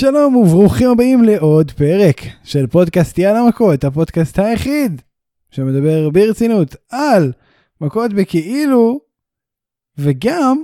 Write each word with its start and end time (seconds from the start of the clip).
שלום 0.00 0.36
וברוכים 0.36 0.90
הבאים 0.90 1.24
לעוד 1.24 1.70
פרק 1.70 2.20
של 2.44 2.66
פודקאסט 2.66 3.18
יאללה 3.18 3.48
מכות, 3.48 3.84
הפודקאסט 3.84 4.38
היחיד 4.38 5.02
שמדבר 5.50 6.10
ברצינות 6.10 6.76
על 6.90 7.32
מכות 7.80 8.12
בכאילו, 8.12 9.00
וגם 9.98 10.62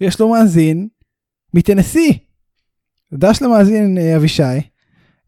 יש 0.00 0.20
לו 0.20 0.28
מאזין 0.28 0.88
מטנסי. 1.54 2.18
דש 3.14 3.42
למאזין 3.42 3.98
אה, 3.98 4.16
אבישי, 4.16 4.42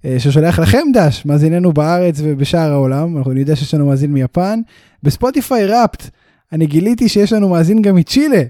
אה, 0.04 0.16
ששולח 0.18 0.58
לכם 0.58 0.86
דש, 0.94 1.26
מאזיננו 1.26 1.72
בארץ 1.72 2.16
ובשאר 2.22 2.72
העולם, 2.72 3.16
אנחנו 3.16 3.32
יודעים 3.32 3.56
שיש 3.56 3.74
לנו 3.74 3.86
מאזין 3.86 4.12
מיפן. 4.12 4.60
בספוטיפיי 5.02 5.66
ראפט, 5.66 6.10
אני 6.52 6.66
גיליתי 6.66 7.08
שיש 7.08 7.32
לנו 7.32 7.48
מאזין 7.48 7.82
גם 7.82 7.96
מצ'ילה. 7.96 8.42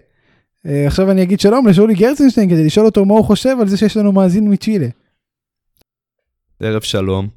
אה, 0.66 0.86
עכשיו 0.86 1.10
אני 1.10 1.22
אגיד 1.22 1.40
שלום 1.40 1.66
לשולי 1.66 1.94
גרצנשטיין 1.94 2.50
כדי 2.50 2.64
לשאול 2.64 2.86
אותו 2.86 3.04
מה 3.04 3.14
הוא 3.14 3.24
חושב 3.24 3.56
על 3.60 3.68
זה 3.68 3.76
שיש 3.76 3.96
לנו 3.96 4.12
מאזין 4.12 4.52
מצ'ילה. 4.52 4.88
ערב 6.60 6.82
שלום. 6.82 7.28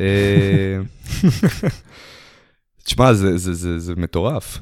אה, 0.00 0.78
תשמע, 2.84 3.12
זה, 3.12 3.38
זה, 3.38 3.54
זה, 3.54 3.78
זה 3.78 3.92
מטורף. 3.96 4.58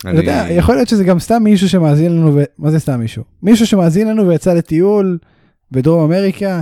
אתה 0.00 0.10
יודע, 0.10 0.46
יכול 0.50 0.74
להיות 0.74 0.88
שזה 0.88 1.04
גם 1.04 1.18
סתם 1.18 1.42
מישהו 1.42 1.68
שמאזין 1.68 2.12
לנו, 2.12 2.34
ו... 2.34 2.42
מה 2.58 2.70
זה 2.70 2.78
סתם 2.78 3.00
מישהו? 3.00 3.24
מישהו 3.42 3.66
שמאזין 3.66 4.08
לנו 4.08 4.28
ויצא 4.28 4.54
לטיול 4.54 5.18
בדרום 5.72 6.12
אמריקה 6.12 6.60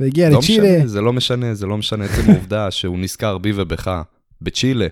והגיע 0.00 0.30
לא 0.30 0.38
לצ'ילה. 0.38 0.76
משנה, 0.76 0.86
זה 0.86 1.00
לא 1.00 1.12
משנה, 1.12 1.54
זה 1.54 1.66
לא 1.66 1.76
משנה 1.78 2.04
עצם 2.04 2.22
העובדה 2.30 2.70
שהוא 2.70 2.98
נזכר 2.98 3.38
בי 3.38 3.52
ובך, 3.54 4.02
בצ'ילה. 4.42 4.86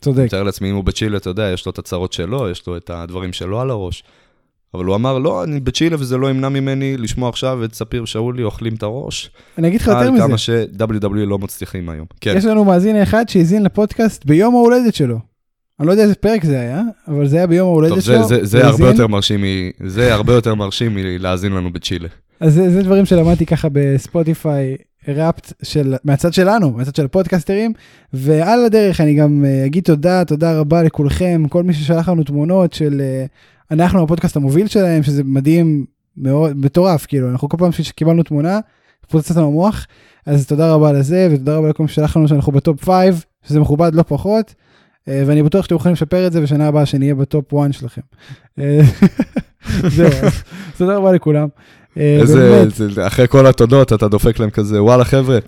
צודק. 0.00 0.24
מתאר 0.24 0.42
לעצמי 0.42 0.70
אם 0.70 0.74
הוא 0.74 0.84
בצ'ילה, 0.84 1.16
אתה 1.16 1.30
יודע, 1.30 1.50
יש 1.54 1.66
לו 1.66 1.72
את 1.72 1.78
הצרות 1.78 2.12
שלו, 2.12 2.50
יש 2.50 2.66
לו 2.66 2.76
את 2.76 2.90
הדברים 2.90 3.32
שלו 3.32 3.60
על 3.60 3.70
הראש. 3.70 4.04
אבל 4.74 4.84
הוא 4.84 4.94
אמר, 4.94 5.18
לא, 5.18 5.44
אני 5.44 5.60
בצ'ילה 5.60 5.96
וזה 6.00 6.16
לא 6.16 6.30
ימנע 6.30 6.48
ממני 6.48 6.96
לשמוע 6.96 7.28
עכשיו 7.28 7.64
את 7.64 7.74
ספיר 7.74 8.04
שאולי 8.04 8.42
אוכלים 8.42 8.74
את 8.74 8.82
הראש. 8.82 9.30
אני 9.58 9.68
אגיד 9.68 9.80
לך 9.80 9.86
יותר 9.86 9.98
על 9.98 10.10
מזה, 10.10 10.22
כמה 10.22 10.38
ש-WW 10.38 11.14
לא 11.14 11.38
מצליחים 11.38 11.88
היום. 11.88 12.06
כן, 12.20 12.34
יש 12.36 12.44
לנו 12.44 12.64
מאזין 12.64 13.02
אחד 13.02 13.28
שהאזין 13.28 13.62
לפודקאסט 13.62 14.24
ביום 14.24 14.54
ההולדת 14.54 14.94
שלו. 14.94 15.18
אני 15.80 15.86
לא 15.86 15.92
יודע 15.92 16.02
איזה 16.02 16.14
פרק 16.14 16.44
זה 16.44 16.60
היה, 16.60 16.82
אבל 17.08 17.26
זה 17.26 17.36
היה 17.36 17.46
ביום 17.46 17.68
ההולדת 17.68 17.94
טוב, 17.94 18.00
שלו. 18.00 18.28
זה, 18.28 18.36
זה, 18.36 18.44
זה 18.44 18.58
הוא 18.58 18.66
הרבה. 18.66 18.88
יותר 18.88 19.06
מרשים, 19.06 19.44
זה 19.86 20.14
הרבה 20.14 20.34
יותר 20.34 20.54
מרשים 20.54 20.94
מלהאזין 20.94 21.52
לנו 21.52 21.72
בצ'ילה. 21.72 22.08
אז 22.40 22.54
זה, 22.54 22.70
זה 22.70 22.82
דברים 22.82 23.06
שלמדתי 23.06 23.46
ככה 23.46 23.68
בספוטיפיי 23.72 24.76
Wrapped 25.08 25.52
של, 25.62 25.94
מהצד 26.04 26.32
שלנו, 26.32 26.70
מהצד 26.70 26.94
של 26.94 27.04
הפודקסטרים, 27.04 27.72
ועל 28.12 28.64
הדרך 28.64 29.00
אני 29.00 29.14
גם 29.14 29.44
אה, 29.44 29.66
אגיד 29.66 29.84
תודה, 29.84 30.24
תודה 30.24 30.58
רבה 30.58 30.82
לכולכם, 30.82 31.42
כל 31.48 31.62
מי 31.62 31.72
ששלח 31.72 32.08
לנו 32.08 32.22
תמונות 32.22 32.72
של 32.72 33.00
אה, 33.00 33.24
אנחנו 33.70 34.02
הפודקאסט 34.02 34.36
המוביל 34.36 34.66
שלהם, 34.66 35.02
שזה 35.02 35.24
מדהים 35.24 35.86
מאוד, 36.16 36.56
מטורף, 36.56 37.06
כאילו, 37.06 37.30
אנחנו 37.30 37.48
כל 37.48 37.56
פעם 37.56 37.72
שקיבלנו 37.72 38.22
תמונה, 38.22 38.58
פוצץ 39.08 39.36
לנו 39.36 39.46
המוח, 39.46 39.86
אז 40.26 40.46
תודה 40.46 40.72
רבה 40.72 40.92
לזה, 40.92 41.28
ותודה 41.30 41.56
רבה 41.56 41.68
לכל 41.68 41.82
מי 41.82 41.88
ששלח 41.88 42.16
לנו 42.16 42.28
שאנחנו 42.28 42.52
ב 42.52 42.60
top 42.60 42.84
5, 42.84 43.14
שזה 43.42 43.60
מכובד 43.60 43.94
לא 43.94 44.02
פחות, 44.02 44.54
אה, 45.08 45.22
ואני 45.26 45.42
בטוח 45.42 45.64
שאתם 45.64 45.74
יכולים 45.74 45.92
לשפר 45.92 46.26
את 46.26 46.32
זה 46.32 46.40
בשנה 46.40 46.68
הבאה 46.68 46.86
שנהיה 46.86 47.14
ב 47.14 47.24
top 47.24 47.54
1 47.54 47.72
שלכם. 47.72 48.00
אה, 48.58 48.80
זהו, 49.96 50.06
אז 50.06 50.42
תודה 50.78 50.96
רבה 50.96 51.12
לכולם. 51.12 51.48
אה, 51.98 52.18
איזה, 52.20 53.06
אחרי 53.06 53.28
כל 53.28 53.46
התודות, 53.46 53.92
אתה 53.92 54.08
דופק 54.08 54.38
להם 54.38 54.50
כזה, 54.50 54.82
וואלה 54.82 55.04
חבר'ה, 55.04 55.38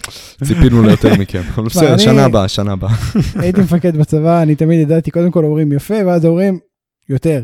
ציפינו 0.45 0.83
ליותר 0.83 1.15
מכם. 1.19 1.43
אבל 1.55 1.65
בסדר, 1.69 1.99
שנה 1.99 2.25
הבאה, 2.25 2.49
שנה 2.49 2.73
הבאה. 2.73 2.95
הייתי 3.35 3.61
מפקד 3.61 3.97
בצבא, 3.97 4.43
אני 4.43 4.55
תמיד 4.55 4.81
ידעתי, 4.81 5.11
קודם 5.11 5.31
כל 5.31 5.45
אומרים 5.45 5.73
יפה, 5.73 5.95
ואז 6.07 6.27
אומרים 6.27 6.59
יותר. 7.09 7.43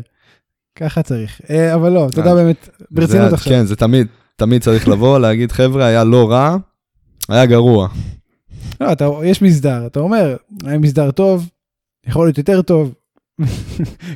ככה 0.75 1.03
צריך. 1.03 1.41
אה, 1.49 1.75
אבל 1.75 1.89
לא, 1.91 2.07
תודה 2.11 2.29
אה, 2.29 2.35
באמת, 2.35 2.69
ברצינות 2.91 3.33
עכשיו. 3.33 3.53
כן, 3.53 3.65
זה 3.65 3.75
תמיד, 3.75 4.07
תמיד 4.35 4.61
צריך 4.61 4.87
לבוא, 4.87 5.19
להגיד, 5.19 5.51
חבר'ה, 5.51 5.85
היה 5.85 6.03
לא 6.03 6.29
רע, 6.31 6.57
היה 7.29 7.45
גרוע. 7.45 7.87
לא, 8.81 8.91
אתה, 8.91 9.09
יש 9.23 9.41
מסדר, 9.41 9.85
אתה 9.85 9.99
אומר, 9.99 10.35
היה 10.65 10.77
מסדר 10.77 11.11
טוב, 11.11 11.49
יכול 12.07 12.25
להיות 12.27 12.37
יותר 12.37 12.61
טוב. 12.61 12.93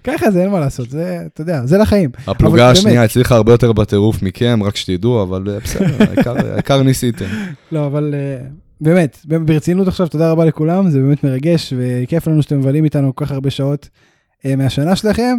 ככה 0.03 0.31
זה, 0.31 0.41
אין 0.41 0.51
מה 0.51 0.59
לעשות, 0.59 0.89
זה, 0.89 1.19
אתה 1.33 1.41
יודע, 1.41 1.65
זה 1.65 1.77
לחיים. 1.77 2.09
הפלוגה. 2.27 2.69
השנייה 2.69 3.03
הצליחה 3.03 3.35
הרבה 3.35 3.51
יותר 3.51 3.71
בטירוף 3.73 4.21
מכם, 4.21 4.59
רק 4.63 4.75
שתדעו, 4.75 5.23
אבל 5.23 5.49
אה, 5.49 5.59
בסדר, 5.59 5.97
העיקר- 6.53 6.81
ניסיתם. 6.83 7.25
לא, 7.71 7.85
אבל 7.85 8.13
אה, 8.17 8.45
באמת, 8.81 9.17
ברצינות 9.45 9.87
עכשיו, 9.87 10.07
תודה 10.07 10.31
רבה 10.31 10.45
לכולם, 10.45 10.89
זה 10.89 10.99
באמת 10.99 11.23
מרגש, 11.23 11.73
וכיף 11.77 12.27
לנו 12.27 12.41
שאתם 12.43 12.59
מבלים 12.59 12.83
איתנו 12.83 13.15
כל 13.15 13.25
כך 13.25 13.31
הרבה 13.31 13.49
שעות 13.49 13.89
מהשנה 14.45 14.95
שלכם. 14.95 15.37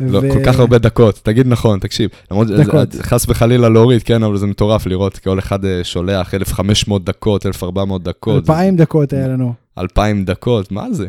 לא, 0.00 0.18
ו- 0.18 0.30
כל 0.32 0.44
כך 0.46 0.58
הרבה 0.58 0.78
דקות, 0.78 1.20
תגיד 1.22 1.46
נכון, 1.46 1.78
תקשיב. 1.78 2.10
דקות. 2.56 2.94
חס 3.00 3.28
וחלילה 3.28 3.68
להוריד, 3.68 4.02
כן, 4.02 4.22
אבל 4.22 4.36
זה 4.36 4.46
מטורף 4.46 4.86
לראות 4.86 5.18
כל 5.18 5.38
אחד 5.38 5.64
אה, 5.64 5.84
שולח 5.84 6.34
1,500 6.34 7.04
דקות, 7.04 7.46
1,400 7.46 8.02
דקות, 8.02 8.50
אלפיים 8.50 8.76
דקות 8.76 9.12
היה 9.12 9.28
לנו. 9.28 9.54
2,000 9.78 10.24
דקות, 10.24 10.72
מה 10.72 10.92
זה? 10.92 11.08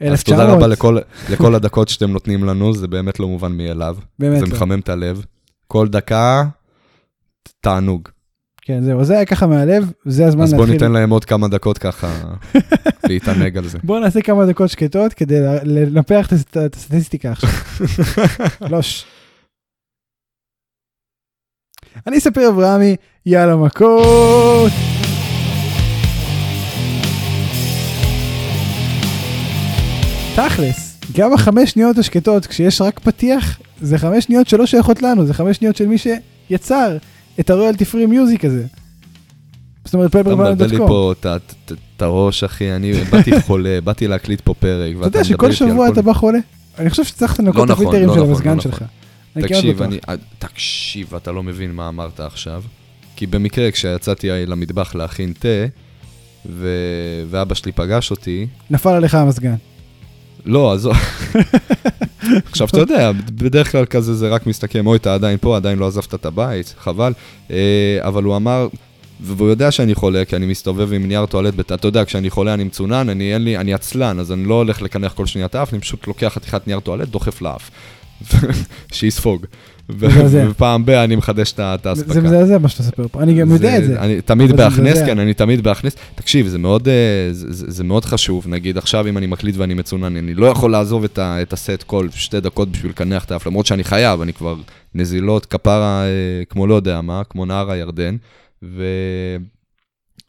אז 0.00 0.12
1900. 0.12 0.40
תודה 0.40 0.56
רבה 0.56 0.66
לכל, 0.66 0.98
לכל 1.32 1.54
הדקות 1.54 1.88
שאתם 1.88 2.10
נותנים 2.10 2.44
לנו, 2.44 2.74
זה 2.74 2.88
באמת 2.88 3.20
לא 3.20 3.28
מובן 3.28 3.52
מאליו. 3.52 3.96
באמת 4.18 4.40
זה 4.40 4.46
לא. 4.46 4.52
מחמם 4.52 4.78
את 4.80 4.88
הלב. 4.88 5.24
כל 5.68 5.88
דקה, 5.88 6.44
תענוג. 7.60 8.08
כן, 8.66 8.82
זהו, 8.82 9.04
זה 9.04 9.14
היה 9.14 9.24
ככה 9.24 9.46
מהלב, 9.46 9.92
זה 10.06 10.26
הזמן 10.26 10.42
אז 10.42 10.50
בוא 10.54 10.60
להתחיל. 10.60 10.74
ניתן 10.74 10.92
להם 10.92 11.10
עוד 11.10 11.24
כמה 11.24 11.48
דקות 11.48 11.78
ככה 11.78 12.08
להתענג 13.08 13.58
על 13.58 13.68
זה. 13.68 13.78
בוא 13.84 14.00
נעשה 14.00 14.20
כמה 14.22 14.46
דקות 14.46 14.70
שקטות 14.70 15.14
כדי 15.14 15.38
לנפח 15.64 16.26
את 16.26 16.32
הסט- 16.32 16.56
את 16.56 16.74
הסטטיסטיקה 16.74 17.32
עכשיו. 17.32 17.50
שלוש. 18.68 19.04
אני 22.06 22.20
ספיר 22.20 22.48
אברהמי, 22.48 22.96
יאללה 23.26 23.56
מכות. 23.56 24.72
תכלס, 30.36 30.96
גם 31.16 31.32
החמש 31.34 31.70
שניות 31.70 31.98
השקטות, 31.98 32.46
כשיש 32.46 32.80
רק 32.80 32.98
פתיח, 32.98 33.58
זה 33.80 33.98
חמש 33.98 34.24
שניות 34.24 34.48
שלא 34.48 34.66
שייכות 34.66 35.02
לנו, 35.02 35.26
זה 35.26 35.34
חמש 35.34 35.56
שניות 35.56 35.76
של 35.76 35.86
מי 35.86 35.96
שיצר 35.98 36.96
את 37.40 37.50
הרויאלטי 37.50 37.84
פרי 37.84 38.06
מיוזיק 38.06 38.44
הזה. 38.44 38.64
זאת 39.84 39.94
אומרת, 39.94 40.10
אתה 40.10 40.22
מבלבל 40.22 40.66
לי. 40.66 40.76
פה 40.76 41.12
את 41.96 42.02
הראש, 42.02 42.44
אחי, 42.44 42.72
אני 42.72 42.92
באתי 42.92 43.40
חולה, 43.46 43.78
באתי 43.84 44.08
להקליט 44.08 44.40
פה 44.40 44.54
פרק, 44.54 44.96
אתה 44.98 45.06
יודע 45.06 45.24
שכל 45.24 45.52
שבוע 45.52 45.88
אתה 45.88 46.02
בא 46.02 46.12
חולה? 46.12 46.38
אני 46.78 46.90
חושב 46.90 47.04
שצריך 47.04 47.40
לנקות 47.40 47.70
את 47.70 47.78
לא 47.78 48.14
של 48.14 48.22
המזגן 48.22 48.60
שלך. 48.60 48.84
נכון. 49.36 49.48
תקשיב. 49.48 49.82
אני, 49.82 49.98
אה, 50.08 50.14
תקשיב, 50.38 51.14
אתה 51.14 51.32
לא 51.32 51.42
מבין 51.42 51.72
מה 51.72 51.88
אמרת 51.88 52.20
עכשיו. 52.20 52.62
כי 53.16 53.26
במקרה, 53.26 53.70
כשיצאתי 53.70 54.28
למטבח 54.46 54.94
להכין 54.94 55.32
תה, 55.38 55.48
ו... 56.46 56.68
ואבא 57.30 57.54
שלי 57.54 57.72
פגש 57.72 58.10
אותי, 58.10 58.46
נפל 58.70 58.90
עליך 58.90 59.14
המזגן. 59.14 59.54
לא, 60.46 60.72
עזוב. 60.72 60.92
עכשיו, 62.50 62.68
אתה 62.68 62.78
יודע, 62.78 63.12
בדרך 63.12 63.72
כלל 63.72 63.84
כזה 63.84 64.14
זה 64.14 64.28
רק 64.28 64.46
מסתכם, 64.46 64.86
אוי, 64.86 64.96
אתה 64.96 65.14
עדיין 65.14 65.38
פה, 65.40 65.56
עדיין 65.56 65.78
לא 65.78 65.86
עזבת 65.86 66.14
את 66.14 66.26
הבית, 66.26 66.74
חבל. 66.78 67.12
אה, 67.50 67.98
אבל 68.00 68.24
הוא 68.24 68.36
אמר, 68.36 68.68
והוא 69.20 69.48
יודע 69.48 69.70
שאני 69.70 69.94
חולה, 69.94 70.24
כי 70.24 70.36
אני 70.36 70.46
מסתובב 70.46 70.92
עם 70.92 71.08
נייר 71.08 71.26
טואלט, 71.26 71.60
אתה 71.60 71.88
יודע, 71.88 72.04
כשאני 72.04 72.30
חולה 72.30 72.54
אני 72.54 72.64
מצונן, 72.64 73.08
אני, 73.08 73.38
לי, 73.38 73.56
אני 73.56 73.74
עצלן, 73.74 74.18
אז 74.20 74.32
אני 74.32 74.44
לא 74.44 74.54
הולך 74.54 74.82
לקנח 74.82 75.12
כל 75.12 75.26
שנייה 75.26 75.46
את 75.46 75.54
האף, 75.54 75.72
אני 75.72 75.80
פשוט 75.80 76.06
לוקח 76.06 76.32
חתיכת 76.34 76.66
נייר 76.66 76.80
טואלט, 76.80 77.08
דוחף 77.08 77.42
לאף. 77.42 77.70
שיספוג. 78.92 79.46
ופעם 79.88 80.86
ב- 80.86 80.90
אני 80.90 81.16
מחדש 81.16 81.52
את 81.52 81.86
האספקה. 81.86 82.12
זה 82.12 82.20
מזעזע 82.20 82.58
מה 82.58 82.68
שאתה 82.68 82.82
מספר 82.82 83.08
פה, 83.08 83.22
אני 83.22 83.34
גם 83.34 83.50
יודע 83.50 83.78
את 83.78 83.84
זה. 83.84 84.00
אני 84.00 84.20
תמיד 84.20 84.52
בהכנס. 84.56 84.98
כן, 84.98 85.18
אני 85.18 85.34
תמיד 85.34 85.64
בהכנס. 85.64 85.96
תקשיב, 86.14 86.46
זה 86.46 86.58
מאוד, 86.58 86.88
אה, 86.88 87.28
זה, 87.32 87.84
מאוד 87.84 88.04
חשוב. 88.04 88.48
נגיד, 88.48 88.78
עכשיו 88.78 89.08
אם 89.08 89.18
אני 89.18 89.26
מקליט 89.26 89.56
ואני 89.56 89.74
מצונן, 89.74 90.16
אני 90.16 90.34
לא 90.34 90.46
יכול 90.46 90.70
לעזוב 90.70 91.04
את, 91.04 91.52
הסט 91.52 91.82
כל 91.86 92.08
שתי 92.10 92.40
דקות 92.40 92.68
בשביל 92.68 92.90
לקנח 92.90 93.24
את 93.24 93.30
האף, 93.30 93.46
למרות 93.46 93.66
שאני 93.66 93.84
חייב, 93.84 94.20
אני 94.20 94.32
כבר 94.32 94.56
נזילות, 94.94 95.46
כפרה, 95.46 96.04
אה, 96.04 96.44
כמו 96.48 96.66
לא 96.66 96.74
יודע 96.74 97.00
מה, 97.00 97.22
כמו 97.24 97.44
נהר 97.46 97.70
הירדן, 97.70 98.16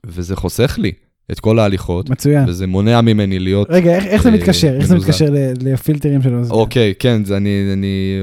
וזה 0.05 0.35
חוסך 0.35 0.75
לי 0.81 0.91
את 1.31 1.39
כל 1.39 1.59
ההליכות, 1.59 2.09
מצוין. 2.09 2.49
וזה 2.49 2.67
מונע 2.67 3.01
ממני 3.01 3.39
להיות... 3.39 3.67
רגע, 3.69 3.95
איך- 3.95 4.05
איך 4.05 4.23
זה 4.23 4.29
אה, 4.29 4.35
מתקשר? 4.35 4.75
איך 4.75 4.85
זה. 4.85 4.95
מתקשר 4.95 5.25
לפילטרים 5.61 6.21
של 6.21 6.33
המזגן? 6.33 6.55
אוקיי, 6.55 6.93
כן, 6.99 7.25
זה 7.25 7.37
אני, 7.37 7.69
אני 7.73 8.17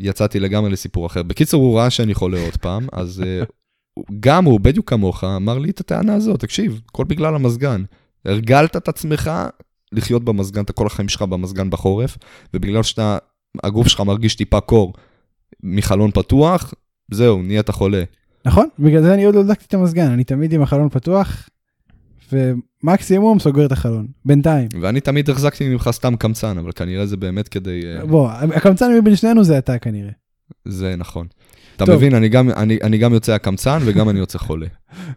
יצאתי 0.00 0.40
לגמרי 0.40 0.70
לסיפור 0.70 1.06
אחר. 1.06 1.22
בקיצור, 1.22 1.62
הוא 1.64 1.78
ראה 1.78 1.90
שאני 1.90 2.14
חולה 2.14 2.40
עוד 2.40 2.56
פעם, 2.56 2.86
אז 2.92 3.22
אה, 3.26 3.42
גם 4.20 4.44
הוא, 4.44 4.60
בדיוק 4.60 4.90
כמוך, 4.90 5.24
אמר 5.24 5.58
לי 5.58 5.70
את 5.70 5.80
הטענה 5.80 6.14
הזאת, 6.14 6.40
תקשיב, 6.40 6.80
הכל 6.88 7.04
בגלל 7.04 7.34
המזגן. 7.34 7.82
הרגלת 8.24 8.76
את 8.76 8.88
עצמך 8.88 9.30
לחיות 9.92 10.24
במזגן, 10.24 10.62
אתה 10.62 10.72
כל 10.72 10.86
החיים 10.86 11.08
שלך 11.08 11.22
במזגן 11.22 11.70
בחורף, 11.70 12.16
ובגלל 12.54 12.82
שאתה, 12.82 13.18
הגוף 13.64 13.88
שלך 13.88 14.00
מרגיש 14.00 14.34
טיפה 14.34 14.60
קור 14.60 14.92
מחלון 15.62 16.10
פתוח, 16.10 16.74
זהו, 17.10 17.42
נהיית 17.42 17.70
חולה. 17.70 18.02
נכון? 18.46 18.68
בגלל 18.78 19.02
זה 19.02 19.14
אני 19.14 19.24
עוד 19.24 19.34
לא 19.34 19.40
הדלקתי 19.40 19.64
את 19.68 19.74
המזגן, 19.74 20.10
אני 20.10 20.24
תמיד 20.24 20.52
עם 20.52 20.62
החלון 20.62 20.88
פתוח, 20.88 21.48
ומקסימום 22.34 23.38
סוגר 23.38 23.66
את 23.66 23.72
החלון, 23.72 24.06
בינתיים. 24.24 24.68
ואני 24.80 25.00
תמיד 25.00 25.30
החזקתי 25.30 25.68
ממך 25.68 25.88
סתם 25.92 26.16
קמצן, 26.16 26.58
אבל 26.58 26.72
כנראה 26.72 27.06
זה 27.06 27.16
באמת 27.16 27.48
כדי... 27.48 27.80
אה, 27.98 28.06
בוא, 28.06 28.30
הקמצן 28.30 28.98
מבין 28.98 29.16
שנינו 29.16 29.44
זה 29.44 29.58
אתה 29.58 29.78
כנראה. 29.78 30.10
זה 30.64 30.94
נכון. 30.98 31.26
אתה 31.76 31.86
טוב. 31.86 31.94
מבין, 31.94 32.14
אני 32.14 32.28
גם- 32.28 32.50
אני 32.50 32.78
אני 32.82 32.98
גם 32.98 33.12
יוצא 33.14 33.32
הקמצן 33.32 33.78
וגם 33.84 34.08
אני 34.08 34.18
יוצא 34.18 34.38
חולה. 34.38 34.66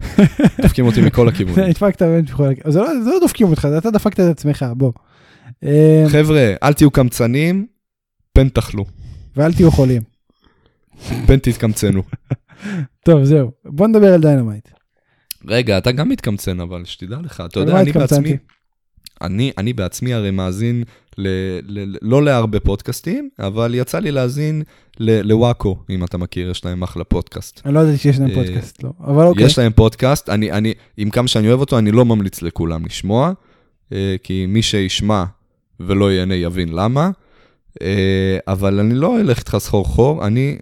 דופקים 0.61 0.85
אותי 0.85 1.01
מכל 1.01 1.27
הכיוונים. 1.27 1.65
נדפקת 1.69 2.01
באמת 2.01 2.29
בכל 2.29 2.43
הכ- 2.49 2.69
זה 2.71 2.79
לא 2.79 2.87
זה 3.03 3.09
לא 3.09 3.19
דופקים 3.21 3.47
אותך, 3.47 3.67
אתה 3.77 3.91
דפקת 3.91 4.19
את 4.19 4.25
עצמך, 4.25 4.65
בוא. 4.77 4.91
אה, 5.63 6.05
חבר'ה, 6.09 6.53
אל 6.63 6.73
תהיו 6.73 6.91
קמצנים, 6.91 7.67
פן 8.33 8.49
תאכלו, 8.49 8.85
ואל 9.35 9.53
תהיו 9.53 9.71
חולים. 9.71 10.01
פן 11.27 11.37
תתקמצנו. 11.39 12.03
טוב, 13.05 13.23
זהו. 13.23 13.51
בוא 13.65 13.87
נדבר 13.87 14.13
על 14.13 14.21
Dynamite. 14.21 14.69
רגע, 15.47 15.77
אתה 15.77 15.91
גם 15.91 16.09
מתקמצן, 16.09 16.59
אבל 16.59 16.85
שתדע 16.85 17.17
לך, 17.23 17.43
אתה 17.45 17.59
יודע, 17.59 17.81
אני? 17.81 17.91
בעצמי, 17.91 18.37
אני, 19.21 19.51
אני 19.57 19.73
בעצמי 19.73 20.13
הרי 20.13 20.31
מאזין, 20.31 20.83
ל, 21.17 21.27
ל, 21.67 21.95
לא 22.01 22.23
להרבה 22.23 22.59
פודקאסטים, 22.59 23.29
אבל 23.39 23.75
יצא 23.75 23.99
לי 23.99 24.11
להאזין 24.11 24.63
ל- 24.99 25.21
לוואקו, 25.21 25.77
אם 25.89 26.03
אתה 26.03 26.17
מכיר, 26.17 26.49
יש 26.49 26.65
להם 26.65 26.83
אחלה 26.83 27.03
פודקאסט. 27.03 27.61
אני 27.65 27.73
לא 27.73 27.79
ידעתי 27.79 27.97
שיש 27.97 28.19
להם 28.19 28.29
אה, 28.29 28.35
פודקאסט, 28.35 28.83
לא. 28.83 28.89
אבל 28.99 29.25
אוקיי. 29.25 29.45
יש 29.45 29.59
להם 29.59 29.71
פודקאסט, 29.71 30.29
אני, 30.29 30.51
אני, 30.51 30.73
עם 30.97 31.09
כמה 31.09 31.27
שאני 31.27 31.47
אוהב 31.47 31.59
אותו, 31.59 31.77
אני 31.77 31.91
לא 31.91 32.05
ממליץ 32.05 32.41
לכולם 32.41 32.85
לשמוע, 32.85 33.31
אה, 33.93 34.15
כי 34.23 34.45
מי 34.45 34.61
שישמע 34.61 35.23
ולא 35.79 36.11
ייהנה 36.11 36.35
יבין 36.35 36.69
למה, 36.69 37.09
אה, 37.81 38.37
אבל 38.47 38.79
אני 38.79 38.93
לא 38.93 39.19
אלך 39.19 39.39
איתך 39.39 39.57
סחור 39.57 39.85
חור, 39.85 40.27
אני 40.27 40.57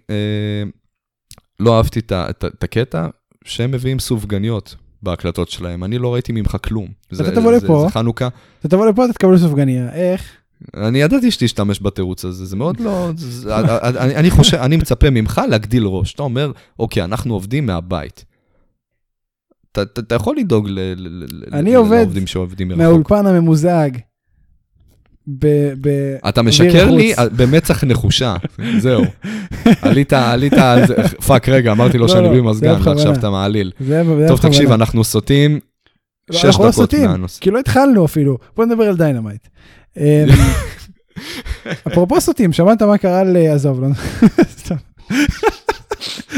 לא 1.60 1.76
אהבתי 1.76 2.00
את 2.12 2.64
הקטע 2.64 3.06
שהם 3.46 3.70
מביאים 3.70 3.98
סופגניות 3.98 4.74
בהקלטות 5.02 5.48
שלהם, 5.48 5.84
אני 5.84 5.98
לא 5.98 6.14
ראיתי 6.14 6.32
ממך 6.32 6.56
כלום. 6.64 6.86
זה- 7.10 7.34
תבוא 7.34 7.58
זה- 7.58 7.64
לפה. 7.66 7.82
זה 7.86 7.92
חנוכה. 7.92 8.28
אתה 8.60 8.68
תבוא 8.68 8.86
לפה, 8.86 9.04
אתה 9.04 9.12
תקבל 9.12 9.38
סופגניה. 9.38 9.92
איך? 9.92 10.22
אני 10.76 10.98
ידעתי 10.98 11.30
שתשתמש 11.30 11.82
בתירוץ 11.82 12.24
הזה, 12.24 12.44
זה 12.44 12.56
מאוד 12.56 12.80
לא... 12.80 13.10
זה- 13.16 13.56
אני 14.00 14.16
אני 14.16 14.30
חושב, 14.30 14.56
אני 14.56 14.76
מצפה 14.76 15.10
ממך 15.10 15.40
להגדיל 15.50 15.84
ראש. 15.86 16.14
אתה 16.14 16.22
אומר, 16.22 16.52
אוקיי, 16.78 17.04
אנחנו 17.04 17.34
עובדים 17.34 17.66
מהבית. 17.66 18.24
אתה- 19.72 19.82
אתה 19.82 20.00
אתה 20.00 20.14
יכול 20.14 20.36
לדאוג 20.36 20.68
ל- 20.68 20.78
ל- 20.78 21.24
ל- 21.30 21.54
אני 21.54 21.74
עובד 21.74 21.96
לעובדים 21.96 22.26
שעובדים 22.26 22.68
מרחוק. 22.68 22.82
מהאולפן 22.82 23.26
הממוזג. 23.26 23.90
ב... 25.28 25.46
ב... 25.80 26.16
אתה 26.28 26.42
משקר 26.42 26.90
לי. 26.90 27.14
במצח 27.36 27.84
נחושה, 27.84 28.36
זהו. 28.78 29.04
עלית, 29.82 30.12
עלית 30.12 30.52
פאק, 31.26 31.48
רגע, 31.48 31.72
אמרתי 31.72 31.98
לו 31.98 32.06
לא, 32.06 32.12
שאני 32.12 32.24
לא, 32.24 32.30
בלי 32.30 32.40
מזגן. 32.40 32.76
ועכשיו 32.82 33.14
אתה 33.14 33.30
מעליל. 33.30 33.72
טוב. 34.28 34.40
תקשיב, 34.40 34.72
אנחנו 34.72 35.04
סוטים 35.04 35.60
לא, 36.30 36.38
שש 36.38 36.44
אנחנו 36.44 36.64
לא 36.64 36.70
דקות 36.70 36.82
סוטים, 36.82 37.04
מהנושא. 37.10 37.40
כי 37.40 37.50
לא 37.50 37.58
התחלנו 37.58 38.04
אפילו. 38.04 38.38
בוא 38.56 38.64
נדבר 38.64 38.84
על 38.84 38.96
דיינמייט. 38.96 39.48
אמ, 39.96 40.02
אפרופו 41.88 42.20
סוטים, 42.20 42.52
שמעת 42.52 42.82
מה 42.82 42.98
קרה 42.98 43.24
ל... 43.24 43.36
עזוב, 43.36 43.80
לא... 43.80 43.88
סתם. 44.58 44.74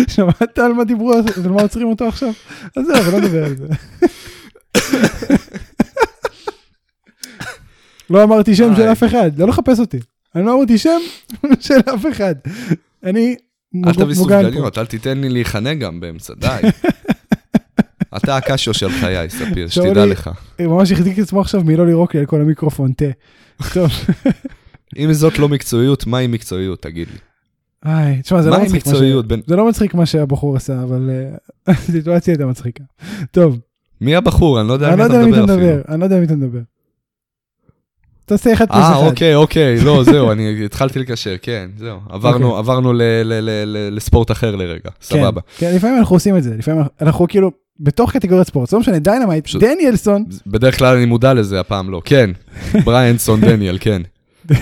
שמעת 0.09 0.59
על 0.59 0.73
מה 0.73 0.85
דיברו, 0.85 1.13
על 1.13 1.51
מה 1.51 1.63
עוצרים 1.63 1.89
אותו 1.89 2.09
עכשיו? 2.09 2.31
אז 2.77 2.87
זהו, 2.87 3.13
לא 3.13 3.21
נדבר 3.21 3.45
על 3.45 3.57
זה. 3.57 3.67
לא 8.11 8.23
אמרתי 8.25 8.55
שם 8.57 8.77
של 8.77 8.83
איי. 8.83 8.93
אף 8.93 9.05
אחד, 9.05 9.39
לא 9.39 9.49
לחפש 9.49 9.81
אותי. 9.81 9.99
אני 10.35 10.47
לא 10.47 10.55
אמרתי 10.55 10.79
שם 10.79 10.99
של 11.61 11.75
אף 11.95 12.07
אחד. 12.13 12.35
אני 13.05 13.37
אל 13.87 13.93
תביא 13.95 14.05
מוגן 14.05 14.15
פה. 14.15 14.15
סופגניות, 14.15 14.79
אל 14.79 14.87
תיתן 14.87 15.19
לי 15.19 15.29
להיחנק 15.29 15.79
גם 15.79 16.01
באמצע, 16.01 16.35
די. 16.35 16.47
אתה 18.17 18.37
הקשיו 18.37 18.75
של 18.75 18.91
חיי, 18.91 19.31
ספיר, 19.31 19.69
שתדע 19.69 20.07
לך. 20.07 20.31
ממש 20.61 20.93
החזיק 20.93 21.19
את 21.19 21.23
עצמו 21.23 21.41
עכשיו 21.41 21.65
מלא 21.65 21.87
לירוק 21.87 22.15
לי 22.15 22.21
על 22.21 22.27
כל 22.27 22.41
המיקרופון, 22.41 22.93
תה. 22.93 23.05
טוב, 23.75 23.91
אם 24.99 25.13
זאת 25.13 25.39
לא 25.39 25.49
מקצועיות, 25.49 26.07
מהי 26.07 26.27
מקצועיות, 26.27 26.83
תגיד 26.83 27.09
לי. 27.09 27.19
איי, 27.93 28.23
תשמע, 28.23 28.43
זה 28.43 28.51
לא 28.51 28.61
מצחיק 28.63 28.85
ש... 28.85 28.89
מקצועיות? 28.89 29.29
בין- 29.29 29.41
זה 29.47 29.57
לא 29.57 29.69
מצחיק 29.69 29.95
מה 29.95 30.07
שהבחור 30.07 30.57
עשה, 30.57 30.83
אבל 30.83 31.11
אה, 31.13 31.37
הסיטואציה 31.73 32.33
הייתה 32.33 32.47
מצחיקה. 32.47 32.85
טוב, 33.31 33.59
מי 34.01 34.17
הבחור? 34.17 34.61
אני 34.61 34.69
לא 34.69 34.73
יודע 34.73 34.89
על 34.89 34.95
מי 34.95 35.01
לא 35.03 35.07
אתה 35.07 35.27
מדבר, 35.27 35.55
אפילו. 35.55 35.69
אני 35.89 36.01
לא 36.01 36.05
יודע 36.05 36.17
על 36.17 36.21
מי 36.21 36.27
אתה 36.27 36.37
מדבר. 36.37 36.59
תעשה 38.29 38.53
אחד 38.53 38.69
פלוס 38.69 38.85
אה, 38.85 38.93
אחד. 38.93 39.07
אוקיי, 39.07 39.35
אוקיי, 39.35 39.81
לא, 39.81 40.05
זהו, 40.05 40.33
אני 40.33 40.65
התחלתי 40.65 40.99
לקשר, 40.99 41.35
כן, 41.43 41.69
זהו. 41.77 41.97
עברנו 42.09 42.57
עברנו 42.57 42.93
ל- 42.93 43.03
ל- 43.03 43.41
ל- 43.41 43.65
ל- 43.77 43.95
לספורט 43.97 44.31
אחר 44.31 44.57
לרגע, 44.57 44.81
כן, 44.85 44.91
סבבה. 45.03 45.41
כן, 45.59 45.73
לפעמים 45.77 45.99
אנחנו 45.99 46.17
עושים 46.17 46.37
את 46.37 46.43
זה, 46.43 46.55
לפעמים 46.59 46.83
אנחנו 47.01 47.27
כאילו 47.29 47.51
בתוך 47.81 48.13
קטגוריית 48.13 48.47
ספורט, 48.47 48.73
לא 48.73 48.81
משנה, 48.81 48.99
Dynamite, 48.99 49.45
פשוט- 49.45 49.63
דניאלסון, 49.63 50.25
בדרך 50.47 50.79
כלל 50.79 50.97
אני 50.97 51.07
מודע 51.07 51.35
לזה, 51.35 51.61
הפעם 51.61 51.91
לא. 51.91 52.03
כן, 52.05 52.31
בריינסון 52.85 53.41
דניאל, 53.41 53.79
כן. 53.81 54.03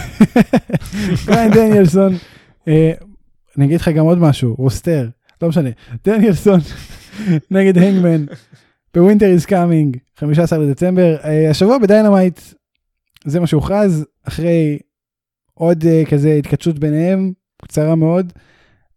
בריין 1.26 1.50
דניאלסון, 1.52 2.12
אה, 2.68 2.92
אני 3.58 3.64
אגיד 3.64 3.80
לך 3.80 3.88
גם 3.88 4.04
עוד 4.04 4.18
משהו, 4.18 4.54
roster, 4.58 5.08
לא 5.42 5.48
משנה, 5.48 5.70
דניאלסון 6.04 6.60
נגד 7.50 7.78
הנגמן, 7.78 8.24
ב 8.94 8.99
Winter 8.99 9.26
Is 9.26 9.46
Coming, 9.46 9.96
15 10.18 10.58
לדצמבר, 10.58 11.16
אה, 11.24 11.50
השבוע 11.50 11.78
ב 11.78 11.84
Dynamite, 11.84 12.40
זה 13.26 13.40
מה 13.40 13.46
שהוכרז, 13.46 14.04
אחרי 14.28 14.78
עוד 15.54 15.84
אה, 15.86 16.02
כזה 16.10 16.32
התכתשות 16.34 16.78
ביניהם, 16.78 17.32
קצרה 17.62 17.94
מאוד, 17.94 18.32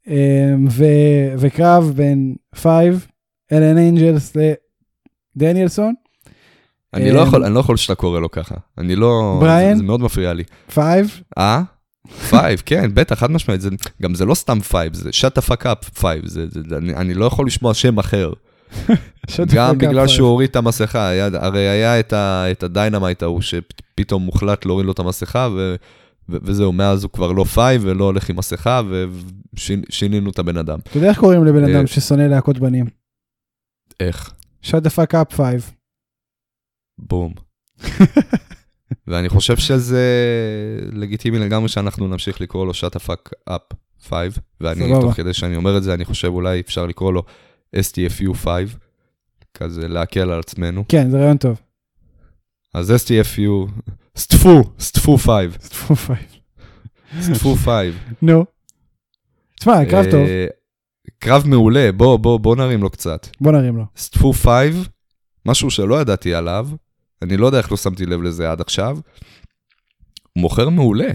אה, 0.07 0.53
ו- 0.69 1.33
וקרב 1.37 1.93
בין 1.95 2.35
Five, 2.61 3.07
אלן 3.51 3.77
אנג'לס 3.77 4.33
לדניאלסון, 5.35 5.93
אני 6.93 7.11
לא 7.11 7.19
אה, 7.21 7.27
יכול, 7.27 7.43
אני 7.43 7.53
לא 7.53 7.59
יכול 7.59 7.77
שאתה 7.77 7.95
קורא 7.95 8.19
לו 8.19 8.31
ככה. 8.31 8.55
אני 8.77 8.95
לא... 8.95 9.37
בריאן? 9.41 9.77
זה- 9.77 9.83
מאוד 9.83 10.01
מפריע 10.01 10.33
לי. 10.33 10.43
Five, 10.73 11.21
אה? 11.37 11.61
Five, 12.29 12.61
כן, 12.65 12.89
בטח, 12.93 13.19
חד 13.19 13.31
משמעית. 13.31 13.61
זה- 13.61 13.69
גם 14.01 14.15
זה 14.15 14.25
לא 14.25 14.35
סתם 14.35 14.59
Five, 14.59 14.93
זה 14.93 15.09
shut 15.09 15.41
the 15.41 15.45
fuck 15.49 15.63
up 15.65 15.89
Five. 15.99 16.23
אני 16.95 17.13
לא 17.13 17.25
יכול 17.25 17.47
לשמוע 17.47 17.73
שם 17.73 17.99
אחר. 17.99 18.31
גם 19.55 19.77
בגלל 19.77 20.07
שהוא 20.07 20.29
הוריד 20.29 20.49
את 20.49 20.55
המסכה, 20.55 21.07
היה, 21.07 21.29
הרי 21.33 21.69
היה 21.69 21.99
את, 21.99 22.13
ה, 22.13 22.51
את 22.51 22.63
ה 22.63 22.70
Dynamite 22.70 23.23
ההוא 23.23 23.41
שפתאום 23.41 24.23
מוחלט 24.23 24.65
להוריד 24.65 24.85
לו 24.85 24.91
את 24.91 24.99
המסכה, 24.99 25.49
ו, 25.55 25.75
ו, 26.29 26.37
וזהו, 26.41 26.71
מאז 26.71 27.03
הוא 27.03 27.11
כבר 27.11 27.31
לא 27.31 27.43
Five 27.43 27.81
ולא 27.85 28.03
הולך 28.03 28.29
עם 28.29 28.35
מסכה, 28.35 28.81
ושינינו 29.53 30.29
את 30.29 30.39
הבן 30.39 30.57
אדם. 30.57 30.79
אתה 30.79 30.97
יודע 30.97 31.09
איך 31.09 31.19
קוראים 31.19 31.45
לבן 31.45 31.63
אה, 31.63 31.75
אדם 31.75 31.87
ששונא 31.87 32.21
להכות 32.21 32.59
בנים? 32.59 32.85
איך? 33.99 34.33
shut 34.65 34.81
the 34.83 34.89
fuck 34.89 35.13
up 35.13 35.35
five. 35.35 35.71
בום. 36.97 37.33
ואני 39.07 39.29
חושב 39.29 39.57
שזה 39.57 40.05
לגיטימי 40.91 41.39
לגמרי 41.39 41.69
שאנחנו 41.69 42.07
נמשיך 42.07 42.41
לקרוא 42.41 42.65
לו 42.65 42.71
shut 42.71 42.95
the 42.95 43.07
fuck 43.07 43.49
up 43.49 43.75
5, 43.99 44.33
ואני. 44.61 44.93
תוך 45.01 45.13
כדי 45.13 45.33
שאני 45.33 45.55
אומר 45.55 45.77
את 45.77 45.83
זה, 45.83 45.93
אני 45.93 46.05
חושב 46.05 46.27
אולי 46.27 46.59
אפשר 46.59 46.85
לקרוא 46.85 47.13
לו 47.13 47.23
STFU 47.75 48.33
5, 48.33 48.75
כזה 49.53 49.87
להקל 49.87 50.31
על 50.31 50.39
עצמנו. 50.39 50.83
כן, 50.87 51.09
זה 51.09 51.17
רעיון 51.17 51.37
טוב. 51.37 51.61
אז 52.73 52.91
STFU, 52.91 53.71
סטפו, 54.17 54.63
סטפו 54.79 55.17
5, 55.17 55.53
סטפו 55.59 55.95
Five. 55.95 56.27
סטפו 57.21 57.55
5. 57.55 57.93
נו. 58.21 58.45
תשמע, 59.59 59.85
קרב 59.85 60.05
טוב, 60.11 60.21
אה, 60.27 60.45
קרב 61.19 61.47
מעולה, 61.47 61.91
בוא, 61.91 62.17
בוא, 62.17 62.39
בוא 62.39 62.55
נרים 62.55 62.81
לו 62.81 62.89
קצת. 62.89 63.27
בוא 63.41 63.51
נרים 63.51 63.77
לו. 63.77 63.85
סטפו 63.97 64.33
5, 64.33 64.75
משהו 65.45 65.71
שלא 65.71 66.01
ידעתי 66.01 66.33
עליו, 66.33 66.67
אני 67.21 67.37
לא 67.37 67.45
יודע 67.45 67.57
איך 67.57 67.71
לא 67.71 67.77
שמתי 67.77 68.05
לב 68.05 68.21
לזה 68.21 68.51
עד 68.51 68.61
עכשיו, 68.61 68.97
הוא 70.33 70.41
מוכר 70.41 70.69
מעולה. 70.69 71.09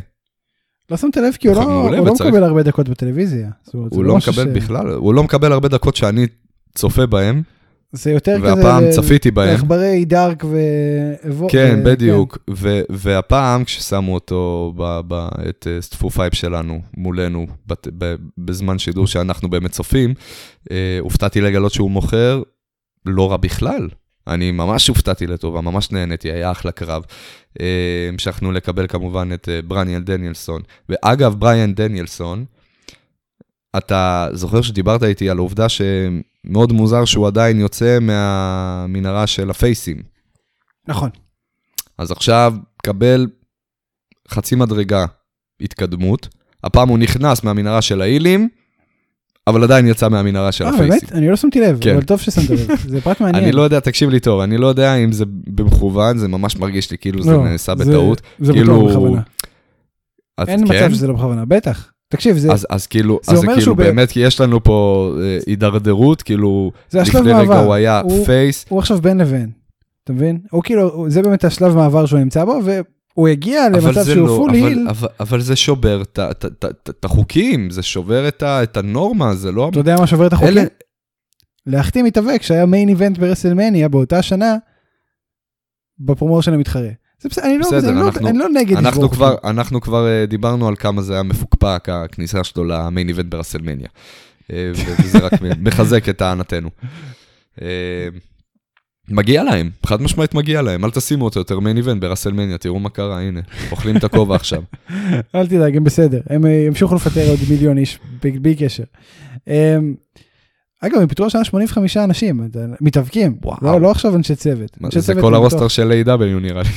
לא 0.91 0.97
שמת 0.97 1.17
לב 1.17 1.35
כי 1.39 1.49
הוא 1.49 1.57
לא 1.57 1.63
הוא 1.63 1.91
לא 2.07 2.15
מקבל 2.15 2.45
הרבה 2.45 2.63
דקות 2.63 2.89
בטלוויזיה. 2.89 3.51
הוא 3.73 4.05
לא 4.05 4.17
משהו 4.17 4.33
מקבל 4.33 4.53
בכלל, 4.55 4.89
הוא 4.89 5.15
לא 5.15 5.23
מקבל 5.23 5.53
הרבה 5.53 5.69
דקות 5.69 5.97
שאני 5.97 6.27
צופה 6.75 7.07
בהם, 7.07 7.43
זה 7.93 8.11
יותר 8.11 8.39
כזה... 8.39 8.55
והפעם 8.55 8.91
צפיתי 8.91 9.31
בהם. 9.31 9.49
לעכברי 9.49 10.05
Dark 10.05 10.45
ואבו... 10.45 11.49
כן, 11.51 11.81
ו- 11.81 11.85
בדיוק. 11.85 12.39
ו- 12.51 12.81
והפעם 12.91 13.65
כששמו 13.65 14.15
אותו, 14.15 14.73
ב- 14.77 15.01
ב- 15.09 15.29
את 15.49 15.67
אה, 15.71 15.83
סטפו 15.83 16.11
Five 16.11 16.35
שלנו 16.35 16.81
מולנו, 16.97 17.47
בת- 17.67 17.89
ב- 17.99 18.15
בזמן 18.39 18.79
שידור 18.79 19.07
שאנחנו 19.07 19.51
באמת 19.51 19.71
צופים, 19.71 20.15
אה, 20.71 20.99
הופתעתי 21.01 21.41
לגלות 21.41 21.73
שהוא 21.73 21.91
מוכר 21.91 22.43
לא 23.07 23.31
רע 23.31 23.37
בכלל. 23.37 23.89
אני 24.27 24.51
ממש 24.51 24.89
הופתעתי 24.89 25.27
לטובה, 25.27 25.61
ממש 25.61 25.91
נהניתי, 25.91 26.31
היה 26.33 26.51
אחלה 26.51 26.73
קרב. 26.73 27.03
אה, 27.61 28.07
המשכנו 28.09 28.53
לקבל 28.53 28.87
כמובן 28.87 29.31
את 29.35 29.49
אה, 29.49 29.61
בריאן 29.63 30.05
דניאלסון. 30.05 30.63
ואגב, 30.89 31.35
בריאן 31.39 31.75
דניאלסון, 31.75 32.45
אתה 33.77 34.29
זוכר 34.33 34.63
שדיברת 34.63 35.03
איתי 35.03 35.31
על 35.31 35.39
העובדה 35.39 35.67
שמאוד 35.69 36.73
מוזר 36.73 37.05
שהוא 37.05 37.27
עדיין 37.27 37.61
יוצא 37.61 37.99
מהמנהרה 38.01 39.27
של 39.27 39.51
הפייסים. 39.51 39.97
נכון. 40.89 41.11
אז 41.99 42.11
עכשיו 42.11 42.55
קבל 42.83 43.27
חצי 44.29 44.55
מדרגה 44.55 45.07
התקדמות. 45.61 46.29
הפעם 46.65 46.89
הוא 46.89 46.99
נכנס 46.99 47.45
מהמנהרה 47.45 47.83
של 47.83 48.01
ההילים, 48.03 48.49
אבל 49.47 49.65
עדיין 49.65 49.87
יצא 49.87 50.09
מהמנהרה 50.09 50.53
של 50.53 50.65
אה, 50.65 50.69
הפייסים. 50.71 50.89
באמת? 51.01 51.13
אני 51.13 51.29
לא 51.31 51.37
שמתי 51.37 51.61
לב, 51.61 51.79
כן. 51.81 51.95
אבל 51.95 52.03
טוב 52.03 52.21
ששמת 52.21 52.51
לב. 52.51 52.69
זה 52.89 53.01
פרט 53.01 53.21
מעניין. 53.21 53.45
אני 53.45 53.53
לא 53.53 53.63
יודע, 53.63 53.81
תקשיב 53.81 54.11
לי 54.11 54.21
טוב, 54.21 54.41
אני 54.41 54.59
לא 54.59 54.67
יודע 54.67 54.95
אם 54.95 55.13
זה 55.13 55.25
במכוון, 55.29 56.19
זה 56.19 56.29
ממש 56.29 56.57
מרגיש 56.57 56.91
לי 56.91 56.99
כאילו 56.99 57.23
זה 57.23 57.33
לא, 57.33 57.45
נעשה 57.45 57.75
זה- 57.77 57.85
בטעות. 57.85 58.21
זה 58.39 58.53
כאילו- 58.53 58.75
בטוח 58.81 58.91
בכוונה. 58.91 59.21
אין 60.49 60.69
כן? 60.69 60.77
מצב 60.77 60.95
שזה 60.95 61.07
לא 61.07 61.15
בכוונה, 61.15 61.45
בטח. 61.45 61.91
תקשיב, 62.09 62.37
זה, 62.39 62.53
אז, 62.53 62.67
אז 62.71 62.87
כאילו, 62.87 63.21
זה 63.23 63.33
אז 63.33 63.39
אומר 63.39 63.55
זה 63.55 63.61
שהוא 63.61 63.77
כאילו 63.77 63.91
ב- 63.91 63.95
באמת, 63.97 64.11
כי 64.11 64.21
יש 64.21 64.41
לנו 64.41 64.65
פה 64.65 65.11
אה, 65.23 65.39
הידרדרות, 65.47 66.23
כאילו, 66.23 66.73
לפני 66.95 67.33
רגע. 67.33 67.59
הוא 67.61 67.75
היה 67.75 68.01
הוא- 68.01 68.25
face, 68.27 68.65
הוא 68.69 68.79
עכשיו 68.79 68.99
בין 69.03 69.19
לבין, 69.19 69.51
אתה 70.05 70.13
מבין? 70.13 70.39
הוא 70.51 70.63
כאילו, 70.63 71.07
זה 71.09 71.23
באמת 71.23 71.45
השלב 71.45 71.77
מעבר 71.77 72.07
שהוא 72.07 72.19
נמצא 72.21 72.45
בו, 72.45 72.61
והוא 72.65 73.29
הגיע 73.29 73.67
אבל 73.67 73.77
למצב 73.89 74.05
שהוא 74.05 74.29
לא, 74.29 74.35
full 74.37 74.51
אבל, 74.51 74.59
heel. 74.69 74.87
אבל, 74.91 75.09
אבל 75.21 75.41
זה 75.41 75.57
שובר 75.57 76.03
את 76.89 77.05
החוקים, 77.05 77.71
זה 77.71 77.83
שובר 77.83 78.29
את 78.29 78.43
ה- 78.43 78.63
את 78.63 78.77
הנורמה, 78.77 79.35
זה 79.35 79.53
לא... 79.53 79.69
אתה 79.69 79.79
יודע 79.79 79.97
מה 80.01 80.07
שובר 80.07 80.27
את 80.27 80.33
החוקים? 80.33 80.59
אלה- 80.59 80.65
להחתים 81.67 82.05
מתאבק 82.05 82.43
שהיה 82.43 82.67
main 82.67 82.89
event 82.89 83.19
ב 83.19 83.24
WrestleMania 83.24 83.89
באותה 83.89 84.23
שנה, 84.23 84.57
ב 85.99 86.04
promotion 86.04 86.53
המתחרה. 86.53 86.89
זה 87.25 87.29
בסדר, 87.29 87.45
אני 87.47 87.59
לא, 87.59 87.67
בסדר, 87.67 87.89
אני 87.89 87.97
לא, 88.01 88.07
אנחנו- 88.07 88.29
אני 88.29 88.39
לא 88.39 88.49
נגד 88.49 88.77
אנחנו 88.77 88.89
לשבור 88.91 89.13
כבר, 89.15 89.35
חוקים. 89.35 89.51
אנחנו 89.51 89.81
כבר 89.81 90.07
אה, 90.09 90.27
דיברנו 90.27 90.69
על 90.69 90.77
כמה 90.77 91.03
זה 91.03 91.13
היה 91.15 91.23
מפוקפק, 91.23 91.89
הכניסה 91.89 92.45
שלו 92.45 92.65
ל 92.65 92.74
main 92.74 93.09
event 93.09 93.27
ב 93.27 93.31
WrestleMania. 93.31 93.89
אה, 94.53 94.73
וזה 94.75 95.19
רק 95.19 95.33
מחזק 95.67 96.09
את 96.09 96.17
טענתנו. 96.19 96.71
אה, 97.63 98.09
מגיע 99.09 99.43
להם, 99.43 99.71
חד 99.87 100.03
משמעית 100.03 100.35
מגיע 100.35 100.63
להם, 100.63 100.85
אל 100.85 100.91
תשימו 100.91 101.25
אותו 101.25 101.41
יותר 101.41 101.59
main 101.61 101.77
event 101.77 102.01
ב 102.01 102.05
WrestleMania, 102.05 102.59
תראו 102.59 102.79
מה 102.79 102.89
קרה, 102.91 103.21
הנה, 103.21 103.41
אוכלים 103.71 103.97
את 103.97 104.05
הכובע 104.05 104.35
עכשיו. 104.37 104.63
אל 105.35 105.47
תדאג, 105.47 105.77
הם 105.77 105.85
בסדר, 105.85 106.21
הם 106.31 106.43
ימשיכו 106.67 106.95
לפטר 106.95 107.29
עוד 107.29 107.39
מיליון 107.51 107.79
איש, 107.79 107.99
בלי 108.23 108.55
קשר. 108.57 108.85
אגב, 110.81 110.99
הם 111.01 111.07
פיטרו 111.09 111.27
השנה 111.27 111.45
85 111.45 111.97
אנשים, 111.97 112.49
מתאבקים. 112.81 113.37
לא 113.63 113.81
לא 113.81 113.91
עכשיו 113.91 114.17
אנשי 114.17 114.35
צוות. 114.37 114.79
זה 114.91 115.13
כל 115.15 115.21
מתוך- 115.21 115.33
הרוסטר 115.35 115.69
של 115.69 115.93
A.W 116.07 116.41
נראה 116.41 116.63
לי. 116.63 116.69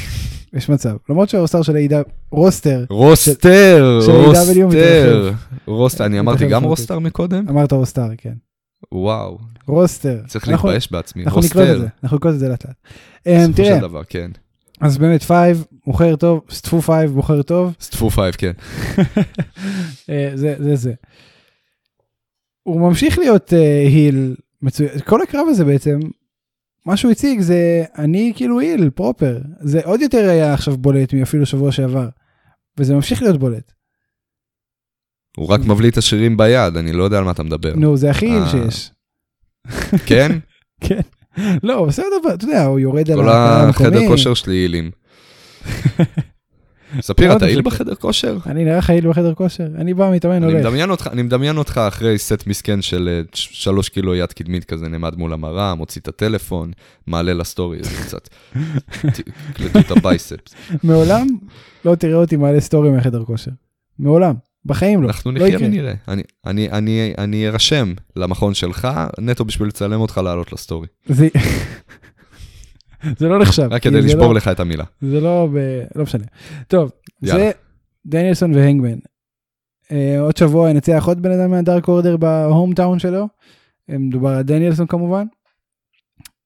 יש 0.54 0.70
מצב, 0.70 0.96
למרות 1.10 1.30
שהרוסטר 1.30 1.62
של 1.62 1.75
העידה, 1.75 2.01
רוסטר, 2.32 2.86
רוסטר, 2.89 4.00
A.W 4.06 4.63
רוסטר. 4.63 5.32
רוסטר, 5.68 6.06
אני 6.06 6.20
אמרתי 6.20 6.48
גם. 6.48 6.63
רוסטר 6.63 7.00
מקודם? 7.00 7.46
אמרת 7.50 7.72
רוסטר, 7.72 8.08
כן. 8.18 8.34
וואו, 8.92 9.38
רוסטר. 9.68 10.22
צריך 10.27 10.48
להתבייש 10.48 10.92
בעצמי, 10.92 11.24
אנחנו 11.24 11.42
נקלוט 11.42 11.63
את 11.63 11.70
רוסטר. 11.70 11.80
זה, 11.80 11.88
אנחנו 12.04 12.18
נקלוט 12.18 12.34
את 12.34 12.39
זה 12.39 12.50
לאט 12.50 12.66
לאט. 12.66 12.75
אמ, 13.27 13.51
בסופו 13.51 13.66
של 13.66 13.80
דבר, 13.80 14.01
כן. 14.10 14.32
אז 14.82 14.98
באמת 14.98 15.24
Five 15.24 15.65
מוכר 15.88 16.16
טוב, 16.16 16.42
סטפו 16.50 16.82
Five 16.81 17.15
מוכר 17.16 17.42
טוב, 17.42 17.74
סטפו 17.82 18.10
Five, 18.10 18.36
כן. 18.38 18.51
אה, 20.10 20.32
זה 20.36 20.56
זה 20.60 20.75
זה. 20.75 20.94
הוא 22.63 22.82
ממשיך 22.82 23.18
להיות 23.20 23.54
אה, 23.54 23.82
heel 23.88 24.36
מצוין, 24.62 24.89
כל 25.06 25.22
הקרב 25.22 25.48
הזה 25.50 25.66
בעצם, 25.66 26.00
מה 26.88 26.98
שהוא 26.98 27.12
הציג 27.12 27.39
זה 27.39 27.84
אני 27.98 28.34
כאילו 28.36 28.60
heel 28.60 28.89
proper, 28.89 29.38
זה 29.60 29.82
עוד 29.84 30.01
יותר 30.01 30.29
היה 30.29 30.53
עכשיו 30.53 30.77
בולט 30.77 31.13
מאפילו 31.13 31.46
שבוע 31.46 31.72
שעבר, 31.72 32.10
וזה 32.79 32.96
ממשיך 32.96 33.22
להיות 33.22 33.38
בולט. 33.38 33.72
הוא 35.38 35.48
רק 35.48 35.62
מבליט 35.62 35.94
את 35.94 35.98
השרירים 35.98 36.38
ביד, 36.38 36.77
אני 36.77 36.94
לא 36.94 37.03
יודע 37.03 37.17
על 37.17 37.24
מה 37.24 37.32
אתה 37.32 37.44
מדבר. 37.44 37.74
נו 37.75 37.98
זה 37.98 38.10
הכי 38.10 38.25
heel 38.25 38.41
אה. 38.44 38.50
שיש. 38.50 38.91
כן? 40.06 40.32
כן. 40.86 41.00
לא 41.63 41.86
בסדר, 41.86 42.06
אתה 42.34 42.46
יודע, 42.46 42.65
הוא 42.65 42.79
יורד 42.79 43.12
על 43.12 43.17
כל 43.17 43.29
הקהל 43.29 43.70
החדר. 43.70 44.08
כושר 44.08 44.34
שלי 44.34 44.56
הילים. 44.56 44.91
ספיר, 47.01 47.36
אתה 47.36 47.46
מפלגת. 47.46 47.63
בחדר 47.63 47.96
כושר? 47.96 48.38
אני 48.46 48.63
נראה 48.65 48.77
לך 48.77 48.89
heel 48.89 49.10
בחדר 49.10 49.34
כושר, 49.34 49.67
אני 49.75 49.94
בא 49.94 50.12
מתאמן 50.13 50.44
הולך. 50.44 51.08
אני 51.12 51.22
מדמיין 51.22 51.58
אותך 51.58 51.77
אחרי 51.88 52.17
סט 52.17 52.48
מסכן 52.48 52.82
של 52.82 53.10
אה, 53.12 53.22
שלוש 53.34 53.89
קילו 53.89 54.15
יד 54.15 54.34
קדמית 54.34 54.63
כזה, 54.65 54.88
נעמד 54.88 55.15
מול 55.17 55.34
המראה, 55.34 55.75
מוציא 55.75 56.01
את 56.01 56.08
הטלפון, 56.08 56.72
מעלה 57.08 57.34
ל 57.34 57.41
story 57.41 57.77
איזה 57.77 58.01
קצת. 58.03 58.29
תקלטו 59.53 59.79
את 59.79 59.91
ה 59.91 59.99
biceps. 59.99 60.53
מעולם 60.84 61.27
לא 61.86 61.96
תראה 61.96 62.15
אותי 62.15 62.36
מעלה 62.36 62.60
story 62.62 62.89
מהחדר 62.89 63.24
כושר. 63.24 63.51
מעולם. 64.00 64.34
בחיים 64.65 65.01
לא. 65.03 65.08
אנחנו 65.08 65.32
לא 65.32 65.48
נחיה. 65.48 65.58
ונראה. 65.67 65.94
אני- 66.08 66.24
אני- 66.46 66.70
אני 66.72 67.13
אני 67.17 67.48
ארשם 67.48 67.94
למכון 68.15 68.53
שלך, 68.53 68.88
נטו 69.20 69.46
בשביל 69.46 69.67
לצלם 69.67 70.01
אותך 70.01 70.17
לעלות 70.17 70.53
לסטורי. 70.53 70.88
זה... 73.17 73.27
לא 73.27 73.39
נחשב. 73.39 73.67
רק 73.71 73.81
כדי 73.81 74.01
זה 74.01 74.07
לשבור 74.07 74.27
לא- 74.27 74.35
לך 74.35 74.47
את 74.47 74.59
המילה. 74.59 74.83
זה 75.01 75.19
לא. 75.19 75.49
לא 75.95 76.03
משנה. 76.03 76.23
טוב. 76.67 76.91
זה 77.21 77.51
דניאלסון 78.05 78.55
והנגמן. 78.55 78.97
אה, 79.91 80.19
עוד 80.19 80.37
שבוע 80.37 80.69
ינצח 80.69 81.03
עוד 81.07 81.21
בן 81.21 81.31
אדם 81.31 81.51
מהדארק 81.51 81.87
אורדר 81.87 82.17
בהום 82.17 82.73
טאון 82.73 82.99
שלו. 82.99 83.27
אה, 83.89 83.97
מדובר 83.97 84.29
על 84.29 84.41
דניאלסון 84.41 84.87
כמובן. 84.87 85.25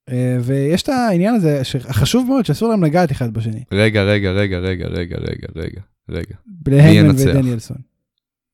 אה, 0.10 0.38
ויש 0.42 0.82
את 0.84 0.90
העניין 0.90 1.36
הזה 1.36 1.62
החשוב 1.90 2.28
מאוד 2.28 2.46
שאסור 2.46 2.70
להם 2.70 2.84
לגעת 2.84 3.12
אחד 3.12 3.34
בשני. 3.34 3.64
רגע, 3.72 4.04
רגע, 4.04 4.32
רגע, 4.32 4.58
רגע, 4.60 4.88
רגע, 4.88 5.18
רגע, 5.18 5.48
רגע, 5.56 5.82
רגע. 6.10 6.36
ינצח? 6.92 7.26
ודניאלסון. 7.30 7.78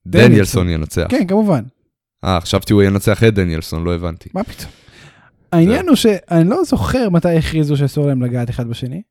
דניאלסון 0.06 0.68
ינצח. 0.68 1.06
כן, 1.08 1.26
כמובן. 1.26 1.62
אה, 2.24 2.40
חשבתי 2.40 2.72
הוא 2.72 2.82
ינצח 2.82 3.24
את 3.24 3.34
דניאלסון, 3.34 3.84
לא 3.84 3.94
הבנתי. 3.94 4.28
מה 4.34 4.44
פתאום. 4.44 4.70
העניין 5.52 5.88
הוא 5.88 5.96
שאני 5.96 6.48
לא 6.50 6.64
זוכר 6.64 7.10
מתי 7.10 7.36
הכריזו 7.36 7.76
שאסור 7.76 8.06
להם 8.06 8.22
לגעת 8.22 8.50
אחד 8.50 8.66
בשני. 8.68 9.02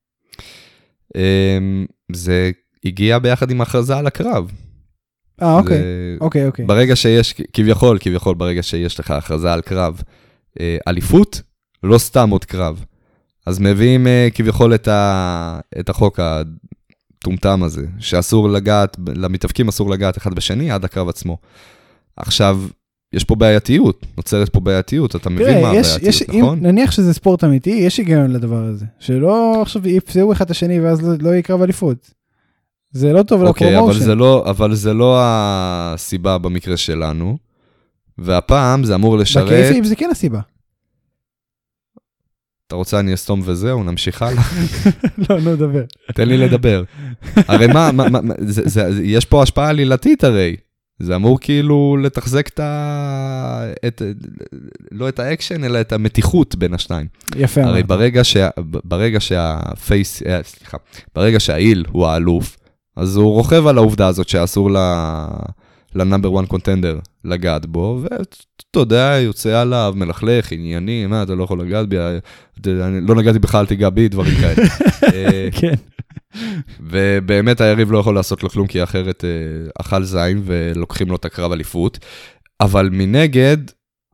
אמ, 1.15 1.86
זה 2.12 2.51
הגיע 2.86 3.20
ביחד 3.20 3.51
עם 3.51 3.62
הכרזה 3.62 3.98
על 3.98 4.08
הקרב. 4.08 4.51
אה, 5.41 5.56
אוקיי. 5.60 5.77
זה- 5.77 6.17
אוקיי, 6.22 6.46
אוקיי. 6.48 6.65
ברגע 6.65 6.96
שיש, 6.96 7.34
כביכול, 7.53 7.98
כביכול, 8.01 8.36
ברגע 8.36 8.63
שיש 8.63 9.00
לך 9.00 9.12
הכרזה 9.12 9.53
על 9.53 9.62
קרב, 9.62 10.01
אה, 10.60 10.77
אליפות, 10.88 11.41
לא 11.84 11.98
סתם 11.98 12.29
עוד 12.29 12.46
קרב. 12.46 12.86
אז 13.46 13.60
מביאים 13.60 14.08
אה, 14.08 14.27
כביכול 14.34 14.75
את, 14.75 14.88
ה, 14.88 15.60
את 15.79 15.89
החוק 15.89 16.20
הטומטם 16.20 17.63
הזה, 17.63 17.86
שאסור 18.00 18.50
לגעת, 18.50 18.98
למתאבקים 19.15 19.67
אסור 19.67 19.89
לגעת 19.89 20.17
אחד 20.17 20.34
בשני 20.34 20.72
עד 20.72 20.86
הקרב 20.86 21.10
עצמו. 21.10 21.38
עכשיו, 22.17 22.60
יש 23.13 23.23
פה 23.23 23.35
בעייתיות, 23.35 24.05
נוצרת 24.17 24.49
פה 24.49 24.59
בעייתיות, 24.59 25.15
אתה 25.15 25.29
מבין 25.29 25.61
מה 25.61 25.69
תראה, 25.69 25.75
יש, 25.79 25.87
הבעייתיות, 25.87 26.13
יש, 26.13 26.29
נכון? 26.29 26.57
אם 26.57 26.65
נניח 26.65 26.91
שזה 26.91 27.13
ספורט 27.13 27.43
אמיתי, 27.43 27.69
יש 27.69 27.97
היגיון 27.97 28.31
לדבר 28.31 28.63
הזה. 28.63 28.85
שלא 28.99 29.61
עכשיו 29.61 29.87
יפצעו 29.87 30.31
אחד 30.33 30.45
את 30.45 30.51
השני 30.51 30.79
ואז 30.79 31.01
לא, 31.01 31.15
לא 31.21 31.29
יהיה 31.29 31.41
קרב 31.41 31.61
אליפות. 31.61 32.11
זה 32.91 33.13
לא 33.13 33.23
טוב 33.23 33.41
אוקיי, 33.43 33.67
אבל 33.67 33.75
לפרומושן. 33.75 34.05
זה, 34.05 34.15
לא, 34.15 34.49
אבל 34.49 34.75
זה 34.75 34.93
לא 34.93 35.17
הסיבה 35.21 36.37
במקרה 36.37 36.77
שלנו, 36.77 37.37
והפעם 38.17 38.83
זה 38.83 38.95
אמור 38.95 39.17
לשרת... 39.17 39.45
בקייסיב 39.45 39.83
זה 39.83 39.95
כן 39.95 40.09
הסיבה. 40.11 40.39
אתה 42.67 42.75
רוצה 42.75 42.99
אני 42.99 43.13
אסתום 43.13 43.41
וזהו, 43.45 43.83
נמשיך 43.83 44.21
הלאה? 44.21 44.43
לא, 45.29 45.39
נו, 45.39 45.55
דבר. 45.55 45.83
תן 46.13 46.27
לי 46.29 46.37
לדבר. 46.37 46.83
הרי 47.35 47.67
מה, 47.67 47.91
מה, 47.91 48.09
מה, 48.09 48.21
מה- 48.21 48.33
זה, 48.39 48.61
זה, 48.65 48.93
זה, 48.93 49.03
יש 49.03 49.25
פה 49.25 49.43
השפעה 49.43 49.69
עלילתית 49.69 50.23
הרי. 50.23 50.55
זה 50.99 51.15
אמור 51.15 51.39
כאילו 51.39 51.97
לתחזק 51.97 52.47
את 52.47 52.59
ה... 52.59 53.71
את, 53.87 54.01
לא 54.91 55.09
את 55.09 55.19
האקשן, 55.19 55.63
אלא 55.63 55.81
את 55.81 55.93
המתיחות 55.93 56.55
בין 56.55 56.73
השניים. 56.73 57.07
יפה 57.35 57.63
הרי. 57.63 57.83
ברגע, 57.83 58.23
שה, 58.23 58.49
ברגע 58.83 59.19
שה 59.19 59.58
face, 59.58 60.24
אה, 60.23 60.39
סליחה, 60.43 60.77
ברגע 61.15 61.39
שה 61.39 61.59
heel 61.59 61.86
הוא 61.91 62.07
האלוף, 62.07 62.57
אז 62.95 63.15
הוא 63.15 63.33
רוכב 63.33 63.67
על 63.67 63.77
העובדה 63.77 64.07
הזאת 64.07 64.29
שאסור 64.29 64.69
ל 65.95 66.02
number 66.02 66.39
1 66.39 66.47
contender 66.47 67.00
לגעת 67.23 67.65
בו, 67.65 67.99
ואתה 68.01 68.79
יודע, 68.79 69.17
יוצא 69.21 69.61
עליו, 69.61 69.93
מלכלך, 69.95 70.51
ענייני, 70.51 71.05
מה, 71.05 71.23
אתה 71.23 71.35
לא 71.35 71.43
יכול 71.43 71.61
לגעת 71.61 71.89
בי, 71.89 71.97
אה, 71.99 72.17
אני 72.67 73.07
לא 73.07 73.15
נגעתי 73.15 73.39
בכלל, 73.39 73.59
אל 73.59 73.65
תיגע 73.65 73.89
בי, 73.89 74.07
דברים 74.07 74.35
כאלה. 74.35 74.67
אה, 75.13 75.47
כן. 75.51 75.73
ובאמת 76.79 77.62
היריב 77.62 77.91
לא 77.91 77.98
יכול 77.98 78.15
לעשות 78.15 78.43
לו 78.43 78.50
כלום, 78.50 78.67
כי 78.67 78.84
אחרת 78.84 79.24
אה, 79.25 79.29
אכל 79.79 80.03
זין 80.03 80.41
ולוקחים 80.46 81.07
לו 81.07 81.15
את 81.15 81.25
הקרב 81.25 81.51
אליפות. 81.51 82.00
אבל 82.62 82.89
מנגד, 82.91 83.57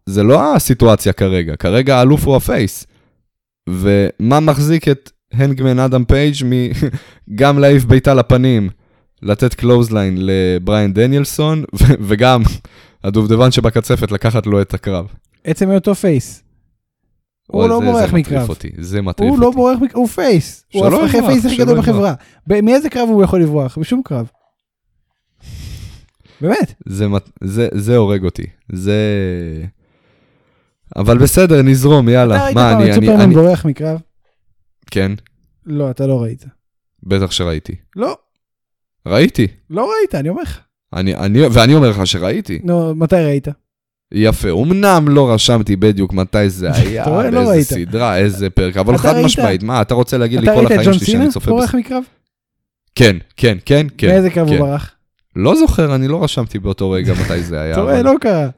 זה 0.06 0.24
לא 0.24 0.56
הסיטואציה 0.56 1.14
כרגע, 1.14 1.56
כרגע 1.56 1.98
האלוף 1.98 2.26
הוא 2.26 2.36
ה 2.36 2.44
face. 2.44 2.86
ומה 3.70 4.40
מחזיק 4.40 4.88
את 4.88 5.12
הנגמן 5.34 5.80
אדם 5.80 6.06
פייג' 6.06 6.36
מגם 7.30 7.60
להעיף 7.62 7.86
בעיטה 7.86 8.14
לפנים, 8.14 8.70
לתת 9.22 9.54
clothesline 9.54 10.18
לבריין 10.20 10.94
דניאלסון, 10.94 11.64
וגם 12.08 12.42
הדובדבן 13.04 13.52
שבקצפת 13.52 14.12
לקחת 14.12 14.46
לו 14.46 14.62
את 14.62 14.74
הקרב. 14.74 15.06
עצם 15.44 15.70
היותו 15.70 15.96
face. 15.96 16.44
הוא 17.54 17.62
אוי, 17.62 17.70
לא 17.70 17.80
בורח 17.80 17.96
זה 18.00 18.06
מטריף 18.08 18.14
מקרב. 18.28 18.50
אותי, 18.50 18.70
זה 18.78 19.02
מטריף 19.02 19.30
הוא 19.30 19.38
אותי. 19.38 19.46
לא 19.46 19.52
בורח 19.52 19.78
מקרב, 19.82 19.98
הוא 19.98 20.08
face. 20.08 20.66
הוא 20.74 20.86
הפך 20.88 21.16
ה 21.16 21.22
face 21.22 21.46
הכי 21.46 21.58
גדול. 21.58 21.78
בחברה. 21.80 22.14
מאיזה 22.48 22.90
קרב 22.90 23.10
הוא 23.10 23.24
יכול 23.24 23.42
לברוח? 23.42 23.78
בשום 23.78 24.02
קרב. 24.06 24.30
באמת. 26.42 26.74
זה, 26.86 27.08
מת- 27.08 27.30
זה, 27.44 27.68
זה 27.74 27.98
הורג 27.98 28.24
אותי, 28.26 28.44
זה... 28.72 28.96
אבל 30.96 31.18
בסדר, 31.18 31.62
נזרום, 31.62 32.06
אתה 32.10 32.12
יאללה. 32.18 32.44
ראית 32.44 32.56
מה, 32.56 32.62
פעם 32.62 32.82
אני, 32.82 32.92
את 32.92 32.98
אני, 32.98 33.06
סופרמן 33.06 33.22
אני... 33.24 33.34
בורח 33.36 33.66
מקרב? 33.66 34.00
כן, 34.92 35.12
לא, 35.66 35.90
אתה 35.92 36.08
לא 36.08 36.22
ראית. 36.22 36.46
בטח 37.04 37.32
שראיתי. 37.32 37.76
לא, 37.96 38.18
ראיתי. 39.06 39.48
לא 39.70 39.92
ראית, 39.92 40.16
אני 40.16 40.30
אומר 40.30 40.42
לך. 40.42 40.60
אני, 40.94 41.16
אני, 41.16 41.48
ואני 41.48 41.76
אומר 41.76 41.90
לך 41.90 42.08
שראיתי. 42.08 42.60
נו, 42.64 42.96
מתי 42.96 43.16
ראית? 43.16 43.48
יפה, 44.14 44.50
אמנם 44.52 45.06
לא 45.10 45.34
רשמתי 45.34 45.76
בדיוק 45.76 46.14
מתי 46.14 46.50
זה 46.50 46.72
היה, 46.76 47.04
אתה? 47.04 47.12
לא 47.12 47.22
באיזה 47.32 47.40
ראית. 47.52 47.68
סדרה, 47.68 48.18
איזה 48.18 48.50
פרק, 48.50 48.78
אבל 48.78 48.94
אתה 48.96 49.02
חד 49.04 49.14
ראית- 49.14 49.26
משמעית, 49.26 49.64
מה, 49.64 49.82
אתה 49.82 49.94
רוצה 49.94 50.18
להגיד 50.18 50.40
לי 50.40 50.46
אתה 50.46 50.54
כל 50.54 50.60
ראית 50.60 50.68
את 50.72 50.76
החיים 50.78 50.86
ג'ון 50.92 50.94
שלי 51.00 51.06
שאני 51.06 51.20
סינה 51.20 51.32
צופה 51.32 51.52
בס... 51.52 51.58
בורח 51.58 51.76
מקרב? 51.76 52.04
כן, 52.96 53.18
כן, 53.38 53.58
כן, 53.66 53.88
כן. 53.98 54.08
מאיזה 54.08 54.30
קרב 54.30 54.48
הוא 54.48 54.56
כן. 54.56 54.62
ברח? 54.62 54.92
לא 55.36 55.56
זוכר, 55.56 55.96
אני 55.96 56.08
לא 56.08 56.24
רשמתי 56.24 56.60
באותו 56.60 56.92
רגע 56.92 57.14
מתי 57.14 57.44
זה 57.44 57.62
היה. 57.62 57.74
אתה 57.74 57.82
רואה, 57.82 58.02
לא 58.02 58.14
קרה. 58.22 58.50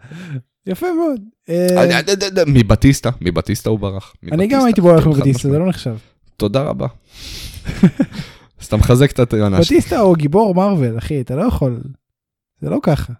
יפה 0.67 0.87
מאוד. 0.97 1.21
אה, 1.49 1.83
אני- 1.83 1.93
אני- 1.95 2.03
מבטיסטה, 2.63 3.09
מבטיסטה 3.21 3.69
הוא 3.69 3.79
ברח. 3.79 4.13
אני 4.31 4.47
גם 4.47 4.65
הייתי 4.65 4.81
בורח 4.81 5.07
מבטיסטה. 5.07 5.49
זה 5.49 5.59
לא 5.59 5.67
נחשב. 5.69 5.95
תודה 6.37 6.61
רבה. 6.61 6.87
אז 8.61 8.65
אתה 8.67 8.77
מחזק 8.77 9.11
את 9.11 9.19
הטענה 9.19 9.63
שלי. 9.63 9.77
בטיסטה 9.77 9.99
הוא 9.99 10.15
גיבור 10.17 10.55
מרוויל, 10.55 10.97
אחי, 10.97 11.21
אתה 11.21 11.35
לא 11.35 11.43
יכול. 11.43 11.79
זה 12.61 12.69
לא 12.69 12.79
ככה. 12.83 13.13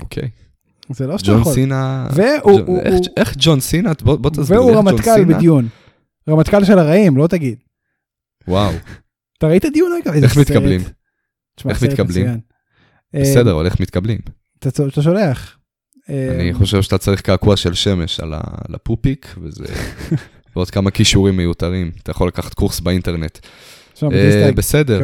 אוקיי. 0.00 0.30
זה 0.90 1.06
לא 1.06 1.18
שאתה 1.18 1.30
ג'ון 1.32 1.40
יכול. 1.40 1.52
סינה... 1.54 2.08
והוא- 2.14 2.58
ג'ון- 2.60 2.66
הוא- 2.66 2.82
איך- 3.16 3.34
ג'ון 3.38 3.60
סינה? 3.60 3.92
בוא 4.02 4.30
תסביר 4.30 4.58
לי 4.60 4.64
והוא 4.66 4.70
איך 4.70 4.78
ג'ון 4.78 4.88
רמטכ"ל 4.88 5.14
סינה... 5.14 5.36
בדיון. 5.36 5.68
רמטכ"ל 6.28 6.64
של 6.64 6.78
הרעים, 6.78 7.16
לא 7.16 7.26
תגיד. 7.26 7.58
וואו, 8.48 8.72
אתה 9.38 9.46
ראית 9.46 9.64
דיון 9.72 9.92
אגב? 10.04 10.12
איזה 10.14 10.26
איך. 10.26 10.36
מתקבלים? 10.38 10.80
איך 11.68 11.82
מתקבלים? 11.84 12.24
מצוין. 12.24 12.40
אה, 13.14 13.20
בסדר, 13.20 13.54
אבל 13.54 13.66
איך 13.66 13.80
מתקבלים? 13.80 14.18
אתה 14.58 15.02
שולח. 15.02 15.58
אה, 16.10 16.34
אני 16.34 16.54
חושב 16.54 16.82
שאתה 16.82 16.98
צריך 16.98 17.20
קעקוע 17.20 17.56
של 17.56 17.74
שמש 17.74 18.20
על 18.20 18.34
הפופיק, 18.74 19.34
וזה... 19.42 19.64
ועוד 20.56 20.70
כמה 20.70 20.90
כישורים 20.90 21.36
מיותרים. 21.36 21.90
אתה 22.02 22.10
יכול 22.10 22.28
לקחת 22.28 22.54
קורס 22.54 22.80
באינטרנט. 22.80 23.38
אה, 24.02 24.50
בסדר. 24.56 25.00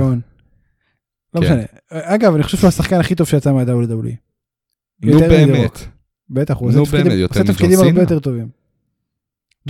לא 1.35 1.41
כן. 1.41 1.47
משנה. 1.47 1.63
אגב, 1.91 2.35
אני 2.35 2.43
חושב 2.43 2.57
שהוא 2.59 2.69
השחקן 2.69 3.01
הכי 3.01 3.15
טוב 3.15 3.27
שיצא 3.29 3.53
מה-WWE. 3.53 4.28
נו 5.03 5.19
באמת. 5.19 5.79
בטח, 6.31 6.57
הוא 6.57 6.69
עושה 6.69 6.79
תפקידים- 7.45 7.79
הרבה? 7.79 8.01
יותר 8.01 8.19
טובים. 8.19 8.49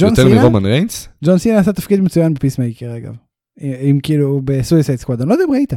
יותר 0.01 0.29
מרומן 0.29 0.67
ריינס? 0.67 1.09
ג'ון 1.25 1.39
סינה 1.39 1.59
עשה 1.59 1.73
תפקיד 1.73 2.01
מצוין 2.01 2.35
ב 2.35 2.40
Peacemaker 2.40 2.97
אגב. 2.97 3.15
אם 3.61 3.99
כאילו 4.03 4.41
ב 4.45 4.51
Suicide 4.51 4.99
Squad, 4.99 5.21
אני 5.21 5.29
לא 5.29 5.35
יודע 5.35 5.45
אם 5.45 5.51
ראית. 5.53 5.73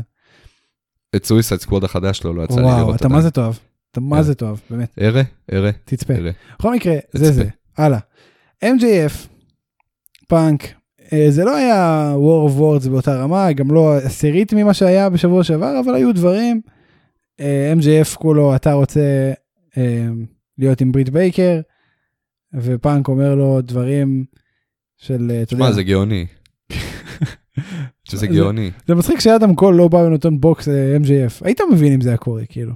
את 1.16 1.26
Suicide 1.26 1.60
Squad 1.62 1.84
החדש 1.84 2.18
שלו 2.18 2.34
לא 2.34 2.44
יצא 2.44 2.56
לי 2.56 2.62
וואו, 2.62 2.78
לראות 2.78 2.96
אתה 2.96 3.06
עדיין. 3.06 3.16
מה 3.16 3.22
זה 3.22 3.32
תאהב. 3.32 3.54
אתה 3.92 4.00
מה 4.00 4.16
כן. 4.18 4.24
זה 4.24 4.36
תאהב, 4.36 4.58
באמת. 4.70 4.96
אראה, 5.02 5.22
אראה, 5.54 5.72
תצפה. 5.86 6.14
בכל 6.60 6.74
מקרה, 6.76 6.96
זה. 7.14 7.32
זה. 7.32 7.46
הלאה. 7.78 8.00
MJF, 8.66 9.28
פאנק, 10.28 10.64
אה, 11.14 11.26
זה 11.30 11.44
לא 11.44 11.56
היה 11.56 12.14
War 12.18 12.52
of 12.52 12.58
Words 12.60 12.90
באותה 12.90 13.16
רמה, 13.24 13.52
גם 13.54 13.72
לא 13.72 13.98
עשירית 13.98 14.54
ממה 14.54 14.74
שהיה 14.74 15.10
בשבוע 15.10 15.44
שעבר, 15.44 15.80
אבל 15.86 15.96
היו 15.96 16.14
דברים. 16.14 16.62
אה, 17.40 17.74
MJF 17.80 18.16
כולו, 18.16 18.56
אתה 18.56 18.74
רוצה 18.74 19.00
אה, 19.00 19.34
להיות 20.58 20.82
עם 20.82 20.92
ברית 20.92 21.10
בייקר, 21.10 21.60
ופאנק 22.54 23.08
אומר 23.08 23.36
לו 23.36 23.62
דברים 23.62 24.26
של, 24.98 25.32
אה, 25.32 25.42
אתה 25.42 25.54
יודע, 25.54 25.66
שמע, 25.66 25.72
זה 25.72 25.84
גאוני. 25.84 26.26
שזה 28.04 28.18
זה- 28.18 28.28
גאוני. 28.28 28.72
זה 28.88 28.96
מצחיק 28.96 29.20
שאדם 29.20 29.56
קול 29.56 29.76
לא 29.76 29.88
בא 29.88 29.98
ונותן 29.98 30.40
בוקס 30.40 30.68
אה, 30.68 30.74
ל-MJF, 31.00 31.46
היית 31.46 31.60
מבין 31.72 31.94
אם 31.94 32.02
זה 32.02 32.10
היה 32.10 32.18
קורה, 32.18 32.46
כאילו. 32.50 32.74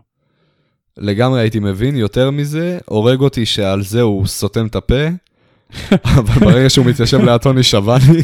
לגמרי 0.97 1.39
הייתי 1.41 1.59
מבין, 1.59 1.95
יותר 1.95 2.31
מזה, 2.31 2.77
הורג 2.85 3.19
אותי 3.19 3.45
שעל 3.45 3.83
זה 3.83 4.01
הוא 4.01 4.25
סותם 4.27 4.65
את 4.67 4.75
הפה, 4.75 5.07
אבל 6.03 6.45
ברגע 6.45 6.69
שהוא 6.69 6.85
מתיישב 6.85 7.21
ליד 7.21 7.41
טוני 7.41 7.63
שבני, 7.63 8.21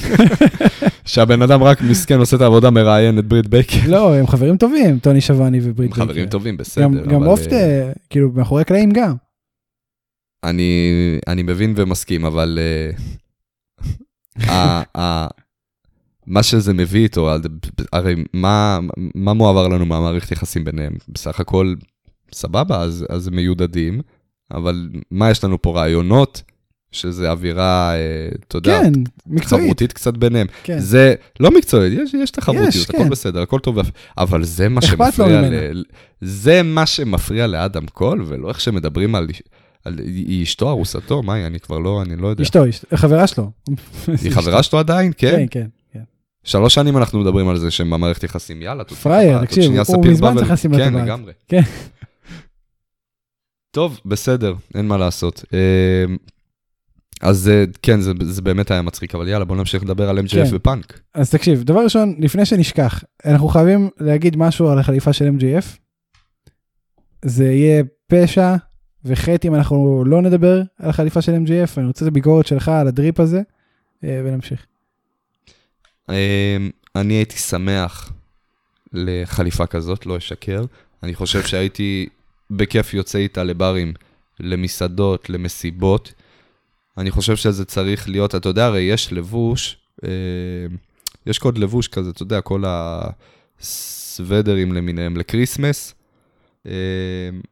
שהבן 1.05 1.41
אדם 1.41 1.63
רק 1.63 1.81
מסכן 1.81 2.19
עושה 2.19 2.35
את 2.35 2.41
העבודה, 2.41 2.69
מראיין 2.69 3.19
את 3.19 3.25
ברית 3.25 3.47
בייקר. 3.47 3.77
לא, 3.87 4.15
הם 4.15 4.27
חברים 4.27 4.57
טובים, 4.57 4.99
טוני 4.99 5.21
שבני 5.21 5.59
וברית 5.63 5.89
בייקר. 5.89 6.05
חברים 6.05 6.29
טובים, 6.29 6.57
בסדר. 6.57 6.83
גם, 6.83 6.93
גם 6.93 7.15
אבל, 7.15 7.27
אופט, 7.27 7.53
אה, 7.53 7.59
אה, 7.59 7.91
כאילו, 8.09 8.31
מאחורי 8.31 8.61
הקלעים 8.61 8.91
גם. 8.91 9.15
אני, 10.43 10.91
אני 11.27 11.43
מבין 11.43 11.73
ומסכים, 11.77 12.25
אבל 12.25 12.59
uh, 13.81 14.47
ה, 14.51 14.81
ה, 14.97 15.27
מה 16.27 16.43
שזה 16.43 16.73
מביא 16.73 17.03
איתו, 17.03 17.29
הרי 17.93 18.15
מה, 18.33 18.79
מה 19.15 19.33
מועבר 19.33 19.67
לנו 19.67 19.85
מהמערכת 19.85 20.31
יחסים 20.31 20.63
ביניהם? 20.63 20.93
בסך 21.09 21.39
הכל 21.39 21.73
סבבה, 22.33 22.81
אז, 22.81 23.05
אז 23.09 23.27
הם 23.27 23.35
מיודדים, 23.35 24.01
אבל 24.51 24.89
מה 25.11 25.31
יש 25.31 25.43
לנו 25.43 25.61
פה 25.61 25.75
רעיונות, 25.75 26.41
שזה 26.91 27.31
אווירה, 27.31 27.93
אה, 27.93 28.29
אתה 28.47 28.57
יודע, 28.57 28.81
כן, 28.83 28.91
מקצועית. 29.27 29.63
תחרותית 29.63 29.93
קצת 29.93 30.17
ביניהם. 30.17 30.47
כן. 30.63 30.79
זה 30.79 31.15
לא 31.39 31.51
מקצועית, 31.51 31.93
יש, 32.03 32.13
יש 32.13 32.31
תחרותיות, 32.31 32.67
יש, 32.67 32.89
הכל 32.89 32.97
כן. 32.97 33.09
בסדר, 33.09 33.41
הכל 33.41 33.59
טוב, 33.59 33.77
אבל 34.17 34.43
זה 34.43 34.69
מה 34.69 34.81
שמפריע. 34.81 35.41
ל... 35.41 35.83
זה 36.21 36.63
מה 36.63 36.85
שמפריע 36.85 37.47
לאדם 37.47 37.85
קול, 37.85 38.23
ולא 38.27 38.49
איך 38.49 38.61
שמדברים 38.61 39.15
על, 39.15 39.27
על 39.85 39.99
היא 39.99 40.43
אשתו, 40.43 40.69
ארוסתו, 40.69 41.23
מה 41.23 41.33
היא, 41.33 41.45
אני 41.45 41.59
כבר 41.59 41.79
לא, 41.79 42.01
אני 42.01 42.15
לא 42.15 42.27
יודע. 42.27 42.43
אשתו, 42.43 42.63
חברה 42.95 43.27
שלו. 43.27 43.51
היא 44.07 44.31
חברה 44.31 44.63
שלו 44.63 44.79
עדיין? 44.79 45.11
כן. 45.17 45.31
כן, 45.31 45.45
כן. 45.51 45.67
כן. 45.93 46.01
שלוש 46.43 46.73
שנים 46.73 46.97
אנחנו 46.97 47.19
מדברים 47.19 47.49
על 47.49 47.57
זה 47.57 47.71
שהם 47.71 47.89
במערכת 47.89 48.23
יחסים, 48.23 48.61
יאללה, 48.61 48.83
טבעת, 48.83 49.43
תקשיב, 49.43 49.71
הוא 49.87 50.05
מזמן 50.05 50.35
צריך 50.35 50.51
לשים 50.51 50.71
לו 50.71 50.77
כן. 50.77 50.93
לגמרי. 50.93 51.33
כן. 51.47 51.61
טוב, 53.71 53.99
בסדר, 54.05 54.53
אין 54.75 54.87
מה 54.87 54.97
לעשות. 54.97 55.45
אז 57.21 57.51
כן, 57.81 58.01
זה, 58.01 58.11
זה 58.21 58.41
באמת 58.41 58.71
היה 58.71 58.81
מצחיק, 58.81 59.15
אבל 59.15 59.27
יאללה, 59.27 59.45
בוא 59.45 59.55
נמשיך 59.55 59.83
לדבר 59.83 60.09
על 60.09 60.19
MJF 60.19 60.31
כן. 60.31 60.43
ופאנק. 60.51 60.99
אז 61.13 61.29
תקשיב, 61.29 61.63
דבר 61.63 61.83
ראשון, 61.83 62.15
לפני 62.19 62.45
שנשכח, 62.45 63.03
אנחנו 63.25 63.47
חייבים 63.47 63.89
להגיד 63.99 64.37
משהו 64.37 64.69
על 64.69 64.79
החליפה 64.79 65.13
של 65.13 65.29
MGF. 65.39 65.65
זה 67.25 67.45
יהיה 67.45 67.83
פשע 68.07 68.55
וחטא 69.05 69.47
אם 69.47 69.55
אנחנו 69.55 70.03
לא 70.05 70.21
נדבר 70.21 70.61
על 70.79 70.89
החליפה 70.89 71.21
של 71.21 71.31
MGF, 71.35 71.71
אני 71.77 71.87
רוצה 71.87 72.05
את 72.05 72.11
הביקורת 72.11 72.47
שלך 72.47 72.69
על 72.69 72.87
הדריפ 72.87 73.19
הזה, 73.19 73.41
אה, 74.03 74.21
ונמשיך. 74.25 74.65
אה, 76.09 76.57
אני 76.95 77.13
הייתי 77.13 77.37
שמח 77.37 78.13
לחליפה 78.93 79.65
כזאת, 79.65 80.05
לא 80.05 80.17
אשקר. 80.17 80.65
אני 81.03 81.15
חושב 81.15 81.43
שהייתי 81.43 82.09
בכיף 82.51 82.93
יוצא 82.93 83.17
איתה 83.17 83.43
לברים, 83.43 83.93
למסעדות, 84.39 85.29
למסיבות. 85.29 86.13
אני 87.01 87.11
חושב 87.11 87.35
שזה 87.35 87.65
צריך 87.65 88.09
להיות, 88.09 88.35
אתה 88.35 88.49
יודע, 88.49 88.65
הרי 88.65 88.81
יש 88.81 89.13
לבוש, 89.13 89.77
אה, 90.03 90.09
יש 91.25 91.39
קוד 91.39 91.57
לבוש 91.57 91.87
כזה, 91.87 92.09
אתה 92.09 92.23
יודע, 92.23 92.41
כל 92.41 92.63
הסוודרים 92.67 94.73
למיניהם 94.73 95.17
לקריסמס. 95.17 95.93
אה, 96.67 96.71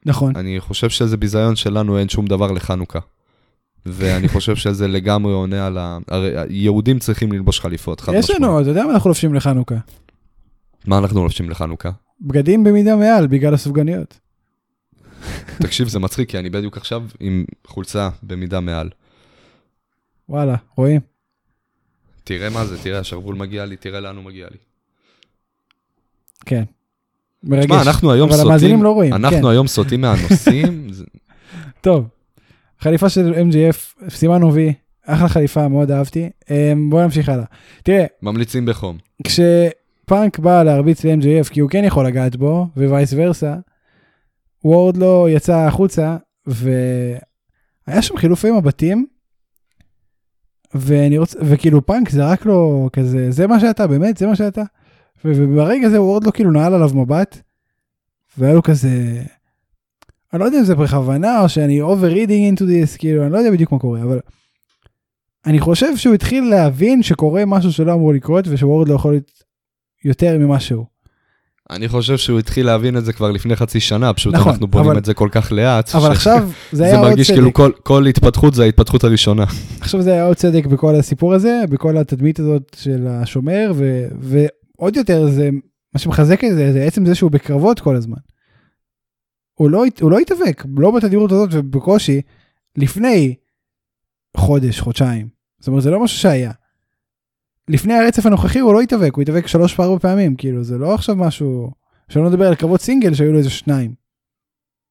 נכון. 0.06 0.36
אני 0.36 0.60
חושב 0.60 0.90
שזה 0.90 1.18
ביזיון 1.18 1.56
שלנו, 1.56 1.98
אין 1.98 2.10
שום 2.10 2.28
דבר 2.28 2.52
לחנוכה. 2.52 3.00
ואני 3.86 4.28
חושב 4.34 4.56
שזה 4.56 4.88
לגמרי 4.88 5.34
עונה 5.34 5.68
על 5.68 5.78
ה... 5.78 5.98
הרי 6.08 6.32
יהודים 6.50 7.00
צריכים 7.00 7.32
ללבוש 7.32 7.60
חליפות, 7.60 8.02
חד 8.02 8.14
יש 8.14 8.24
משמעית. 8.24 8.42
לנו, 8.42 8.62
אתה 8.62 8.70
יודע 8.70 8.86
מה 8.86 8.92
אנחנו 8.92 9.10
לובשים 9.10 9.34
לחנוכה? 9.34 9.76
מה 10.86 10.98
אנחנו 10.98 11.24
לובשים 11.24 11.50
לחנוכה? 11.50 11.92
בגדים 12.22 12.64
במידה 12.64 12.96
מעל 12.96 13.28
בגלל 13.28 13.54
הסופגניות. 13.54 14.20
תקשיב, 15.62 15.88
זה 15.88 16.00
מצחיק, 16.00 16.30
כי 16.30 16.40
אני 16.40 16.50
בדיוק 16.50 16.78
עכשיו 16.78 17.04
עם 17.20 17.46
חולצה 17.68 18.10
במידה 18.24 18.60
מעל. 18.60 18.90
וואלה, 20.30 20.56
רואים? 20.76 21.02
תראה 22.24 22.50
מה 22.50 22.66
זה, 22.66 22.84
תראה, 22.84 23.00
השרוול 23.00 23.36
מגיע 23.36 23.66
לי, 23.66 23.78
תראה 23.78 24.00
לאן 24.00 24.16
הוא 24.16 24.24
מגיע 24.24 24.48
לי. 24.52 24.58
כן. 26.46 26.64
מרגש. 27.44 27.66
תשמע, 27.66 27.82
אנחנו 27.82 28.12
היום 28.12 28.30
אבל 28.30 28.38
סוטים, 28.38 28.52
המאזינים 28.52 28.84
לא 28.84 28.92
רואים, 28.92 29.14
אנחנו 29.14 29.42
כן. 29.42 29.46
היום 29.46 29.68
סוטים 29.68 30.02
מהנושאים, 30.02 30.88
טוב, 31.82 32.08
חליפה 32.80 33.10
של 33.10 33.34
MGF, 33.34 34.10
סימן 34.10 34.44
וי, 34.44 34.74
אחלה 35.06 35.30
חליפה, 35.30 35.68
מאוד 35.68 35.92
אהבתי. 35.92 36.30
אמ, 36.50 36.90
בוא 36.90 37.04
נמשיך 37.04 37.30
הלאה. 37.30 37.46
תראה, 37.84 38.06
ממליצים 38.22 38.66
בחום. 38.66 38.98
כשפאנק 39.24 40.40
בא 40.40 40.64
להרביץ 40.64 41.06
ל-MJF, 41.06 41.50
כי 41.50 41.60
הוא 41.60 41.70
כן 41.70 41.84
יכול 41.84 42.08
לגעת 42.08 42.36
בו, 42.36 42.68
ווייס 42.78 43.14
ורסה, 43.16 43.56
וורד 44.64 44.98
לא 44.98 45.28
יצא 45.30 45.58
החוצה, 45.58 46.18
והיה 46.48 48.02
שם 48.02 48.18
חילופי 48.18 48.52
מבטים, 48.52 49.08
ואני 50.74 51.18
רוצה, 51.18 51.40
וכאילו 51.42 51.86
פאנק 51.86 52.10
זרק 52.10 52.46
לו 52.46 52.90
כזה, 52.94 53.32
זה 53.32 53.48
מה 53.48 53.60
שאתה, 53.60 53.88
באמת, 53.88 54.18
זה 54.18 54.28
מה 54.28 54.36
שאתה. 54.36 54.64
וברגע 55.26 55.88
הזה 55.88 56.02
וורד 56.02 56.24
לא 56.24 56.32
כאילו 56.32 56.52
נעל 56.52 56.74
עליו 56.74 56.90
מבט, 56.94 57.42
והיה 58.38 58.54
לו 58.54 58.64
כזה, 58.64 59.22
אני 60.34 60.40
לא 60.40 60.46
יודע 60.46 60.60
אם 60.60 60.64
זה 60.64 60.76
בכוונה, 60.76 61.42
או 61.42 61.50
שאני 61.50 61.82
over-reading 61.82 62.58
into 62.58 62.62
this, 62.62 62.98
כאילו, 62.98 63.24
אני 63.24 63.32
לא 63.32 63.38
יודע 63.38 63.52
בדיוק 63.52 63.72
מה 63.72 63.80
קורה, 63.80 64.02
אבל 64.04 64.20
אני 65.46 65.60
חושב 65.60 65.98
שהוא 65.98 66.14
התחיל 66.16 66.44
להבין 66.44 67.04
שקורה 67.04 67.46
משהו 67.46 67.72
שלא 67.72 67.94
אמור 67.94 68.14
לקרות, 68.14 68.46
ושוורד 68.48 68.90
לא 68.90 68.94
יכול 68.94 69.12
להיות 69.12 69.44
יותר 70.06 70.38
ממה 70.38 70.60
שהוא. 70.60 70.86
אני 71.70 71.88
חושב 71.88 72.18
שהוא 72.18 72.40
התחיל 72.40 72.66
להבין 72.66 72.98
את 72.98 73.06
זה 73.06 73.14
כבר 73.14 73.32
לפני 73.32 73.56
חצי 73.56 73.80
שנה, 73.80 74.14
פשוט 74.14 74.34
נכון, 74.36 74.52
אנחנו 74.52 74.68
בונים 74.68 74.90
אבל- 74.90 74.98
את 75.00 75.06
זה 75.06 75.14
כל 75.14 75.30
כך 75.32 75.52
לאט. 75.52 75.96
אבל 75.96 76.08
ש- 76.10 76.12
עכשיו 76.18 76.50
זה 76.72 76.78
זה 76.78 76.84
היה 76.84 77.00
עוד 77.00 77.10
מרגיש 77.10 77.32
כאילו 77.32 77.46
צדק, 77.48 77.56
כל- 77.56 77.72
כל 77.84 78.08
התפתחות 78.08 78.54
זה 78.54 78.64
ההתפתחות 78.64 79.04
הראשונה. 79.04 79.46
עכשיו 79.82 80.02
זה 80.02 80.14
היה 80.14 80.26
עוד 80.26 80.36
צדק 80.38 80.66
בכל 80.66 80.96
הסיפור 80.96 81.34
הזה, 81.34 81.62
בכל 81.70 81.98
התדמית 81.98 82.40
הזאת 82.40 82.76
של 82.80 83.08
השומר, 83.08 83.72
ו- 83.76 84.08
ועוד 84.20 84.96
יותר 84.96 85.28
זה, 85.28 85.50
מה 85.94 86.00
שמחזק 86.00 86.44
את 86.44 86.56
זה, 86.56 86.74
זה 86.74 86.84
עצם 86.84 87.06
זה 87.06 87.16
שהוא 87.16 87.32
בקרבות 87.32 87.80
כל 87.80 87.96
הזמן. 87.96 88.18
הוא 89.54 89.70
לא, 89.70 89.84
הוא 90.02 90.12
לא 90.12 90.20
התאבק, 90.20 90.64
לא 90.78 90.92
בתדירות 90.92 91.32
הזאת 91.32 91.50
ובקושי, 91.54 92.22
לפני 92.78 93.36
חודש, 94.38 94.80
חודשיים. 94.80 95.28
זאת 95.60 95.68
אומרת, 95.68 95.84
זה 95.84 95.92
לא 95.92 96.04
משהו 96.04 96.18
שהיה. 96.18 96.52
לפני 97.70 97.94
הרצף 97.94 98.26
הנוכחי 98.26 98.60
הוא 98.60 98.74
לא 98.74 98.82
התאבק, 98.82 99.16
הוא 99.16 99.22
התאבק 99.22 99.48
שלוש 99.48 99.76
פעמים 99.76 100.00
פעמים, 100.00 100.36
כאילו, 100.36 100.64
זה 100.64 100.78
לא 100.78 100.94
עכשיו 100.94 101.16
משהו... 101.16 101.72
שלא 102.10 102.30
נדבר 102.30 102.48
על 102.48 102.56
קרבות 102.56 102.82
סינגל 102.82 103.14
שהיו 103.14 103.32
לו 103.32 103.38
איזה 103.38 103.50
שניים. 103.50 103.94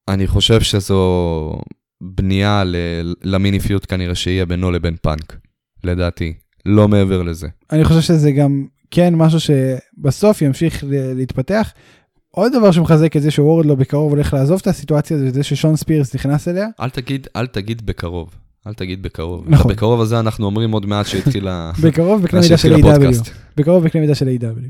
אני 0.08 0.26
חושב 0.26 0.60
שזו 0.60 1.60
בנייה 2.00 2.64
ל- 2.64 3.14
למיני 3.24 3.60
פיוט 3.60 3.86
כנראה 3.88 4.14
שיהיה 4.14 4.46
בינו 4.46 4.70
לבין 4.70 4.96
פאנק, 5.02 5.36
לדעתי. 5.84 6.34
לא 6.66 6.88
מעבר 6.88 7.22
לזה. 7.22 7.48
אני 7.72 7.84
חושב 7.84 8.00
שזה 8.00 8.32
גם 8.32 8.66
כן 8.90 9.14
משהו 9.14 9.38
שבסוף 9.40 10.42
ימשיך 10.42 10.84
להתפתח. 10.88 11.72
עוד 12.30 12.52
דבר 12.52 12.70
שמחזק 12.72 13.16
את 13.16 13.22
זה 13.22 13.30
שוורדלו 13.30 13.76
בקרוב 13.76 14.12
הולך 14.12 14.34
לעזוב 14.34 14.58
את 14.62 14.66
הסיטואציה 14.66 15.16
הזאת, 15.16 15.34
זה 15.34 15.42
ששון 15.42 15.76
ספירס 15.76 16.14
נכנס 16.14 16.48
אליה. 16.48 16.66
אל 16.80 16.90
תגיד, 16.90 17.26
אל 17.36 17.46
תגיד 17.46 17.86
בקרוב. 17.86 18.30
אל 18.66 18.74
תגיד 18.74 19.02
בקרוב. 19.02 19.44
נכון. 19.48 19.72
בקרוב 19.72 20.00
הזה 20.00 20.20
אנחנו 20.20 20.46
אומרים 20.46 20.70
עוד 20.70 20.86
מעט 20.86 21.06
שהתחיל 21.06 21.48
ה... 21.48 21.72
בקרוב 21.84 22.22
בקנה 22.22 22.40
מידה 22.40 22.56
של 22.56 22.74
A.W. 22.74 23.30
בקרוב 23.56 23.84
בקנה 23.84 24.00
מידה 24.00 24.14
של 24.14 24.28
A.W. 24.28 24.68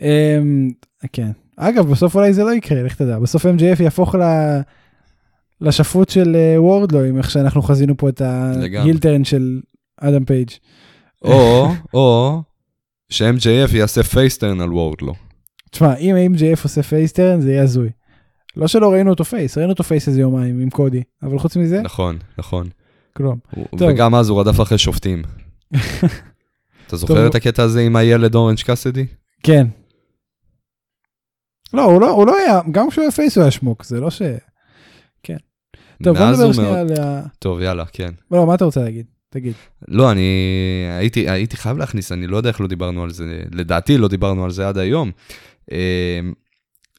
אמ, 0.00 0.70
כן. 1.12 1.30
אגב, 1.56 1.90
בסוף 1.90 2.16
אולי 2.16 2.32
זה 2.32 2.44
לא 2.44 2.54
יקרה, 2.54 2.82
לך 2.82 2.94
תדע. 2.94 3.18
בסוף 3.18 3.46
MJF 3.46 3.82
יהפוך 3.82 4.14
ל... 4.14 4.22
לשפוט 5.60 6.08
של 6.08 6.36
אה, 6.36 6.62
וורדלו, 6.62 7.04
עם 7.04 7.18
איך 7.18 7.30
שאנחנו 7.30 7.62
חזינו 7.62 7.96
פה 7.96 8.08
את. 8.08 8.20
ההילטרן 8.20 9.24
של 9.24 9.60
אדם 10.00 10.24
פייג'. 10.24 10.50
או, 11.22 11.68
או, 11.94 12.42
ש-MJF 13.08 13.76
יעשה 13.76 14.02
face 14.02 14.31
turn 14.31 14.60
על 14.60 14.72
וורדלו. 14.72 15.14
תשמע, 15.70 15.96
אם 15.96 16.16
MJF 16.34 16.60
עושה 16.62 16.82
face 16.82 17.11
turn 17.11 17.40
זה 17.40 17.50
יהיה 17.50 17.62
הזוי. 17.62 17.90
לא 18.56 18.68
שלא 18.68 18.92
ראינו 18.92 19.10
אותו 19.10 19.24
face, 19.24 19.58
ראינו 19.58 19.72
אותו 19.72 19.84
face 19.84 20.08
איזה 20.08 20.20
יומיים 20.20 20.60
עם 20.60 20.70
קודי, 20.70 21.02
אבל 21.22 21.38
חוץ 21.38 21.56
מזה, 21.56 21.82
נכון, 21.82 22.18
נכון. 22.38 22.68
כלום. 23.16 23.38
הוא- 23.50 23.66
טוב. 23.78 23.88
וגם 23.90 24.14
אז 24.14 24.28
הוא 24.28 24.40
רדף 24.40 24.60
אחרי 24.60 24.78
שופטים. 24.78 25.22
אתה 25.72 25.78
טוב. 26.86 26.98
זוכר 26.98 27.26
את 27.26 27.34
הקטע 27.34 27.62
הזה 27.62 27.80
עם 27.80 27.96
הילד 27.96 28.34
אורנג' 28.34 28.60
קאסדי? 28.60 29.06
כן. 29.42 29.66
לא, 31.72 31.82
הוא 31.84 32.00
לא, 32.00 32.10
הוא 32.10 32.26
לא 32.26 32.36
היה, 32.38 32.60
גם 32.70 32.90
כשהוא 32.90 33.02
היה 33.02 33.10
face 33.12 33.36
הוא 33.36 33.42
היה 33.42 33.50
שמוק, 33.50 33.84
זה 33.84 34.00
לא 34.00 34.10
ש... 34.10 34.22
כן. 35.22 35.36
טוב, 36.04 36.18
בוא 36.18 36.26
נדבר 36.30 36.52
שנייה 36.52 36.70
מאוד- 36.84 36.90
על 36.90 37.04
ה... 37.04 37.22
טוב, 37.38 37.60
יאללה, 37.60 37.84
כן. 37.92 38.10
לא, 38.30 38.46
מה 38.46 38.54
אתה 38.54 38.64
רוצה 38.64 38.80
להגיד? 38.82 39.06
תגיד. 39.30 39.52
לא, 39.88 40.10
אני 40.12 40.28
הייתי, 40.98 41.28
הייתי 41.30 41.56
חייב 41.56 41.76
להכניס, 41.78 42.12
אני 42.12 42.26
לא 42.26 42.36
יודע 42.36 42.48
איך 42.48 42.60
לא 42.60 42.66
דיברנו 42.66 43.02
על 43.02 43.10
זה, 43.10 43.42
לדעתי 43.52 43.98
לא 43.98 44.08
דיברנו 44.08 44.44
על 44.44 44.50
זה 44.50 44.68
עד 44.68 44.78
היום. 44.78 45.10
אה, 45.72 46.20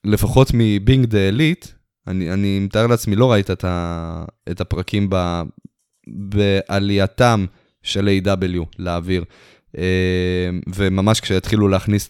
לפחות 0.04 0.52
מבינג 0.54 1.06
דה 1.06 1.28
אליט, 1.28 1.66
אני, 2.08 2.34
אני 2.34 2.60
מתאר 2.60 2.88
לעצמי, 2.88 3.16
לא 3.16 3.32
ראית 3.32 3.52
את, 3.52 3.64
ה, 3.64 4.26
את 4.52 4.62
הפרקים 4.62 5.08
ב, 5.10 5.42
בעלייתם 6.08 7.46
של 7.84 8.10
A.W. 8.24 8.66
לאוויר. 8.80 9.24
אה, 9.78 10.50
וממש 10.76 11.20
כשהתחילו 11.20 11.68
להכניס 11.68 12.10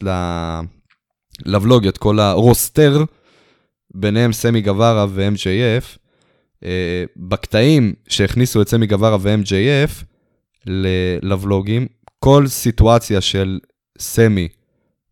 לבלוג 1.45 1.87
את 1.87 1.97
כל 1.97 2.19
ה 2.19 2.30
roster, 2.30 3.03
ביניהם 3.93 4.33
סמי 4.33 4.61
גווארה 4.61 5.05
ו-MJF, 5.09 5.97
אה, 6.65 7.03
בקטעים 7.17 7.93
שהכניסו 8.07 8.61
את 8.61 8.69
סמי 8.69 8.87
גווארה 8.87 9.17
ו-MJF, 9.21 10.03
לבלוגים, 11.21 11.87
כל 12.19 12.47
סיטואציה 12.47 13.21
של 13.21 13.59
סמי 13.99 14.47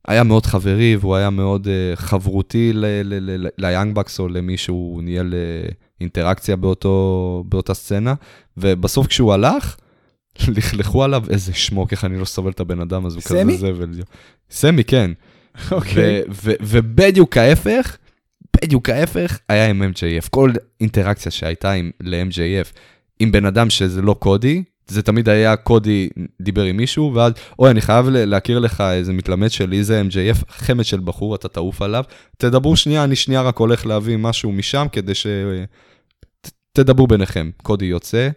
היה 0.07 0.23
מאוד 0.23 0.45
חברי 0.45 0.95
והוא 0.95 1.15
היה 1.15 1.29
מאוד 1.29 1.67
אה, 1.67 1.95
חברותי 1.95 2.71
ל 3.57 3.63
Young 3.63 3.95
Bucks 3.95 4.19
או 4.19 4.27
למי 4.27 4.57
שהוא 4.57 5.03
ניהל 5.03 5.33
אה, 5.33 5.73
אינטראקציה 6.01 6.55
באותו, 6.55 7.43
באותה 7.47 7.73
סצנה, 7.73 8.13
ובסוף 8.57 9.07
כשהוא 9.07 9.33
הלך, 9.33 9.75
לכלכו 10.57 11.03
עליו 11.03 11.23
איזה 11.29 11.53
שמוק, 11.53 11.91
איך 11.91 12.05
אני 12.05 12.19
לא 12.19 12.25
סובל 12.25 12.51
את 12.51 12.59
הבן 12.59 12.79
אדם 12.79 13.05
הזה, 13.05 13.17
הוא 13.17 13.23
כזה? 13.23 13.57
זבל. 13.57 13.89
סמי, 14.49 14.83
כן. 14.83 15.11
אוקיי. 15.71 16.21
ובדיוק 16.61 17.37
ההפך, 17.37 17.97
בדיוק 18.57 18.89
ההפך 18.89 19.39
היה 19.49 19.69
עם 19.69 19.83
MJF. 19.83 20.29
כל 20.29 20.51
אינטראקציה 20.81 21.31
שהייתה 21.31 21.71
עם, 21.71 21.91
ל-MJF 22.01 22.77
עם 23.19 23.31
בן 23.31 23.45
אדם 23.45 23.69
שזה 23.69 24.01
לא 24.01 24.15
קודי, 24.19 24.63
זה 24.87 25.01
תמיד 25.01 25.29
היה 25.29 25.55
קודי 25.55 26.09
דיבר 26.41 26.63
עם 26.63 26.77
מישהו, 26.77 27.11
ואז, 27.13 27.33
אוי, 27.59 27.69
אני 27.71 27.81
חייב 27.81 28.05
להכיר 28.09 28.59
לך 28.59 28.81
איזה 28.81 29.13
מתלמד 29.13 29.51
שלי, 29.51 29.83
זה 29.83 30.01
MJF, 30.09 30.43
חמד 30.49 30.83
של 30.85 30.99
בחור, 30.99 31.35
אתה 31.35 31.47
תעוף 31.47 31.81
עליו. 31.81 32.03
תדברו 32.37 32.75
שנייה, 32.75 33.03
אני 33.03 33.15
שנייה 33.15 33.41
רק 33.41 33.57
הולך 33.57 33.85
להביא 33.85 34.17
משהו 34.17 34.51
משם, 34.51 34.87
כדי 34.91 35.15
ש... 35.15 35.27
ת- 36.41 36.51
תדברו 36.73 37.07
ביניכם. 37.07 37.49
קודי 37.63 37.85
יוצא, 37.85 38.29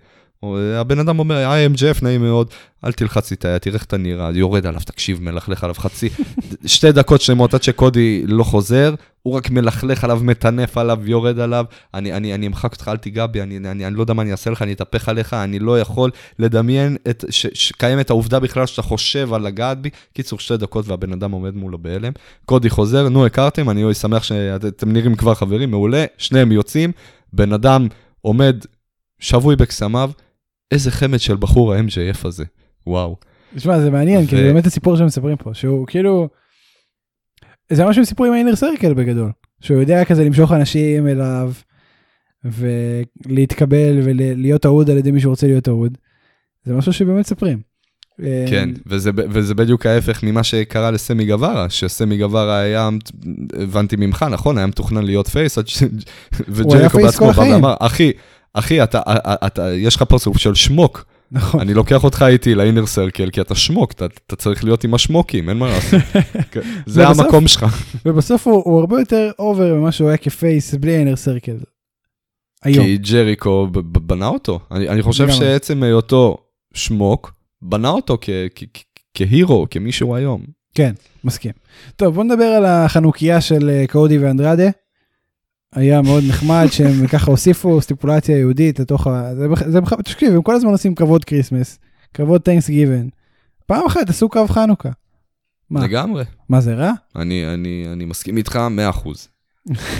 הבן 0.76 0.98
אדם 0.98 1.18
אומר, 1.18 1.36
היי 1.36 1.66
MJF, 1.66 1.98
נעים 2.02 2.22
מאוד, 2.22 2.50
אל 2.84 2.92
תלחץ 2.92 3.30
לי 3.30 3.36
את 3.36 3.44
היד, 3.44 3.58
תראה 3.58 3.74
איך 3.74 3.84
אתה 3.84 3.96
נראה, 3.96 4.30
יורד 4.34 4.66
עליו, 4.66 4.80
תקשיב, 4.80 5.22
מלכלך 5.22 5.64
עליו 5.64 5.74
חצי, 5.74 6.08
שתי 6.66 6.92
דקות 6.92 7.20
שלמות 7.20 7.54
עד 7.54 7.62
שקודי 7.62 8.22
לא 8.26 8.44
חוזר, 8.44 8.94
הוא 9.22 9.34
רק 9.34 9.50
מלכלך 9.50 10.04
עליו, 10.04 10.20
מטנף 10.22 10.78
עליו, 10.78 11.00
יורד 11.04 11.38
עליו, 11.38 11.64
אני, 11.94 12.12
אני, 12.12 12.34
אני 12.34 12.46
אמחק 12.46 12.72
אותך, 12.72 12.88
אל 12.88 12.96
תיגע 12.96 13.26
בי, 13.26 13.42
אני, 13.42 13.56
אני, 13.56 13.86
אני 13.86 13.94
לא 13.94 14.00
יודע 14.00 14.14
מה 14.14 14.22
אני 14.22 14.32
אעשה 14.32 14.50
לך, 14.50 14.62
אני 14.62 14.72
אתהפך 14.72 15.08
עליך, 15.08 15.34
אני 15.34 15.58
לא 15.58 15.80
יכול 15.80 16.10
לדמיין 16.38 16.96
את, 17.10 17.24
ש, 17.30 17.46
שקיימת 17.54 18.10
העובדה 18.10 18.40
בכלל 18.40 18.66
שאתה 18.66 18.82
חושב 18.82 19.32
על 19.32 19.42
לגעת 19.42 19.80
בי. 19.80 19.90
קיצור, 20.12 20.38
שתי 20.38 20.56
דקות 20.56 20.88
והבן 20.88 21.12
אדם 21.12 21.30
עומד 21.30 21.54
מולו 21.54 21.78
בהלם. 21.78 22.12
קודי 22.44 22.70
חוזר, 22.70 23.08
נו, 23.08 23.26
הכרתם, 23.26 23.70
אני 23.70 23.94
שמח 23.94 24.22
שאתם 24.22 24.92
נראים 24.92 25.14
כבר 25.14 25.34
חברים, 25.34 25.70
מעולה, 25.70 26.04
שניהם 26.18 26.52
יוצאים, 26.52 26.92
בן 27.32 27.52
אדם 27.52 27.88
עומד 28.20 28.56
שבוי 29.18 29.56
בקסמיו, 29.56 30.10
איזה 30.70 30.90
חמד 30.90 31.20
של 31.20 31.36
בחור 31.36 31.74
ה-MJF 31.74 32.18
הזה, 32.24 32.44
וואו. 32.86 33.16
תשמע, 33.56 33.80
זה 33.80 33.90
מעניין, 33.90 34.26
כי 34.26 34.34
ו- 34.34 34.38
זה 34.38 34.44
באמת 34.44 34.66
הסיפור 34.66 34.96
שהם 34.96 35.06
מספרים 35.06 35.36
פה, 35.36 35.54
שהוא 35.54 35.86
כאילו... 35.86 36.28
זה 37.72 37.84
מה 37.84 37.94
שהם 37.94 38.04
סיפרו 38.04 38.26
עם 38.26 38.32
האינר 38.32 38.56
סרקל 38.56 38.94
בגדול, 38.94 39.30
שהוא 39.60 39.80
יודע 39.80 40.04
כזה 40.04 40.24
למשוך 40.24 40.52
אנשים 40.52 41.08
אליו, 41.08 41.52
ולהתקבל 42.44 44.00
ולהיות 44.04 44.66
אהוד 44.66 44.90
על 44.90 44.98
ידי 44.98 45.10
מי 45.10 45.20
שרוצה 45.20 45.46
להיות 45.46 45.68
אהוד. 45.68 45.98
זה 46.64 46.74
משהו 46.74 46.92
שבאמת 46.92 47.20
מספרים. 47.20 47.60
כן, 48.50 48.68
וזה, 48.86 49.10
וזה 49.14 49.54
בדיוק 49.54 49.86
ההפך 49.86 50.22
ממה 50.22 50.42
שקרה 50.42 50.90
לסמי 50.90 51.26
גווארה, 51.26 51.70
שסמי 51.70 52.18
גווארה 52.18 52.58
היה, 52.58 52.88
הבנתי 53.62 53.96
ממך, 53.96 54.26
נכון, 54.30 54.58
היה 54.58 54.66
מתוכנן 54.66 55.04
להיות 55.04 55.28
פייס. 55.28 55.58
וג'ריקו 56.48 56.98
בעצמו 56.98 57.32
בא. 57.32 57.40
ואמר, 57.40 57.74
אחי, 57.80 58.12
אחי, 58.58 58.82
אתה, 58.82 59.00
אתה, 59.00 59.34
אתה, 59.46 59.72
יש 59.74 59.96
לך 59.96 60.02
פרצוף 60.02 60.38
של 60.38 60.54
שמוק, 60.54 61.04
נכון. 61.32 61.60
אני 61.60 61.74
לוקח 61.74 62.04
אותך 62.04 62.24
איתי 62.28 62.54
ל 62.54 62.59
Inner 62.59 62.86
Circle, 62.86 63.30
כי 63.30 63.40
אתה 63.40 63.54
שמוק, 63.54 63.92
אתה, 63.92 64.06
אתה 64.26 64.36
צריך 64.36 64.64
להיות 64.64 64.84
עם 64.84 64.94
השמוקים, 64.94 65.48
אין 65.48 65.56
מה 65.58 65.68
לעשות. 65.68 66.00
כן, 66.52 66.60
זה 66.86 67.08
ובסוף- 67.08 67.24
המקום 67.24 67.48
שלך. 67.48 67.66
ובסוף 68.06 68.46
הוא, 68.46 68.62
הוא 68.64 68.80
הרבה 68.80 69.00
יותר 69.00 69.30
over 69.38 69.74
ממה 69.74 69.92
שהוא 69.92 70.08
היה 70.08 70.16
כ 70.16 70.35
face 70.35 70.74
בלי 70.74 70.96
ה 70.96 70.99
Inner 70.99 71.16
Circle. 71.16 71.56
היום. 72.64 72.84
כי 72.84 72.96
ג'ריקו 72.96 73.68
בנה 73.82 74.26
אותו. 74.26 74.60
אני, 74.70 74.88
אני 74.88 75.02
חושב. 75.02 75.30
שעצם 75.30 75.82
היותו 75.82 76.36
שמוק, 76.74 77.32
בנה 77.62 77.88
אותו 77.88 78.18
כ 79.14 79.29
heel, 79.29 79.66
כמישהו 79.70 80.14
היום. 80.14 80.42
כן, 80.74 80.92
מסכים. 81.24 81.52
טוב, 81.96 82.14
בוא 82.14 82.24
נדבר 82.24 82.44
על 82.44 82.64
החנוכיה 82.64 83.40
של 83.40 83.70
אה, 83.70 83.84
קודי 83.88 84.18
ואנדרדה. 84.18 84.68
היה 85.76 86.02
מאוד 86.02 86.24
נחמד 86.28 86.66
שהם 86.70 87.06
ככה 87.12 87.30
הוסיפו 87.30 87.80
סטיפולציה 87.80 88.38
יהודית 88.38 88.80
לתוך 88.80 89.06
ה... 89.06 89.34
זה, 89.34 89.48
בכ- 89.48 89.68
זה 89.68 89.80
בכ- 89.80 89.92
תקשיב, 89.94 90.34
הם 90.34 90.42
כל 90.42 90.54
הזמן 90.54 90.70
עושים 90.70 90.94
קרבות 90.94 91.24
Christmas, 91.24 91.78
קרבות 92.12 92.42
Thanksgiving. 92.42 93.08
פעם 93.66 93.86
אחת 93.86 94.10
עשו 94.10 94.28
קרב 94.28 94.50
חנוכה. 94.50 94.88
מה? 95.70 95.84
לגמרי. 95.84 96.24
מה 96.48 96.60
זה 96.60 96.74
רע? 96.74 96.92
אני, 97.16 97.54
אני, 97.54 97.84
אני 97.92 98.04
מסכים 98.04 98.36
איתך 98.36 98.58
100%. 99.04 99.08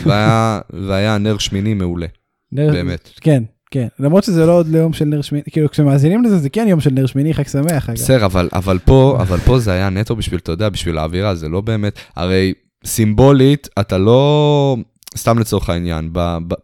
והיה, 0.06 0.60
והיה 0.72 1.18
נר 1.18 1.38
שמיני 1.38 1.74
מעולה, 1.74 2.06
נר... 2.52 2.72
באמת. 2.72 3.08
כן, 3.20 3.42
כן. 3.70 3.86
למרות 3.98 4.24
שזה 4.24 4.46
לא 4.46 4.52
עוד 4.52 4.68
ליום 4.68 4.92
של 4.92 5.04
נר 5.04 5.22
שמיני, 5.22 5.44
כאילו 5.50 5.70
כשמאזינים 5.70 6.24
לזה 6.24 6.38
זה 6.38 6.48
כן 6.48 6.66
יום 6.68 6.80
של 6.80 6.90
נר 6.90 7.06
שמיני, 7.06 7.34
חג 7.34 7.46
שמח. 7.46 7.90
בסדר, 7.90 8.24
אבל, 8.26 8.48
אבל, 8.52 8.78
פה, 8.84 9.18
אבל 9.20 9.38
פה 9.38 9.58
זה 9.58 9.72
היה 9.72 9.90
נטו 9.90 10.16
בשביל, 10.16 10.40
אתה 10.40 10.52
יודע, 10.52 10.68
בשביל 10.68 10.98
האווירה, 10.98 11.34
זה 11.34 11.48
לא 11.48 11.60
באמת, 11.60 11.92
הרי 12.16 12.52
סימבולית, 12.84 13.68
אתה 13.80 13.98
לא, 13.98 14.76
סתם 15.16 15.38
לצורך 15.38 15.70
העניין, 15.70 16.10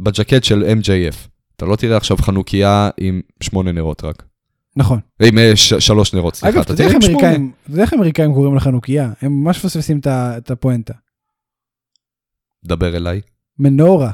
בג'קט 0.00 0.44
של 0.44 0.64
MJF, 0.80 1.16
אתה 1.56 1.66
לא 1.66 1.76
תראה 1.76 1.96
עכשיו 1.96 2.16
חנוכיה 2.16 2.90
עם 2.98 3.20
שמונה 3.40 3.72
נרות 3.72 4.04
רק. 4.04 4.22
נכון. 4.76 5.00
עם 5.22 5.38
אה, 5.38 5.56
ש- 5.56 5.74
שלוש 5.74 6.14
נרות, 6.14 6.34
סליחה, 6.36 6.54
אגב, 6.56 6.62
אתה 6.62 6.72
יודע 6.72 6.84
תראה 6.84 6.88
איך 6.88 6.94
עם 6.96 7.02
שמונה. 7.02 7.18
אמריקאים, 7.26 7.52
אתה 7.62 7.70
יודע 7.70 7.82
איך 7.82 7.94
אמריקאים 7.94 8.34
קוראים 8.34 8.54
לחנוכיה? 8.56 9.12
הם 9.20 9.32
ממש 9.44 9.64
מפספסים 9.64 10.00
את 10.06 10.50
הפואנטה. 10.50 10.94
דבר 12.64 12.96
אליי. 12.96 13.20
מנורה. 13.58 14.12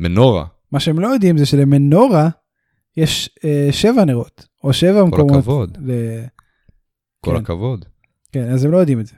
מנורה, 0.00 0.44
מה 0.72 0.80
שהם 0.80 0.98
לא 1.00 1.08
יודעים 1.08 1.38
זה 1.38 1.46
שלמנורה 1.46 2.28
יש 2.96 3.30
אה, 3.44 3.68
שבע 3.72 4.04
נרות, 4.04 4.46
או 4.64 4.72
שבע 4.72 5.00
כל 5.00 5.06
מקומות. 5.06 5.30
הכבוד, 5.38 5.78
ל... 5.80 5.90
כל 7.20 7.30
כן. 7.30 7.36
הכבוד. 7.42 7.84
כן, 8.32 8.50
אז 8.50 8.64
הם 8.64 8.70
לא 8.72 8.78
יודעים 8.78 9.00
את 9.00 9.06
זה. 9.06 9.14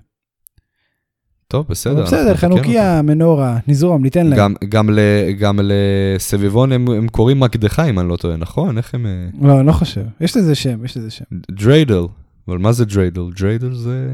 טוב, 1.54 1.66
בסדר. 1.68 2.02
בסדר, 2.02 2.36
חנוכיה, 2.36 3.02
מנורה, 3.02 3.58
נזרום, 3.68 4.02
ניתן 4.02 4.26
להם. 4.26 4.38
גם, 4.38 4.54
גם, 4.68 4.90
ל, 4.90 4.98
גם 5.38 5.60
לסביבון 5.62 6.72
הם, 6.72 6.88
הם 6.88 7.08
קוראים 7.08 7.40
מקדחה, 7.40 7.84
אם 7.84 7.98
אני 7.98 8.08
לא 8.08 8.16
טועה, 8.16 8.36
נכון? 8.36 8.78
איך 8.78 8.94
הם... 8.94 9.06
אה, 9.06 9.26
לא, 9.48 9.58
אני 9.58 9.66
לא 9.66 9.72
חושב. 9.72 10.04
יש 10.20 10.36
לזה 10.36 10.54
שם, 10.54 10.84
יש 10.84 10.96
לזה 10.96 11.10
שם. 11.10 11.24
dreidel. 11.50 12.02
אבל 12.48 12.58
מה 12.58 12.72
זה 12.72 12.84
dreidel? 12.84 13.22
dreidel 13.36 13.72
זה 13.72 14.08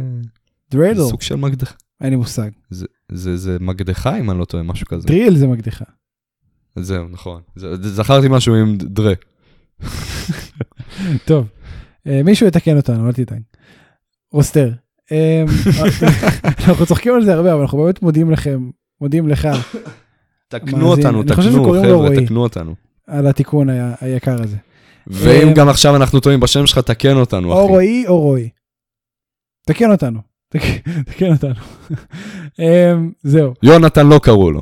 dreidel. 0.71 1.03
סוג 1.03 1.23
של 1.23 1.37
מקדחה. 1.37 1.75
אין 2.01 2.11
לי 2.11 2.17
מושג. 2.17 2.51
זה, 2.71 2.87
זה, 3.13 3.37
זה 3.37 3.57
מקדחה, 3.61 4.19
אם 4.19 4.31
אני 4.31 4.39
לא 4.39 4.45
טועה, 4.45 4.63
משהו 4.63 4.87
כזה. 4.87 5.09
drill 5.09 5.37
זה 5.37 5.47
מקדחה. 5.47 5.85
זהו, 6.77 7.09
נכון. 7.09 7.43
זה, 7.57 7.69
זכרתי 7.91 8.29
משהו 8.31 8.55
עם 8.55 8.77
דרה. 8.79 9.13
טוב, 11.29 11.47
אה, 12.07 12.23
מישהו 12.25 12.47
יתקן 12.47 12.77
אותנו, 12.77 13.07
אל 13.07 13.13
תדאג. 13.13 13.41
רוסטר. 14.33 14.73
אה, 15.13 15.45
אנחנו 16.69 16.87
צוחקים 16.87 17.15
על 17.15 17.25
זה 17.25 17.35
הרבה, 17.35 17.53
אבל 17.53 17.61
אנחנו 17.61 17.79
באמת 17.79 18.03
מודים 18.03 18.31
לכם, 18.31 18.71
מודים 19.01 19.29
לך 19.29 19.49
תקנו. 20.49 20.87
אותנו, 20.87 21.23
תקנו, 21.23 21.73
חבר'ה. 21.83 22.17
תקנו 22.25 22.43
אותנו. 22.43 22.75
על 23.07 23.27
התיקון 23.27 23.69
היקר 24.01 24.43
הזה. 24.43 24.57
ואם 25.07 25.49
אה, 25.49 25.53
גם 25.55 25.69
עכשיו 25.69 25.97
אנחנו 25.97 26.21
טועים 26.21 26.41
בשם 26.41 26.67
שלך, 26.67 26.79
תקן 26.79 27.17
אותנו, 27.17 27.53
או 27.53 27.65
אחי. 27.65 27.73
רועי 27.73 28.05
או 28.07 28.21
רועי. 28.21 28.49
תקן 29.67 29.91
אותנו. 29.91 30.21
תק- 30.55 30.89
תקן 31.11 31.33
אותנו. 31.33 31.55
אמ, 32.59 33.13
זהו. 33.23 33.55
יונתן 33.63 34.07
לא 34.07 34.19
קראו 34.23 34.51
לו. 34.51 34.61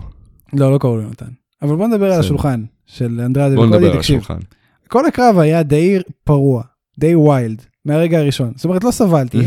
לא, 0.53 0.73
לא 0.73 0.79
קראו 0.79 0.97
לו 0.97 1.03
יונתן. 1.03 1.27
אבל 1.63 1.77
בוא 1.77 1.87
נדבר 1.89 2.13
על. 2.13 2.21
השולחן 2.21 2.65
של 2.87 3.21
אנדרדה 3.25 3.55
בוא 3.55 3.65
וקודי, 3.65 3.77
נדבר 3.79 3.93
על 3.93 3.99
תקשיב. 3.99 4.19
השולחן. 4.21 4.41
כל 4.89 5.07
הקרב 5.07 5.39
היה 5.39 5.63
די 5.63 5.99
פרוע, 6.25 6.63
די 6.99 7.15
ויילד, 7.15 7.63
מהרגע 7.85 8.19
הראשון. 8.19 8.53
זאת 8.57 8.65
אומרת, 8.65 8.85
לא 8.85 8.91
סבלתי. 8.91 9.39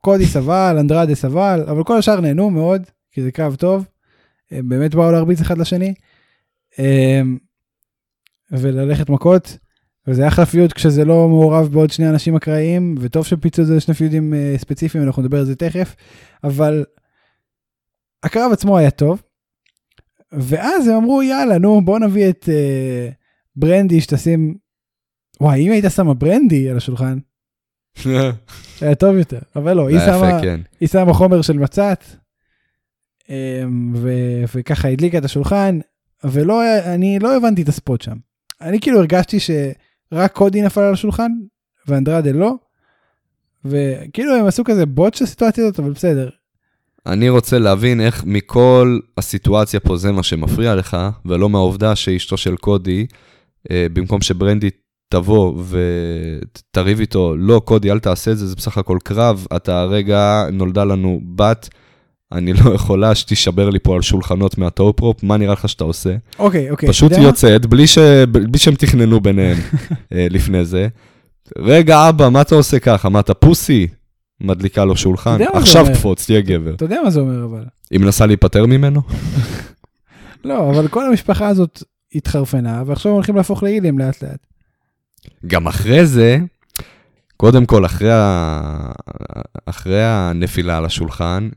קודי 0.00 0.26
סבל, 0.26 0.76
אנדרדה 0.80 1.14
סבל, 1.14 1.64
אבל 1.70 1.84
כל 1.84 1.98
השאר 1.98 2.20
נהנו 2.20 2.50
מאוד, 2.50 2.82
כי 3.12 3.22
זה 3.22 3.32
קרב 3.32 3.54
טוב. 3.54 3.88
הם 4.50 4.68
באמת 4.68 4.94
באו 4.94 5.12
להרביץ 5.12 5.40
אחד 5.40 5.58
לשני. 5.58 5.94
אמ, 6.78 7.38
וללכת 8.50 9.10
מכות, 9.10 9.58
וזה 10.06 10.28
אחלה 10.28 10.46
פיוד 10.46 10.72
כשזה 10.72 11.04
לא 11.04 11.28
מעורב 11.28 11.68
בעוד 11.72 11.90
שני 11.90 12.08
אנשים 12.08 12.36
אקראיים, 12.36 12.94
וטוב 13.00 13.26
שפיצו 13.26 13.62
את 13.62 13.66
זה 13.66 13.76
לשני 13.76 13.94
פיודים 13.94 14.34
אה, 14.34 14.54
ספציפיים, 14.56 15.04
אנחנו 15.04 15.22
נדבר 15.22 15.38
על 15.38 15.44
זה 15.44 15.56
תכף, 15.56 15.96
אבל 16.44 16.84
הקרב 18.22 18.52
עצמו 18.52 18.78
היה 18.78 18.90
טוב, 18.90 19.22
ואז 20.32 20.88
הם 20.88 20.94
אמרו 20.94 21.22
יאללה 21.22 21.58
נו 21.58 21.80
בוא 21.84 21.98
נביא 21.98 22.30
את 22.30 22.48
אה, 22.48 23.08
ברנדי 23.56 24.00
שתשים, 24.00 24.54
וואי 25.40 25.66
אם 25.66 25.72
היית 25.72 25.84
שמה 25.94 26.14
ברנדי 26.14 26.70
על 26.70 26.76
השולחן, 26.76 27.18
היה 28.80 28.94
טוב 28.98 29.16
יותר, 29.16 29.38
אבל 29.56 29.72
לא, 29.72 29.88
היא 29.88 29.98
היה 29.98 30.18
שמה, 30.18 30.42
כן. 30.42 30.60
היא 30.80 30.88
שמה 30.88 31.12
חומר 31.12 31.42
של 31.42 31.58
מצת, 31.58 32.04
אמ, 33.28 33.92
ו- 33.96 34.42
וככה 34.54 34.88
הדליקה 34.88 35.18
את 35.18 35.24
השולחן, 35.24 35.78
ולא, 36.24 36.62
אני 36.84 37.18
לא 37.18 37.36
הבנתי 37.36 37.62
את 37.62 37.68
הספוט 37.68 38.02
שם. 38.02 38.16
אני 38.60 38.80
כאילו 38.80 38.98
הרגשתי 38.98 39.38
שרק 39.40 40.32
קודי 40.32 40.62
נפל 40.62 40.80
על 40.80 40.92
השולחן, 40.92 41.30
ואנדרדה 41.86 42.32
לא, 42.32 42.54
וכאילו 43.64 44.34
הם 44.34 44.46
עשו 44.46 44.64
כזה 44.64 44.86
botch 44.86 45.14
של 45.14 45.24
הסיטואציה 45.24 45.64
הזאת, 45.64 45.78
אבל 45.78 45.90
בסדר. 45.90 46.28
אני 47.06 47.28
רוצה 47.28 47.58
להבין 47.58 48.00
איך 48.00 48.24
מכל 48.26 48.98
הסיטואציה 49.18 49.80
פה 49.80 49.96
זה 49.96 50.12
מה 50.12 50.22
שמפריע 50.22 50.74
לך, 50.74 50.96
ולא 51.26 51.48
מהעובדה 51.48 51.96
שאשתו 51.96 52.36
של 52.36 52.56
קודי, 52.56 53.06
אה, 53.70 53.86
במקום 53.92 54.20
שברנדי 54.20 54.70
תבוא 55.08 55.62
ותריב 55.68 57.00
איתו, 57.00 57.36
לא, 57.36 57.60
קודי, 57.64 57.90
אל 57.90 57.98
תעשה 57.98 58.30
את 58.30 58.38
זה, 58.38 58.46
זה 58.46 58.56
בסך 58.56 58.78
הכל 58.78 58.98
קרב, 59.04 59.46
אתה 59.56 59.80
הרגע 59.80 60.44
נולדה 60.52 60.84
לנו 60.84 61.20
בת, 61.36 61.68
אני 62.32 62.52
לא 62.52 62.74
יכולה 62.74 63.14
שתישבר 63.14 63.70
לי 63.70 63.78
פה 63.78 63.94
על 63.94 64.02
שולחנות 64.02 64.58
מה 64.58 64.71
top 64.71 64.90
rope, 64.90 65.22
מה 65.22 65.36
נראה 65.36 65.52
לך 65.52 65.68
שאתה 65.68 65.84
עושה? 65.84 66.16
אוקיי, 66.38 66.70
אוקיי. 66.70 66.88
פשוט 66.88 67.06
אתה 67.06 67.14
יודע 67.14 67.22
מה? 67.22 67.28
יוצאת, 67.28 67.66
בלי, 67.66 67.86
ש... 67.86 67.98
בלי 68.32 68.58
שהם 68.58 68.74
תכננו 68.74 69.20
ביניהם 69.20 69.58
אה, 70.12 70.26
לפני 70.30 70.64
זה. 70.64 70.88
רגע, 71.58 72.08
אבא, 72.08 72.28
מה 72.28 72.40
אתה 72.40 72.54
עושה 72.54 72.78
ככה? 72.78 73.08
מה, 73.08 73.20
אתה 73.20 73.34
פוסי? 73.34 73.86
מדליקה 74.40 74.84
לו 74.84 74.96
שולחן. 74.96 75.38
עכשיו? 75.52 75.86
קפוץ, 75.94 76.26
תהיה 76.26 76.40
גבר. 76.40 76.74
אתה 76.74 76.84
יודע 76.84 77.00
מה 77.04 77.10
זה 77.10 77.20
אומר 77.20 77.44
אבל. 77.44 77.64
היא 77.90 78.00
מנסה 78.00 78.26
להיפטר 78.26 78.66
ממנו? 78.66 79.02
לא, 80.44 80.70
אבל 80.70 80.88
כל 80.88 81.06
המשפחה 81.06 81.48
הזאת 81.48 81.82
התחרפנה, 82.14 82.82
ועכשיו 82.86 83.12
הולכים 83.12 83.36
להפוך 83.36 83.62
לאילים 83.62 83.98
לאט 83.98 84.22
לאט. 84.22 84.46
גם 85.46 85.66
אחרי 85.66 86.06
זה, 86.06 86.38
קודם 87.36 87.66
כל, 87.66 87.86
אחרי, 87.86 88.12
ה... 88.12 88.90
אחרי 89.66 90.04
הנפילה 90.04 90.78
על 90.78 90.84
השולחן, 90.84 91.48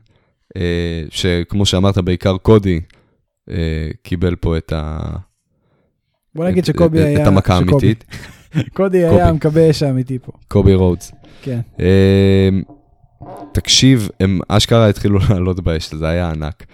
אה, 0.56 1.02
שכמו 1.10 1.66
שאמרת, 1.66 1.98
בעיקר 1.98 2.36
קודי 2.36 2.80
אה, 3.50 3.90
קיבל 4.02 4.36
פה 4.36 4.56
את, 4.56 4.72
ה... 4.72 5.00
בוא 6.34 6.44
נגיד 6.44 6.58
את, 6.58 6.64
שקובי 6.64 7.00
את, 7.00 7.04
היה... 7.04 7.22
את 7.22 7.26
המכה 7.26 7.54
האמיתית, 7.54 8.04
קודי. 8.76 9.04
היה 9.06 9.32
מכבי 9.32 9.70
אש 9.70 9.82
האמיתי 9.82 10.18
פה. 10.18 10.32
קובי 10.48 10.74
רודס. 10.74 11.12
כן. 11.42 11.60
אה, 11.80 12.48
תקשיב, 13.52 14.08
הם 14.20 14.40
אשכרה 14.48 14.88
התחילו 14.88 15.18
לעלות 15.30 15.60
באש, 15.60 15.94
זה 15.94 16.08
היה 16.08 16.30
ענק. 16.30 16.66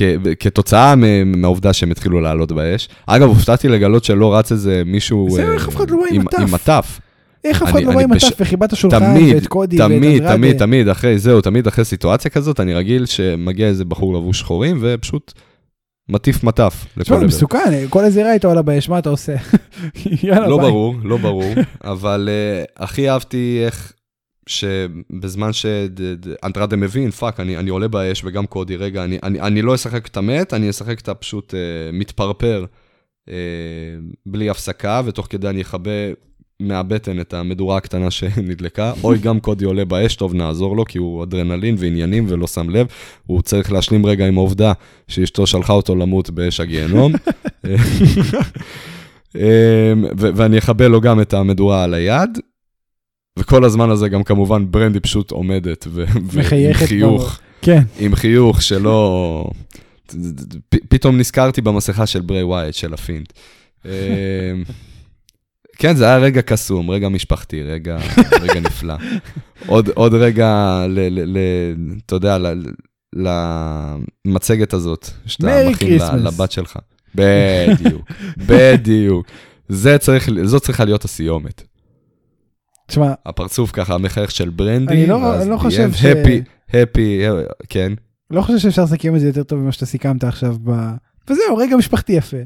אה, 0.00 0.34
כתוצאה 0.34 0.94
מהעובדה 1.26 1.72
שהם 1.72 1.90
התחילו 1.90 2.20
לעלות 2.20 2.52
באש. 2.52 2.88
אגב, 3.06 3.28
הופתעתי 3.28 3.68
לגלות 3.68 4.04
שלא 4.04 4.36
רץ 4.36 4.52
איזה 4.52 4.82
מישהו 4.86 5.38
אה, 5.38 5.44
לא 5.88 6.04
עם 6.10 6.24
מטף? 6.52 7.00
איך 7.44 7.62
אף 7.62 7.68
אחד 7.70 7.82
לא 7.82 7.94
בא 7.94 8.00
עם 8.00 8.10
מטף 8.10 8.40
וחיבה 8.40 8.66
את 8.66 8.72
השולחן 8.72 8.98
תמיד, 8.98 9.34
ואת 9.34 9.46
קודי 9.46 9.80
ואת 9.80 9.88
תמיד, 9.88 10.12
אנדרדה? 10.12 10.36
תמיד, 10.36 10.58
תמיד, 10.58 10.88
אחרי, 10.88 11.18
זהו, 11.18 11.40
תמיד 11.40 11.66
אחרי 11.66 11.84
סיטואציה 11.84 12.30
כזאת, 12.30 12.60
אני 12.60 12.74
רגיל 12.74 13.06
שמגיע 13.06 13.66
איזה 13.66 13.84
בחור 13.84 14.14
לבוש 14.14 14.38
שחורים 14.38 14.78
ופשוט 14.80 15.32
מטיף 16.08 16.44
מטף 16.44 16.86
לכל 16.96 17.02
תשמע, 17.02 17.16
זה 17.16 17.24
עבר. 17.24 17.26
מסוכן, 17.26 17.86
כל 17.88 18.04
הזירה 18.04 18.32
איתו 18.32 18.50
עלה 18.50 18.62
באש, 18.62 18.88
מה 18.88 18.98
אתה 18.98 19.10
עושה? 19.10 19.34
יאללה, 20.22 20.48
לא 20.48 20.56
ביי. 20.58 20.66
ברור, 20.70 20.94
לא 21.04 21.16
ברור, 21.16 21.54
אבל 21.84 22.28
אה, 22.28 22.82
הכי 22.82 23.10
אהבתי 23.10 23.62
איך 23.66 23.92
שבזמן 24.48 25.52
שאנדרדה 25.52 26.76
מבין, 26.76 27.10
fuck, 27.10 27.40
אני, 27.40 27.56
אני 27.56 27.70
עולה 27.70 27.88
באש 27.88 28.22
וגם 28.24 28.46
קודי, 28.46 28.76
רגע, 28.76 29.04
אני, 29.04 29.18
אני, 29.22 29.40
אני 29.40 29.62
לא 29.62 29.74
אשחק 29.74 30.06
את 30.06 30.16
המת, 30.16 30.54
אני 30.54 30.70
אשחק 30.70 31.00
את 31.00 31.08
הפשוט 31.08 31.54
אה, 31.54 31.56
מתפרפר 31.92 32.64
אה, 33.28 33.30
בלי 34.26 34.50
הפסקה, 34.50 35.02
ותוך 35.04 35.26
כדי 35.30 35.48
אני 35.48 35.62
אכבה 35.62 35.90
מהבטן 36.60 37.20
את 37.20 37.34
המדורה 37.34 37.76
הקטנה 37.76 38.10
שנדלקה. 38.10 38.92
אוי, 39.04 39.18
גם 39.18 39.40
קודי 39.40 39.64
עולה 39.64 39.84
באש, 39.84 40.16
טוב, 40.16 40.34
נעזור 40.34 40.76
לו, 40.76 40.84
כי 40.84 40.98
הוא 40.98 41.24
אדרנלין 41.24 41.74
ועניינים 41.78 42.24
ולא 42.28 42.46
שם 42.46 42.70
לב. 42.70 42.86
הוא 43.26 43.42
צריך 43.42 43.72
להשלים 43.72 44.06
רגע 44.06 44.26
עם 44.26 44.38
העובדה 44.38 44.72
שאשתו 45.08 45.46
שלחה 45.46 45.72
אותו 45.72 45.96
למות 45.96 46.30
באש 46.30 46.60
הגיהנום. 46.60 47.12
אמ, 49.34 49.42
ו- 50.18 50.30
ואני 50.34 50.58
אכבה 50.58 50.88
לו 50.88 51.00
גם 51.00 51.20
את 51.20 51.34
המדורה 51.34 51.84
על 51.84 51.94
היד. 51.94 52.38
וכל 53.38 53.64
הזמן 53.64 53.90
הזה 53.90 54.08
גם 54.08 54.22
כמובן 54.22 54.70
ברנדי 54.70 55.00
פשוט 55.00 55.30
עומדת, 55.30 55.86
ו- 55.90 56.04
ועם 56.24 56.72
חיוך, 56.74 57.38
כן, 57.62 57.82
עם 57.98 58.14
חיוך 58.14 58.62
שלא... 58.62 59.44
פתאום 60.88 61.18
נזכרתי 61.18 61.60
במסכה 61.60 62.06
של 62.06 62.20
ברי 62.20 62.42
ווייט, 62.42 62.74
של 62.74 62.94
הפינט. 62.94 63.32
אמ, 63.84 63.90
כן, 65.76 65.96
זה 65.96 66.04
היה 66.04 66.18
רגע 66.18 66.42
קסום, 66.42 66.90
רגע 66.90 67.08
משפחתי, 67.08 67.62
רגע, 67.62 67.98
רגע 68.40 68.60
נפלא. 68.60 68.94
עוד, 69.66 69.88
עוד 69.94 70.14
רגע, 70.14 70.84
ל, 70.88 71.00
ל, 71.00 71.38
ל, 71.38 71.38
אתה 72.06 72.14
יודע, 72.14 72.38
ל, 72.38 72.46
למצגת 74.24 74.72
הזאת, 74.72 75.08
שאתה 75.26 75.70
מכין. 75.70 75.98
לבת 76.18 76.52
שלך. 76.52 76.78
בדיוק, 77.14 78.10
בדיוק. 78.48 79.26
זה 79.68 79.98
צריך, 79.98 80.28
זו 80.44 80.60
צריכה 80.60 80.84
להיות 80.84 81.04
הסיומת. 81.04 81.62
תשמע, 82.88 83.12
הפרצוף 83.26 83.70
ככה, 83.72 83.94
המחייך 83.94 84.30
של 84.30 84.48
ברנדי, 84.48 84.94
אני 84.94 85.06
לא- 85.06 85.14
ואז 85.14 85.42
אני 85.42 85.50
לא 85.50 85.56
חושב 85.56 85.92
ש- 85.92 86.02
happy, 86.04 86.70
happy, 86.70 86.98
כן. 87.68 87.92
לא 88.30 88.42
חושב 88.42 88.58
שאפשר 88.58 88.82
לסכם 88.84 89.14
את 89.14 89.20
זה 89.20 89.26
יותר 89.26 89.42
טוב 89.42 89.58
ממה 89.58 89.72
שאתה 89.72 89.86
סיכמת 89.86 90.24
עכשיו 90.24 90.56
ב... 90.64 90.70
וזהו, 91.30 91.56
רגע 91.56 91.76
משפחתי 91.76 92.12
יפה. 92.12 92.36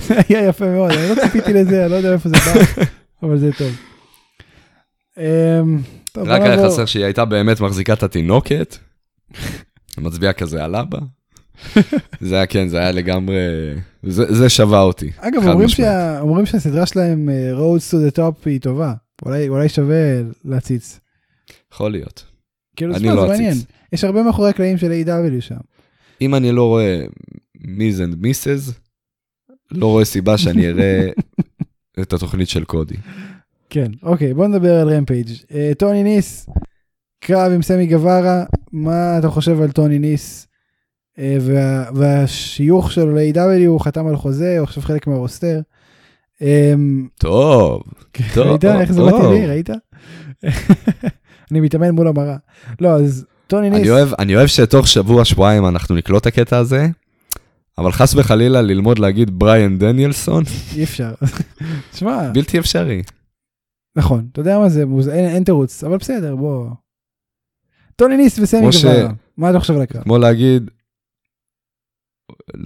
זה 0.00 0.14
היה 0.28 0.46
יפה 0.48 0.66
מאוד, 0.66 0.90
אני 0.90 1.08
לא 1.08 1.22
ציפיתי 1.22 1.52
לזה, 1.52 1.82
אני 1.82 1.90
לא 1.90 1.96
יודע 1.96 2.12
איפה 2.12 2.28
זה 2.28 2.36
בא, 2.36 2.84
אבל 3.22 3.38
זה 3.38 3.50
טוב. 3.58 3.72
אמ, 5.18 5.78
טוב, 6.12 6.28
רק 6.28 6.42
היה 6.42 6.66
חסר 6.66 6.84
שהיא 6.86 7.04
הייתה 7.04 7.24
באמת 7.24 7.60
מחזיקה 7.60 7.92
את 7.92 8.02
התינוקת, 8.02 8.76
מצביע 9.98 10.32
כזה 10.32 10.64
על 10.64 10.76
אבא. 10.76 10.98
זה 12.20 12.34
היה, 12.34 12.46
כן, 12.46 12.68
זה 12.68 12.78
היה 12.78 12.92
לגמרי, 12.92 13.36
זה 14.02 14.34
זה 14.34 14.48
שווה 14.48 14.80
אותי. 14.80 15.10
אגב, 15.18 15.46
אומרים. 15.48 15.68
שה... 15.68 16.20
אומרים 16.20 16.46
שהסדרה 16.46 16.86
שלהם, 16.86 17.28
אה, 17.28 17.52
Roads 17.58 17.92
to 17.94 18.12
the 18.12 18.16
Top, 18.16 18.46
היא 18.48 18.60
טובה. 18.60 18.94
אולי, 19.24 19.48
אולי 19.48 19.68
שווה 19.68 19.96
להציץ. 20.44 21.00
יכול 21.72 21.90
להיות. 21.90 22.24
כאילו, 22.76 22.92
אני 22.92 23.00
תשמע, 23.00 23.14
לא 23.14 23.20
זה 23.26 23.26
אציץ. 23.26 23.40
מעניין. 23.40 23.56
יש 23.92 24.04
הרבה 24.04 24.22
מאחורי 24.22 24.50
הקלעים 24.50 24.78
של 24.78 24.92
A.W. 25.06 25.40
שם. 25.40 25.56
אם 26.20 26.34
אני 26.34 26.52
לא 26.52 26.64
רואה 26.66 27.04
Miz 27.60 28.00
and 28.00 28.16
Mrs, 28.20 28.72
לא 29.70 29.86
רואה 29.86 30.04
סיבה 30.04 30.38
שאני 30.38 30.68
אראה 30.68 31.08
את 32.00 32.12
התוכנית 32.12 32.48
של 32.48 32.64
קודי. 32.64 32.94
כן, 33.70 33.90
אוקיי, 34.02 34.34
בוא 34.34 34.46
נדבר 34.46 34.74
על 34.80 34.94
Rampage. 34.94 35.28
אה, 35.54 35.72
טוני 35.78 36.02
ניס, 36.02 36.46
קרב 37.20 37.52
עם 37.52 37.62
סמי 37.62 37.86
גווארה, 37.86 38.44
מה 38.72 39.18
אתה 39.18 39.28
חושב 39.28 39.60
על 39.60 39.70
טוני 39.70 39.98
ניס? 39.98 40.46
אה, 41.20 41.36
וה, 41.40 41.84
והשיוך 41.94 42.92
שלו 42.92 43.14
ל- 43.14 43.31
AEW, 43.31 43.66
הוא 43.66 43.80
חתם 43.80 44.06
על 44.06 44.16
חוזה, 44.16 44.58
הוא 44.58 44.64
עכשיו 44.64 44.82
חלק 44.82 45.06
מה 45.06 45.18
roster. 45.18 45.60
אמ, 46.40 47.08
טוב, 47.18 47.82
טוב, 48.34 48.46
ראית 48.46 48.64
איך 48.64 48.92
זה 48.92 49.02
מתאים. 49.02 49.32
לי, 49.32 49.46
ראית? 49.46 49.70
אני 51.50 51.60
מתאמן 51.60 51.90
מול 51.90 52.08
המראה. 52.08 52.36
לא, 52.80 52.88
אז 52.96 53.26
טוני 53.46 53.70
ניס, 53.70 53.80
אני 53.80 53.90
אוהב, 53.90 54.08
אני 54.18 54.36
אוהב 54.36 54.46
שתוך 54.46 54.88
שבוע, 54.88 55.24
שבועיים 55.24 55.66
אנחנו 55.66 55.94
נקלוט 55.94 56.22
את 56.22 56.26
הקטע 56.26 56.58
הזה, 56.58 56.86
אבל 57.78 57.92
חס 57.92 58.14
וחלילה 58.14 58.62
ללמוד 58.62 58.98
להגיד 58.98 59.38
בריאן 59.38 59.78
דניאלסון, 59.78 60.44
אי 60.76 60.82
אפשר. 60.84 61.12
תשמע, 61.92 62.30
בלתי 62.34 62.58
אפשרי. 62.58 63.02
נכון, 63.96 64.26
אתה 64.32 64.40
יודע 64.40 64.58
מה 64.58 64.68
זה, 64.68 64.84
אין 65.12 65.24
אין 65.34 65.44
תירוץ, 65.44 65.84
אבל 65.84 65.96
בסדר, 65.96 66.36
בוא. 66.36 66.66
טוני 67.96 68.16
ניס 68.16 68.38
וסמי 68.38 68.72
ש- 68.72 68.84
גווארה, 68.84 69.08
מה 69.36 69.50
אתה 69.50 69.60
חושב 69.60 69.74
על 69.76 69.82
הקרב? 69.82 70.02
כמו 70.02 70.18
להגיד, 70.18 70.70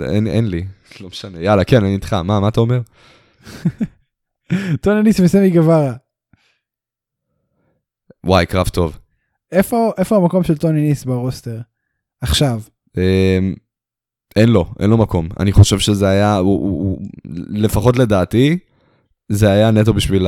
אין, 0.00 0.27
אין 0.27 0.48
לי, 0.48 0.64
לא 1.00 1.09
משנה, 1.09 1.40
יאללה, 1.40 1.64
כן, 1.64 1.85
אני 1.85 1.94
איתך, 1.94 2.12
מה, 2.12 2.40
מה 2.40 2.48
אתה 2.48 2.61
אומר? 2.61 2.81
טוני 4.83 5.03
ניס 5.03 5.20
וסמי 5.20 5.50
גווארה, 5.50 5.92
וואי, 8.24 8.46
קרב 8.46 8.68
טוב. 8.68 8.98
איפה 9.53 9.92
איפה 9.98 10.16
המקום 10.16 10.44
של 10.44 10.59
טוני 10.59 10.81
ניס 10.81 11.05
ברוסטר? 11.05 11.61
עכשיו. 12.20 12.61
אמ, 12.96 13.55
אין 14.37 14.48
לו, 14.48 14.66
אין 14.81 14.90
לו 14.90 14.98
מקום. 14.98 15.29
אני 15.40 15.53
חושב 15.53 15.79
שזה 15.79 16.09
היה, 16.09 16.37
הוא, 16.37 16.61
הוא, 16.61 16.81
הוא, 16.81 17.09
לפחות 17.48 17.96
לדעתי, 17.96 18.59
זה 19.29 19.50
היה 19.50 19.70
נטו 19.70 19.94
בשביל 19.94 20.27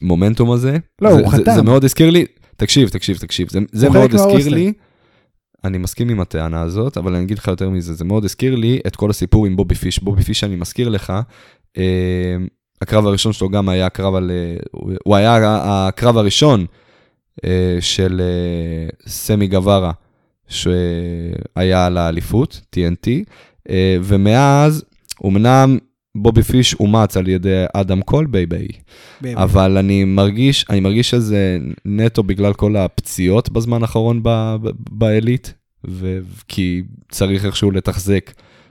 המומנטום 0.00 0.50
הזה. 0.50 0.76
לא, 1.02 1.14
זה, 1.14 1.20
הוא 1.20 1.30
זה, 1.30 1.36
חתם. 1.36 1.54
זה 1.54 1.62
מאוד 1.62 1.84
הזכיר 1.84 2.10
לי, 2.10 2.24
תקשיב, 2.56 2.88
תקשיב, 2.88 3.16
תקשיב, 3.16 3.50
זה, 3.50 3.58
זה 3.72 3.90
מאוד 3.90 4.14
הזכיר. 4.14 4.48
לי, 4.48 4.72
אני 5.64 5.78
מסכים 5.78 6.08
עם 6.08 6.20
הטענה 6.20 6.60
הזאת, 6.62 6.96
אבל 6.96 7.14
אני 7.14 7.24
אגיד 7.24 7.38
לך 7.38 7.48
יותר 7.48 7.70
מזה, 7.70 7.94
זה 7.94 8.04
מאוד 8.04 8.24
הזכיר 8.24 8.54
לי 8.54 8.80
את 8.86 8.96
כל 8.96 9.10
הסיפור 9.10 9.46
עם 9.46 9.56
בובי 9.56 9.74
פיש. 9.74 10.02
בובי 10.02 10.22
פיש, 10.22 10.44
אני 10.44 10.56
מזכיר 10.56 10.88
לך, 10.88 11.12
אה, 11.78 12.36
הקרב 12.82 13.06
הראשון 13.06 13.32
שלו 13.32 13.48
גם 13.48 13.68
היה 13.68 13.88
קרב 13.88 14.14
על, 14.14 14.30
אה, 14.30 14.56
הוא 15.04 15.16
היה 15.16 15.38
הקרב 15.64 16.18
הראשון 16.18 16.66
אה, 17.44 17.76
של 17.80 18.20
אה, 18.20 18.88
סמי 19.06 19.46
גווארה, 19.46 19.92
שהיה 20.48 21.86
על 21.86 21.98
האליפות, 21.98 22.60
TNT, 22.76 23.08
אה, 23.70 23.96
ומאז, 24.02 24.84
אמנם 25.26 25.78
בובי 26.16 26.42
פיש 26.42 26.74
אומץ 26.74 27.16
על 27.16 27.28
ידי 27.28 27.64
אדם 27.74 28.02
קולביי, 28.02 28.46
באמת. 28.46 29.36
אבל 29.36 29.76
אני 29.76 30.04
מרגיש, 30.04 30.66
אני 30.70 30.80
מרגיש 30.80 31.10
שזה 31.10 31.58
נטו 31.84 32.22
בגלל 32.22 32.52
כל 32.52 32.76
הפציעות 32.76 33.50
בזמן 33.50 33.82
האחרון 33.82 34.20
ב- 34.22 34.56
ב- 34.62 34.70
בעילית, 34.90 35.54
ו- 35.88 36.18
כי 36.48 36.82
צריך 37.10 37.44
איכשהו 37.44 37.70
לתחזק 37.70 38.30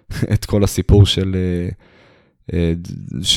את 0.34 0.46
כל 0.46 0.64
הסיפור 0.64 1.06
של... 1.06 1.36
אה, 1.36 1.70
אה, 2.54 2.74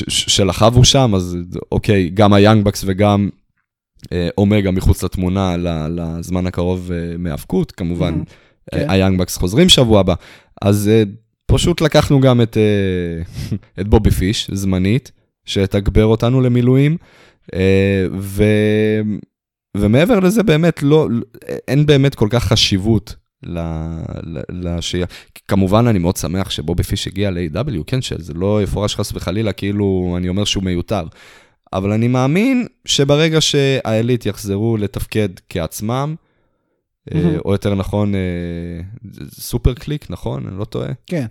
של 0.09 0.49
החבו 0.49 0.83
שם, 0.85 1.11
אז 1.15 1.37
אוקיי, 1.71 2.09
גם 2.09 2.33
היאנג 2.33 2.63
בקס 2.65 2.83
וגם 2.87 3.29
אה, 4.11 4.29
אומגה 4.37 4.71
מחוץ 4.71 5.03
לתמונה 5.03 5.55
לזמן 5.89 6.47
הקרוב 6.47 6.91
מהאבקות, 7.19 7.71
כמובן, 7.71 8.21
Mhm. 8.21 8.29
כן. 8.71 8.77
אה, 8.89 8.93
היאנג 8.93 9.19
בקס 9.19 9.37
חוזרים 9.37 9.69
שבוע 9.69 9.99
הבא. 9.99 10.13
אז 10.61 10.89
פשוט 11.47 11.81
לקחנו 11.81 12.19
גם 12.19 12.41
את, 12.41 12.57
אה, 12.57 13.21
את 13.81 13.87
בובי 13.87 14.11
פיש, 14.11 14.49
זמנית, 14.53 15.11
שתגבר 15.45 16.05
אותנו 16.05 16.41
למילואים, 16.41 16.97
אה, 17.53 18.05
ו... 18.19 18.43
ומעבר 19.77 20.19
לזה 20.19 20.43
באמת 20.43 20.83
לא, 20.83 21.07
אין 21.67 21.85
באמת 21.85 22.15
כל 22.15 22.27
כך 22.31 22.43
חשיבות 22.43 23.15
לשהייה. 24.49 25.05
כמובן, 25.47 25.87
אני 25.87 25.99
מאוד 25.99 26.17
שמח 26.17 26.49
שבובי 26.49 26.83
פיש 26.83 27.07
הגיע 27.07 27.31
ל- 27.31 27.48
AEW, 27.48 27.83
כן, 27.87 28.01
שזה 28.01 28.33
לא 28.33 28.63
יפורש 28.63 28.95
חס 28.95 29.11
וחלילה, 29.13 29.53
כאילו 29.53 30.15
אני 30.17 30.29
אומר 30.29 30.43
שהוא 30.43 30.63
מיותר. 30.63 31.03
אבל 31.73 31.91
אני 31.91 32.07
מאמין 32.07 32.67
שברגע 32.85 33.41
שה 33.41 33.72
Elite 33.72 34.25
יחזרו 34.25 34.77
לתפקד 34.77 35.29
כעצמם, 35.49 36.15
אה. 37.13 37.37
או 37.45 37.51
יותר 37.51 37.75
נכון, 37.75 38.13
Super 39.31 39.73
Kliq, 39.73 40.09
נכון? 40.09 40.47
אני 40.47 40.59
לא 40.59 40.65
טועה. 40.65 40.89
כן. 41.05 41.25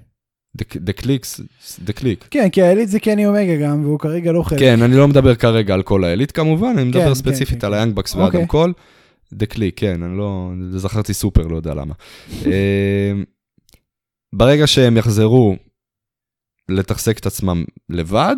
the 0.77 0.93
Kliqs, 0.93 1.41
the 1.85 1.93
Kliq. 1.93 2.29
כן, 2.31 2.49
כי 2.49 2.63
ה 2.63 2.67
Elite 2.67 2.89
זה 2.89 3.01
קני 3.01 3.27
אומגה 3.27 3.57
גם, 3.57 3.85
והוא 3.85 3.99
כרגע 3.99 4.33
לא 4.33 4.43
חלק. 4.43 4.59
כן, 4.59 4.83
אני 4.83 4.97
לא 4.97 5.09
מדבר 5.09 5.35
כרגע 5.35 5.75
על 5.75 5.83
כל 5.83 6.05
ה 6.05 6.09
Elite 6.09 6.33
כמובן, 6.35 6.67
אני 6.69 6.77
כן, 6.77 6.89
מדבר 6.89 7.09
כן, 7.09 7.15
ספציפית 7.15 7.61
כן, 7.61 7.67
על 7.67 7.73
כן. 7.73 7.79
ה 7.79 7.81
Young 7.81 7.95
Bucks 7.95 8.15
אוקיי. 8.15 8.41
ואדם 8.41 8.47
קול. 8.47 8.73
דה 9.33 9.47
קליק, 9.47 9.81
כן, 9.81 10.03
אני 10.03 10.19
לא, 10.19 10.51
זכרתי 10.71 11.15
סופר, 11.15 11.47
לא 11.47 11.57
יודע 11.57 11.75
למה. 11.75 11.95
אה, 12.47 13.13
ברגע 14.35 14.67
שהם 14.67 14.97
יחזרו 14.97 15.57
לתחזק 16.69 17.19
את 17.19 17.27
עצמם 17.27 17.65
לבד, 17.89 18.37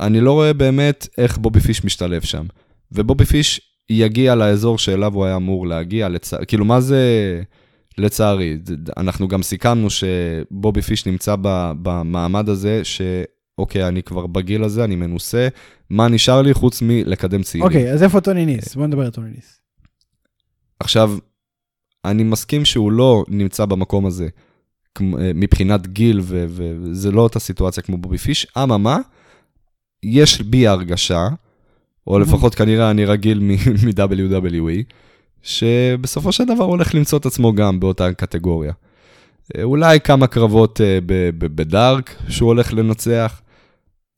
אני 0.00 0.20
לא 0.20 0.32
רואה 0.32 0.52
באמת 0.52 1.08
איך 1.18 1.38
בובי 1.38 1.60
פיש 1.60 1.84
משתלב 1.84 2.22
שם. 2.22 2.46
ובובי 2.92 3.24
פיש 3.24 3.60
יגיע 3.90 4.34
לאזור 4.34 4.78
שאליו 4.78 5.14
הוא 5.14 5.24
היה 5.24 5.36
אמור 5.36 5.66
להגיע, 5.66 6.08
לצ... 6.08 6.34
כאילו 6.34 6.64
מה 6.64 6.80
זה 6.80 7.02
לצערי? 7.98 8.58
אנחנו 8.96 9.28
גם 9.28 9.42
סיכמנו 9.42 9.88
שבובי 9.90 10.82
פיש 10.82 11.06
נמצא. 11.06 11.34
במעמד 11.82 12.48
הזה, 12.48 12.80
שאוקיי, 12.84 13.88
אני 13.88 14.02
כבר 14.02 14.26
בגיל 14.26 14.64
הזה, 14.64 14.84
אני 14.84 14.96
מנוסה, 14.96 15.48
מה 15.90 16.08
נשאר 16.08 16.42
לי 16.42 16.54
חוץ 16.54 16.82
מלקדם 16.82 17.42
צעירים? 17.42 17.68
אוקיי, 17.68 17.92
אז 17.92 18.02
איפה 18.02 18.20
טוני 18.20 18.46
ניס? 18.46 18.74
בוא 18.74 18.86
נדבר 18.86 19.04
על 19.04 19.10
טוני 19.10 19.30
ניס. 19.30 19.60
עכשיו, 20.80 21.18
אני 22.04 22.22
מסכים 22.22 22.64
שהוא 22.64 22.92
לא 22.92 23.24
נמצא 23.28 23.64
במקום 23.64 24.06
הזה 24.06 24.28
אה, 25.00 25.32
מבחינת 25.34 25.86
גיל, 25.86 26.20
וזה 26.24 27.10
לא 27.10 27.20
אותה 27.20 27.38
סיטואציה 27.38 27.82
כמו 27.82 27.96
בובי 27.96 28.18
פיש, 28.18 28.46
אממה, 28.58 28.98
יש 30.02 30.40
בי 30.40 30.66
הרגשה, 30.66 31.28
או. 32.06 32.18
לפחות 32.18 32.54
כנראה 32.54 32.90
אני 32.90 33.04
רגיל 33.04 33.40
מ-WWE, 33.84 34.92
שבסופו 35.42 36.32
של 36.32 36.44
דבר 36.44 36.64
הולך 36.64 36.94
למצוא 36.94 37.18
את 37.18 37.26
עצמו 37.26 37.52
גם 37.54 37.80
באותה 37.80 38.12
קטגוריה. 38.12 38.72
אה, 39.56 39.62
אולי 39.62 40.00
כמה 40.00 40.26
קרבות 40.26 40.80
אה, 40.80 40.98
בדארק 41.38 42.14
שהוא 42.28 42.46
הולך 42.46 42.72
לנצח. 42.74 43.40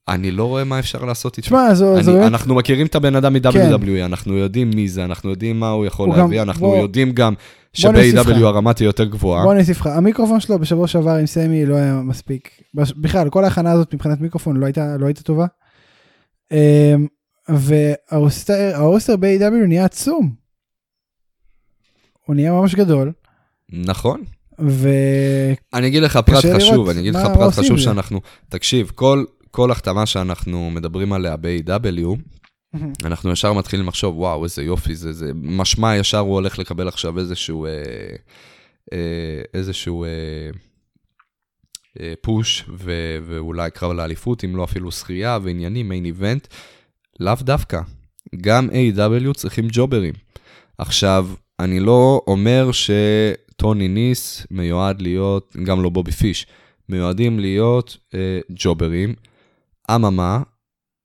אני 0.09 0.30
לא 0.30 0.44
רואה 0.44 0.64
מה 0.64 0.78
אפשר 0.78 1.04
לעשות 1.04 1.37
איתו. 1.38 1.46
תשמע, 1.46 1.74
זו 1.74 1.94
אני, 1.94 2.02
זו. 2.02 2.26
אנחנו 2.26 2.54
מכירים 2.54 2.87
את 2.87 2.94
הבן 2.94 3.16
אדם 3.16 3.33
מ-WWE, 3.33 4.04
אנחנו 4.04 4.37
יודעים 4.37 4.70
מי 4.74 4.88
זה, 4.88 5.04
אנחנו 5.04 5.30
יודעים 5.30 5.61
מה 5.61 5.70
הוא 5.70 5.87
יכול 5.87 6.09
הוא 6.09 6.14
גם- 6.16 6.20
להביא, 6.22 6.42
אנחנו 6.42 6.66
בוא- 6.66 6.76
יודעים 6.76 7.12
גם. 7.12 7.35
שב-AW 7.72 8.44
הרמה 8.44 8.72
תהיה 8.72 8.87
יותר 8.87 9.04
גבוהה. 9.04 9.44
בוא 9.44 9.54
נוסיף 9.54 9.80
לך, 9.80 9.87
המיקרופון 9.87 10.40
שלו 10.40 10.59
בשבוע 10.59 10.87
שעבר 10.87 11.11
עם 11.11 11.26
סמי 11.26 11.66
לא 11.66 11.74
היה 11.74 11.94
מספיק. 12.04 12.50
בכלל, 12.74 13.30
כל 13.30 13.44
ההכנה 13.44 13.72
הזאת 13.72 13.94
מבחינת 13.94 14.20
מיקרופון 14.20 14.56
לא 14.56 14.66
הייתה, 14.66 14.96
לא 14.98 15.06
הייתה 15.06 15.22
טובה. 15.22 15.46
אמ, 16.52 17.06
והרוסטר 17.48 19.16
ב-AW 19.20 19.66
נהיה 19.68 19.85
עצום. 19.85 20.30
הוא 22.26 22.37
נהיה 22.37 22.52
ממש 22.52 22.74
גדול, 22.74 23.12
נכון. 23.72 24.24
ו... 24.61 24.88
אני 25.74 25.87
אגיד 25.87 26.02
לך 26.02 26.16
פרט 26.16 26.44
חשוב, 26.56 26.88
אני 26.88 27.00
אגיד 27.00 27.14
לך 27.14 27.26
פרט 27.35 27.52
חשוב 27.52 27.76
זה. 27.76 27.83
שאנחנו, 27.83 28.20
תקשיב, 28.48 28.92
כל, 28.94 29.24
כל 29.50 29.70
החתמה 29.70 30.06
שאנחנו 30.06 30.70
מדברים 30.70 31.12
עליה 31.12 31.37
ב-AW, 31.37 32.16
אנחנו 33.04 33.33
ישר 33.33 33.52
מתחילים 33.52 33.88
לחשוב, 33.88 34.18
וואו, 34.18 34.44
איזה 34.44 34.62
יופי, 34.62 34.94
זה, 34.94 35.12
זה 35.12 35.33
משמע 35.35 35.96
ישר 35.96 36.18
הוא 36.18 36.35
הולך 36.35 36.59
לקבל 36.59 36.88
עכשיו 36.88 37.18
איזשהו, 37.18 37.66
אה, 37.66 37.70
אה, 38.92 39.42
איזשהו 39.54 40.04
אה, 40.04 40.09
אה, 42.00 42.14
פוש, 42.20 42.64
ו, 42.78 42.92
ואולי 43.26 43.70
קרב 43.70 43.92
לאליפות, 43.92 44.44
אם 44.44 44.56
לא 44.56 44.64
אפילו 44.64 44.92
שחייה 44.92 45.38
ועניינים, 45.42 45.88
מיין 45.88 46.04
איבנט. 46.04 46.46
לאו 47.20 47.35
דווקא. 47.40 47.80
גם 48.40 48.68
A.W. 48.70 49.33
צריכים 49.35 49.68
ג'וברים. 49.72 50.14
עכשיו, 50.78 51.28
אני 51.64 51.81
לא 51.81 52.23
אומר 52.27 52.70
שטוני 52.73 53.88
ניס 53.88 54.46
מיועד 54.51 55.03
להיות, 55.03 55.57
גם 55.64 55.83
לא 55.83 55.90
בובי 55.90 56.12
פיש, 56.12 56.46
מיועדים 56.88 57.38
להיות 57.38 57.96
אה, 58.14 58.40
ג'וברים. 58.51 59.14
אממה, 59.90 60.42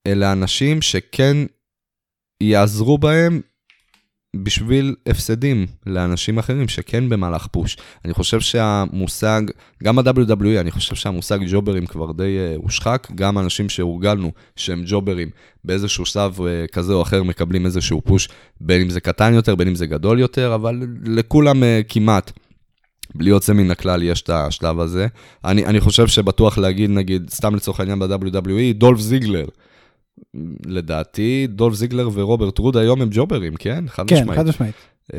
אלה 0.06 0.32
אנשים 0.32 0.82
שכן 0.82 1.36
יעזרו 2.42 2.98
בהם 2.98 3.40
בשביל 4.44 4.94
הפסדים 5.06 5.66
לאנשים 5.86 6.38
אחרים 6.38 6.68
שכן 6.68 7.08
במהלך 7.08 7.46
פוש. 7.46 7.76
אני 8.04 8.14
חושב 8.14 8.40
שהמושג, 8.40 9.42
גם 9.84 9.98
ה-WWE, 9.98 10.60
אני 10.60 10.70
חושב 10.70 10.94
שהמושג 10.94 11.38
ג'וברים 11.48 11.86
כבר 11.86 12.12
די 12.12 12.22
uh, 12.22 12.62
הושחק, 12.62 13.08
גם 13.14 13.38
אנשים 13.38 13.68
שהורגלנו 13.68 14.32
שהם 14.56 14.82
ג'וברים 14.86 15.30
באיזשהו 15.64 16.06
שלב 16.06 16.38
אה, 16.38 16.72
כזה 16.72 16.92
או 16.92 17.02
אחר 17.02 17.22
מקבלים 17.22 17.66
איזשהו 17.66 18.00
push, 18.04 18.28
בין 18.60 18.80
אם 18.80 18.90
זה 18.90 19.00
קטן 19.00 19.34
יותר, 19.34 19.54
בין 19.54 19.68
אם 19.68 19.74
זה 19.74 19.86
גדול 19.86 20.20
יותר, 20.20 20.54
אבל 20.54 20.82
לכולם 21.04 21.62
אה, 21.62 21.66
כמעט. 21.88 22.32
בלי 23.14 23.30
יוצא 23.30 23.52
מן 23.52 23.70
הכלל 23.70 24.02
יש 24.02 24.22
את 24.22 24.30
השלב 24.30 24.80
הזה. 24.80 25.06
אני, 25.44 25.66
אני 25.66 25.80
חושב 25.80 26.06
שבטוח 26.06 26.58
להגיד, 26.58 26.90
נגיד, 26.90 27.30
סתם 27.30 27.54
לצורך 27.54 27.80
העניין 27.80 27.98
ב-WWE, 27.98 28.74
דולף 28.74 29.00
זיגלר. 29.00 29.46
לדעתי, 30.66 31.46
דולף 31.46 31.74
זיגלר 31.74 32.08
ורוברט 32.12 32.58
רוד 32.58 32.76
היום 32.76 33.02
הם 33.02 33.08
ג'וברים, 33.12 33.56
כן? 33.56 33.84
חד 33.88 34.08
כן, 34.08 34.16
משמעית. 34.16 34.38
חד 34.38 34.48
משמעית. 34.48 34.74
אמ, 35.14 35.18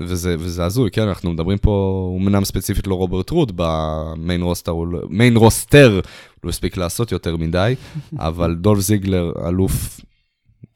וזה, 0.00 0.36
וזה 0.38 0.64
הזוי, 0.64 0.90
כן, 0.90 1.08
אנחנו 1.08 1.32
מדברים 1.32 1.58
פה, 1.58 2.16
אמנם 2.20 2.44
ספציפית 2.44 2.86
לא 2.86 2.94
רוברט 2.94 3.30
רוד, 3.30 3.52
ב 3.56 3.73
main 3.73 4.42
roster, 4.42 4.72
לא- 4.72 5.00
main 5.08 5.36
roster, 5.36 6.00
לא 6.44 6.48
הספיק 6.48 6.76
לעשות 6.76 7.12
יותר 7.12 7.36
מדי, 7.36 7.74
אבל 8.18 8.54
דולף 8.54 8.80
זיגלר, 8.80 9.32
אלוף 9.48 10.00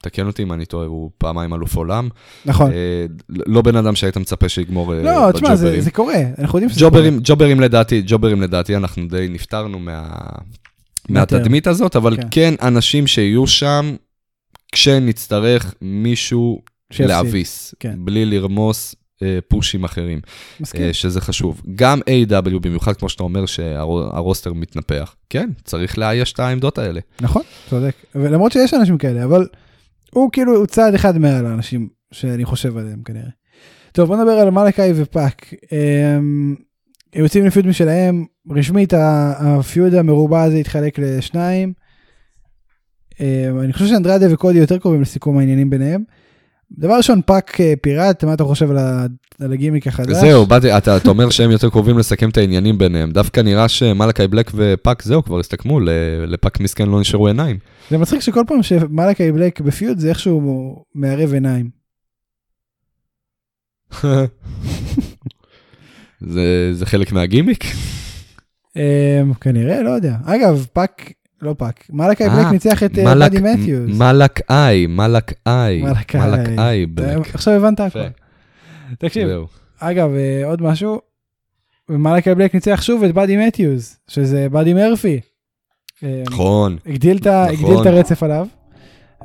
תקן 0.02 0.26
אותי 0.26 0.42
אם 0.42 0.52
אני 0.52 0.66
טועה, 0.66 0.86
הוא 0.86 1.10
פעמיים 1.18 1.54
אלוף 1.54 1.76
עולם. 1.76 2.08
נכון. 2.44 2.70
אה, 2.70 3.06
לא 3.28 3.62
בן 3.62 3.76
אדם 3.76 3.94
שהיית 3.94 4.16
מצפה 4.16 4.48
שיגמור 4.48 4.94
אה, 4.94 5.02
לא, 5.02 5.32
תשמע, 5.32 5.56
זה 5.56 5.64
בג'וברים. 5.64 5.80
זה 5.82 5.90
קורה, 5.90 6.20
אנחנו 6.38 6.58
יודעים 6.58 6.70
שזה 6.70 6.80
קורה. 6.80 6.90
ג'וברים, 6.90 7.20
ג'וברים 7.22 7.60
לדעתי, 7.60 8.02
ג'וברים 8.06 8.42
לדעתי, 8.42 8.76
אנחנו 8.76 9.08
די 9.08 9.26
נפטרנו 9.30 9.78
מה... 9.78 10.08
מהתדמית 11.08 11.66
הזאת, 11.66 11.96
אבל 11.96 12.16
כן. 12.16 12.28
כן 12.30 12.54
אנשים 12.62 13.06
שיהיו 13.06 13.46
שם 13.46 13.96
כשנצטרך 14.72 15.74
מישהו 15.82 16.62
שיפסיד. 16.90 17.06
להביס, 17.06 17.74
כן. 17.80 17.98
בלי 18.04 18.24
לרמוס 18.24 18.94
אה, 19.22 19.38
פושים 19.48 19.84
אחרים, 19.84 20.20
מסכים. 20.60 20.82
אה, 20.82 20.92
שזה 20.92 21.20
חשוב. 21.20 21.62
גם 21.74 22.00
A.W, 22.00 22.58
במיוחד 22.60 22.96
כמו 22.96 23.08
שאתה 23.08 23.22
אומר 23.22 23.46
שהרוסטר 23.46 24.52
מתנפח, 24.52 25.14
כן, 25.30 25.50
צריך 25.64 25.98
לאייש 25.98 26.32
את 26.32 26.40
העמדות 26.40 26.78
האלה. 26.78 27.00
נכון, 27.20 27.42
צודק. 27.70 27.94
ולמרות 28.14 28.52
שיש 28.52 28.74
אנשים 28.74 28.98
כאלה, 28.98 29.24
אבל 29.24 29.46
הוא 30.10 30.30
כאילו, 30.32 30.56
הוא 30.56 30.66
צעד 30.66 30.94
אחד 30.94 31.18
מעל 31.18 31.46
האנשים 31.46 31.88
שאני 32.12 32.44
חושב 32.44 32.76
עליהם 32.76 33.02
כנראה. 33.02 33.30
טוב, 33.92 34.08
בוא 34.08 34.16
נדבר 34.16 34.32
על 34.32 34.50
מלאקאי 34.50 34.92
ופאק. 34.94 35.54
הם 37.14 37.22
יוצאים 37.22 37.46
ל 37.46 37.50
feud 37.50 37.66
משלהם, 37.66 38.24
רשמית 38.50 38.92
ה 38.96 39.16
feud 39.16 39.94
המרובע 39.94 40.42
הזה 40.42 40.56
התחלק 40.56 40.98
לשניים. 40.98 41.72
הם, 43.18 43.60
אני 43.60 43.72
חושב 43.72 43.86
שאנדרדה 43.86 44.34
וקודי 44.34 44.58
יותר 44.58 44.78
קרובים 44.78 45.02
לסיכום 45.02 45.38
העניינים 45.38 45.70
ביניהם. 45.70 46.02
דבר 46.78 46.96
ראשון, 46.96 47.20
פאק 47.26 47.60
אה, 47.60 47.74
פיראט, 47.82 48.24
מה 48.24 48.34
אתה 48.34 48.44
חושב 48.44 48.70
על 49.40 49.52
הגימיק 49.52 49.86
החדש? 49.86 50.16
זהו, 50.16 50.46
באתי, 50.46 50.76
אתה, 50.76 50.96
אתה 50.96 51.08
אומר 51.08 51.30
שהם 51.30 51.50
יותר 51.50 51.70
קרובים 51.70 51.98
לסכם 51.98 52.28
את 52.28 52.36
העניינים 52.36 52.78
ביניהם. 52.78 53.10
דווקא 53.10 53.40
נראה 53.40 53.68
שמלאקי 53.68 54.26
בלק 54.26 54.50
ופאק, 54.54 55.02
זהו, 55.02 55.24
כבר 55.24 55.38
הסתכמו, 55.38 55.80
לפאק 56.26 56.60
מסכן 56.60 56.88
לא 56.88 57.00
נשארו 57.00 57.26
עיניים. 57.26 57.58
זה 57.90 57.98
מצחיק 57.98 58.20
שכל 58.20 58.42
פעם 58.46 58.62
שמלאקאי 58.62 59.32
בלק 59.32 59.60
ב 59.60 59.68
feud 59.68 59.98
זה 59.98 60.08
איכשהו 60.08 60.84
מערב 60.94 61.32
עיניים. 61.32 61.70
זה, 66.20 66.70
זה 66.74 66.86
חלק 66.86 67.12
מהגימיק? 67.12 67.64
אמ, 68.76 69.34
כנראה, 69.40 69.82
לא 69.82 69.90
יודע. 69.90 70.16
אגב, 70.24 70.66
פאק, 70.72 71.12
לא 71.42 71.54
פאק, 71.58 71.84
מלאקאי 71.90 72.26
אה, 72.28 72.36
בלק 72.36 72.52
ניצח 72.52 72.82
את 72.82 72.98
אה, 72.98 73.04
מלאק- 73.04 73.32
באדי 73.32 73.54
מתיוס. 73.54 73.90
מלאק 73.98 74.40
איי, 74.50 74.86
מלאק 74.86 75.32
איי, 75.46 75.82
מלאק 75.82 76.16
מלאק 76.16 76.48
איי. 76.48 76.58
איי 76.58 76.86
בלק. 76.86 77.34
עכשיו 77.34 77.54
הבנת 77.54 77.80
הכל. 77.80 77.98
יפה. 77.98 78.08
תקשיב. 78.98 79.28
אגב, 79.78 80.10
אה, 80.14 80.46
עוד 80.46 80.62
משהו, 80.62 81.00
מלאקאי 81.88 82.34
בלק 82.34 82.54
ניצח 82.54 82.82
שוב 82.82 83.02
את 83.04 83.14
באדי 83.14 83.36
מתיוס, 83.36 83.96
שזה 84.08 84.48
באדי 84.48 84.74
מרפי. 84.74 85.20
אמ, 86.02 86.08
נכון. 86.26 86.72
נכון. 86.74 86.92
הגדיל 86.92 87.16
את 87.80 87.86
הרצף 87.86 88.22
עליו, 88.22 88.46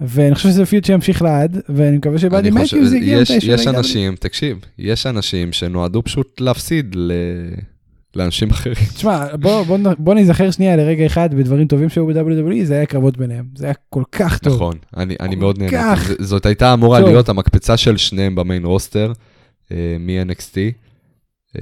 ואני 0.02 0.36
חושב 0.36 0.49
שזה 0.49 0.66
פיוט 0.66 0.86
שימשיך 0.86 1.22
לעד, 1.22 1.58
ואני 1.70 1.97
מקווה 1.97 2.18
שבאדי 2.20 2.49
מתיוס 2.52 2.93
יגיע 2.93 3.18
יש- 3.18 3.32
מתישהו 3.32 3.52
יש. 3.54 3.68
אנשים, 3.68 4.16
תקשיב, 4.16 4.58
יש 4.80 5.06
אנשים 5.06 5.52
שנועדו 5.54 6.04
פשוט 6.04 6.41
להפסיד 6.41 6.95
ל- 6.95 7.12
לאנשים 8.16 8.49
אחרים. 8.49 8.76
תשמע, 8.95 9.36
בוא, 9.36 9.64
בוא, 9.64 9.78
בוא 9.97 10.14
נזכר 10.16 10.52
שנייה 10.52 10.76
לרגע 10.76 11.06
אחד 11.06 11.34
בדברים 11.34 11.68
טובים 11.68 11.89
שהיו 11.89 12.08
ב-WWE, 12.08 12.64
זה 12.64 12.74
היה 12.74 12.86
קרבות 12.86 13.18
ביניהם, 13.18 13.45
זה 13.56 13.66
היה 13.66 13.74
כל 13.89 14.04
כך 14.12 14.38
טוב. 14.38 14.54
נכון, 14.54 14.74
אני, 14.97 15.16
אני 15.20 15.36
מאוד 15.36 15.58
נהנה. 15.60 15.72
כך 15.72 16.12
זאת 16.20 16.45
הייתה 16.45 16.74
אמורה 16.74 16.99
טוב. 16.99 17.10
להיות 17.10 17.30
המקפצה 17.30 17.78
של 17.78 17.97
שניהם 17.97 18.36
במיין 18.36 18.66
רוסטר, 18.66 19.12
אה, 19.72 19.95
מ-NXT. 19.99 20.58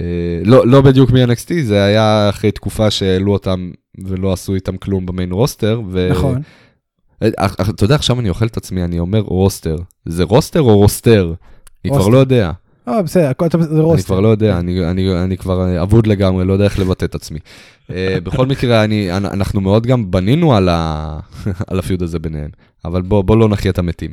לא, 0.44 0.66
לא 0.66 0.80
בדיוק 0.80 1.10
מ-NXT, 1.10 1.52
זה 1.62 1.84
היה 1.84 2.28
אחרי 2.30 2.50
תקופה 2.52 2.90
שהעלו 2.90 3.32
אותם 3.32 3.70
ולא 4.04 4.32
עשו 4.32 4.54
איתם 4.54 4.76
כלום 4.76 5.06
ב 5.06 5.11
main 5.11 5.32
roster. 5.32 5.80
ו... 5.90 6.08
נכון. 6.10 6.42
אתה 7.70 7.84
יודע, 7.84 7.94
עכשיו 7.94 8.20
אני 8.20 8.28
אוכל 8.28 8.46
את 8.46 8.56
עצמי, 8.56 8.84
אני 8.84 8.98
אומר 8.98 9.18
roster. 9.20 9.76
זה 10.06 10.24
roster 10.24 10.60
או 10.60 10.76
roster? 10.76 11.34
אני 11.84 11.92
כבר. 11.92 12.08
לא 12.08 12.18
יודע. 12.18 12.50
אה, 12.88 13.02
בסדר, 13.02 13.28
הכל 13.28 13.48
טוב, 13.48 13.62
זה 13.62 13.70
אני 13.74 13.80
roster. 13.80 14.06
כבר 14.06 14.20
לא 14.20 14.28
יודע, 14.28 14.58
אני, 14.58 14.90
אני, 14.90 15.22
אני 15.22 15.36
כבר 15.36 15.62
אה, 15.66 15.82
אבוד 15.82 16.06
לגמרי, 16.06 16.44
לא 16.44 16.52
יודע 16.52 16.64
איך 16.64 16.78
לבטא 16.78 17.04
את 17.04 17.14
עצמי. 17.14 17.38
אה, 17.90 18.18
בכל 18.24 18.46
מקרה, 18.46 18.84
אני, 18.84 19.16
אנ- 19.16 19.24
אנחנו 19.26 19.60
מאוד 19.60 19.86
גם 19.86 20.10
בנינו 20.10 20.54
על, 20.54 20.68
ה, 20.68 21.18
על 21.68 21.78
ה 21.78 21.83
feud 21.83 22.02
הזה 22.02 22.18
ביניהם, 22.18 22.50
אבל 22.84 23.02
בוא, 23.02 23.22
בוא 23.24 23.36
לא 23.36 23.48
נחיה 23.48 23.70
את 23.70 23.78
המתים. 23.78 24.10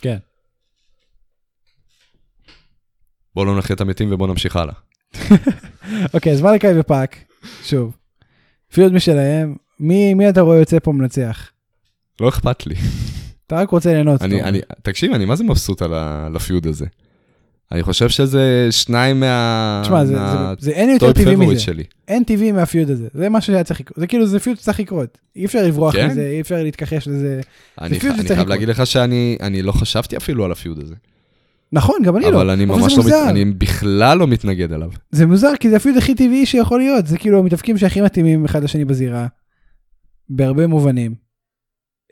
כן. 0.00 0.16
בוא 3.34 3.46
לא 3.46 3.58
נחיה 3.58 3.76
את 3.76 3.80
המתים 3.80 4.12
ובוא 4.12 4.26
נמשיך 4.28 4.56
הלאה. 4.56 4.74
אוקיי, 6.14 6.32
אז 6.32 6.42
מלאקאי 6.42 6.80
ופאק, 6.80 7.16
שוב. 7.64 7.96
פיוד 8.72 8.92
משלהם, 8.92 9.54
מי, 9.80 10.14
מי 10.14 10.28
אתה 10.28 10.40
רואה 10.40 10.56
יוצא 10.56 10.78
פה 10.78 10.92
מנצח? 10.92 11.50
לא 12.20 12.28
אכפת 12.28 12.66
לי. 12.66 12.74
אתה 13.46 13.56
רק 13.56 13.70
רוצה 13.70 13.92
ליהנות. 13.92 14.22
אני. 14.22 14.42
אני, 14.42 14.60
תקשיב, 14.82 15.12
אני 15.12 15.24
מה 15.24 15.36
זה 15.36 15.44
מבסוט 15.44 15.82
על, 15.82 15.94
ה, 15.94 16.26
על 16.26 16.36
הפיוד 16.36 16.66
הזה. 16.66 16.86
אני 17.72 17.82
חושב 17.82 18.08
שזה 18.08 18.68
שניים 18.70 19.20
מה... 19.20 19.80
תשמע, 19.84 20.04
זה, 20.04 20.14
מה... 20.14 20.54
זה, 20.58 20.64
זה 20.64 20.70
אין 20.70 20.90
יותר 20.90 21.12
טבעי 21.12 21.36
מזה. 21.36 21.60
שלי. 21.60 21.84
אין 22.08 22.24
טבעי 22.24 22.52
מהפיוד 22.52 22.90
הזה. 22.90 23.08
זה 23.14 23.28
מה 23.28 23.40
שהיה 23.40 23.64
צריך 23.64 23.80
לקרות. 23.80 23.98
זה 23.98 24.06
כאילו, 24.06 24.26
זה 24.26 24.38
פיוד 24.38 24.56
שצריך 24.56 24.80
לקרות. 24.80 25.18
אי 25.36 25.44
אפשר 25.44 25.62
לברוח 25.66 25.92
כן? 25.94 26.10
מזה, 26.10 26.26
אי 26.26 26.40
אפשר 26.40 26.62
להתכחש 26.62 27.08
לזה. 27.08 27.40
אני, 27.80 27.98
פיוד 28.00 28.12
אני 28.14 28.22
חייב 28.22 28.38
לקרות. 28.38 28.48
להגיד 28.48 28.68
לך 28.68 28.86
שאני 28.86 29.38
אני 29.40 29.62
לא 29.62 29.72
חשבתי 29.72 30.16
אפילו 30.16 30.44
על 30.44 30.52
הפיוד 30.52 30.78
הזה. 30.78 30.94
נכון, 31.72 31.96
גם 32.04 32.16
אני 32.16 32.24
לא. 32.24 32.28
אבל 32.28 32.50
אני 32.50 32.64
אבל 32.64 32.74
ממש 32.74 32.94
זה 32.94 33.10
לא, 33.10 33.24
מת. 33.24 33.30
אני 33.30 33.44
בכלל 33.44 34.18
לא 34.18 34.26
מתנגד 34.26 34.72
עליו. 34.72 34.90
זה 35.10 35.26
מוזר, 35.26 35.52
כי 35.60 35.70
זה 35.70 35.76
הפיוד 35.76 35.96
הכי 35.96 36.14
טבעי 36.14 36.46
שיכול 36.46 36.80
להיות. 36.80 37.06
זה 37.06 37.18
כאילו 37.18 37.38
המתאבקים 37.38 37.78
שהכי 37.78 38.00
מתאימים 38.00 38.44
אחד 38.44 38.64
לשני 38.64 38.84
בזירה. 38.84 39.26
בהרבה 40.28 40.66
מובנים. 40.66 41.14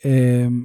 הם, 0.04 0.64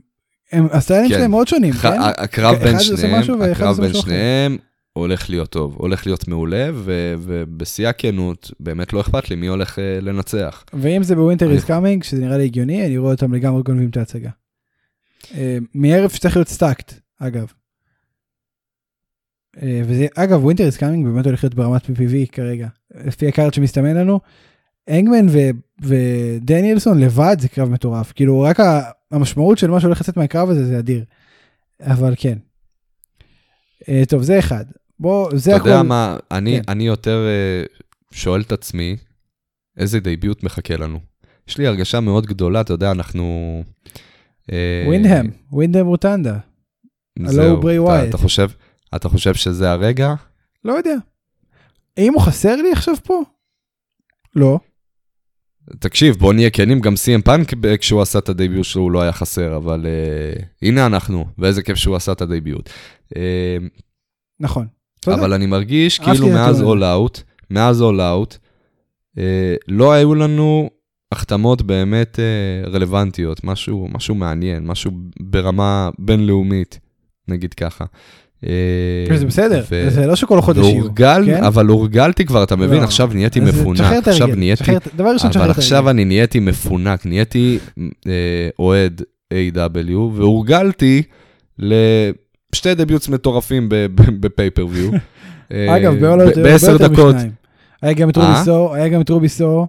הם, 0.52 0.68
הסטיילים 0.72 1.10
כן. 1.10 1.16
שלהם 1.16 1.32
מאוד 1.32 1.48
שונים, 1.48 1.74
ח- 1.74 1.82
כן? 1.82 1.98
הקרב 2.02 2.56
בין 2.64 2.80
שניהם, 2.80 3.22
הקרב 3.52 3.82
בין. 3.82 3.94
שניהם 3.94 4.58
הולך 4.94 5.30
להיות 5.30 5.50
טוב, 5.50 5.76
הולך 5.78 6.06
להיות 6.08 6.28
מעולה, 6.28 6.70
ו- 6.74 7.14
ובשיא 7.20 7.88
הכנות, 7.88 8.52
באמת 8.60 8.94
לא 8.94 9.02
אכפת 9.02 9.30
לי 9.30 9.36
מי 9.36 9.48
הולך 9.48 9.80
אה, 9.80 10.00
לנצח. 10.02 10.64
ואם 10.74 11.04
זה 11.04 11.16
ב 11.16 11.21
Winter 11.21 11.52
is 11.52 11.64
Coming, 11.66 12.04
שזה 12.04 12.22
נראה 12.22 12.38
לי 12.38 12.44
הגיוני, 12.46 12.86
אני 12.86 12.98
רואה 12.98 13.12
אותם 13.12 13.34
לגמרי 13.34 13.64
גונבים 13.64 13.90
את 13.90 13.98
ההצגה. 13.98 14.30
אה, 15.38 15.58
מערב 15.74 16.10
שצריך 16.10 16.36
להיות 16.38 16.48
stacked, 16.48 16.94
אגב. 17.20 17.48
אה, 19.62 19.82
וזה, 19.86 20.08
אגב, 20.16 20.44
Winter 20.44 20.66
is 20.66 20.78
Coming 20.78 21.06
באמת 21.08 21.26
הולך 21.26 21.44
להיות 21.44 21.56
ברמת 21.56 21.86
PPV 21.86 22.32
כרגע. 22.32 22.68
לפי 23.06 23.28
ה 23.28 23.33
card 23.33 23.54
שמסתמן 23.54 23.96
לנו, 23.98 24.20
הנגמן 24.90 25.26
ו- 25.30 25.50
ודניאלסון 25.82 27.00
לבד 27.00 27.38
זה 27.40 27.50
קרב 27.50 27.70
מטורף. 27.70 28.12
כאילו, 28.12 28.42
רק 28.42 28.60
ה- 28.60 28.82
המשמעות 29.14 29.58
של 29.58 29.70
מה 29.72 29.80
שהולך 29.80 30.02
לצאת 30.02 30.18
מהקרב 30.18 30.50
הזה 30.50 30.66
זה 30.66 30.80
אדיר. 30.80 31.04
אבל 31.82 32.14
כן. 32.18 32.38
אה, 33.90 34.04
טוב, 34.10 34.22
זה 34.24 34.40
אחד. 34.40 34.66
בוא, 35.00 35.30
זה 35.38 35.52
אתה 35.52 35.60
הכל. 35.60 35.70
יודע 35.70 35.84
מה, 35.84 36.18
אני, 36.32 36.56
כן. 36.66 36.72
אני 36.72 36.84
יותר 36.88 37.26
אה, 37.28 37.64
שואל 38.12 38.42
את 38.42 38.52
עצמי, 38.52 38.98
איזה 39.78 40.00
debut 40.00 40.44
מחכה 40.44 40.78
לנו. 40.78 41.00
יש 41.48 41.58
לי 41.58 41.68
הרגשה 41.68 42.00
מאוד 42.00 42.26
גדולה, 42.26 42.62
אתה 42.62 42.74
יודע, 42.74 42.92
אנחנו... 42.92 43.64
אה, 44.52 44.84
ווינדהם, 44.88 45.32
ווינדהם 45.52 45.86
רוטונדה. 45.88 46.38
הלו 47.20 47.62
ברי 47.62 47.74
אתה- 47.76 47.82
ווייט. 47.82 48.10
אתה 48.10 48.18
חושב, 48.18 48.50
אתה 48.96 49.10
חושב 49.10 49.34
שזה 49.34 49.72
הרגע? 49.72 50.14
לא 50.66 50.74
יודע. 50.74 50.96
האם 51.98 52.14
הוא 52.14 52.22
חסר 52.22 52.56
לי 52.56 52.72
עכשיו 52.72 52.96
פה? 53.04 53.22
לא. 54.36 54.60
תקשיב, 55.80 56.16
בוא 56.16 56.34
נהיה 56.34 56.50
כנים, 56.50 56.80
גם 56.80 56.96
סי.אם 56.96 57.22
פאנק 57.22 57.54
כשהוא 57.80 58.02
עשה 58.02 58.20
את 58.20 58.30
ה 58.30 58.36
debut 58.36 58.66
שלו 58.66 58.82
הוא 58.82 58.92
לא 58.92 59.02
היה 59.02 59.12
חסר, 59.12 59.56
אבל 59.56 59.86
אה, 59.86 60.44
הנה 60.62 60.86
אנחנו, 60.86 61.26
ואיזה 61.38 61.64
כיף 61.64 61.76
שהוא 61.76 61.96
עשה 61.96 62.12
את 62.12 62.22
ה 62.22 62.29
debut. 62.29 62.70
Uh, 63.14 63.18
נכון. 64.40 64.68
צודק. 65.06 65.18
אבל 65.18 65.34
אני 65.34 65.46
מרגיש 65.46 66.00
כאילו 66.00 66.28
מאז 66.28 66.62
אול 66.62 66.84
אאוט, 66.84 67.22
מאז 67.52 67.82
אול 67.82 68.02
אאוט, 68.02 68.38
אה, 69.18 69.56
לא 69.68 69.92
היו 69.92 70.16
לנו 70.16 70.70
החתמות 71.12 71.62
באמת 71.62 72.20
אה, 72.20 72.72
רלוונטיות, 72.72 73.44
משהו, 73.44 73.88
משהו 73.92 74.16
מעניין, 74.16 74.66
משהו 74.66 74.92
ברמה 75.20 75.90
בינלאומית, 76.00 76.80
נגיד 77.28 77.54
ככה. 77.54 77.86
אה, 78.48 79.18
זה 79.18 79.26
בסדר, 79.26 79.64
ו- 79.72 79.90
זה 79.90 80.08
לא 80.08 80.16
שכל 80.16 80.42
חודש 80.42 80.66
יהיו. 80.66 80.78
והורגל, 80.78 81.24
כן? 81.26 81.44
אבל 81.44 81.66
הורגלתי 81.68 82.26
כבר, 82.26 82.44
אתה 82.44 82.56
מבין? 82.56 82.80
לא. 82.80 82.84
עכשיו 82.84 83.10
נהייתי 83.14 83.40
מפונק, 83.40 83.80
עכשיו 84.08 84.28
נהייתי, 84.28 84.64
דבר 84.96 85.10
ראשון, 85.14 85.30
תשחרר 85.30 85.44
אבל 85.44 85.52
את 85.52 85.58
עכשיו 85.58 85.78
הרגל. 85.78 85.90
אני 85.90 86.06
נהייתי 86.06 86.40
מפונק, 86.40 87.06
נהייתי 87.06 87.60
אה, 88.08 88.50
אוהד 88.60 89.02
A.W, 89.34 89.96
והורגלתי 90.14 91.02
לשתי 91.60 92.76
דביוטס 92.76 93.10
מטורפים 93.10 93.70
בפייפריוויו. 94.20 94.92
אגב, 95.52 96.04
אה, 96.04 96.44
בעשר 96.44 96.78
דקות. 96.78 97.16
היה 97.82 97.94
גם 97.94 98.10
את? 98.10 98.18
רובי 98.18 98.36
סו, 98.46 98.74
היה 98.74 98.88
גם 98.88 99.02
את 99.02 99.10
רובי 99.10 99.30
סו, 99.30 99.68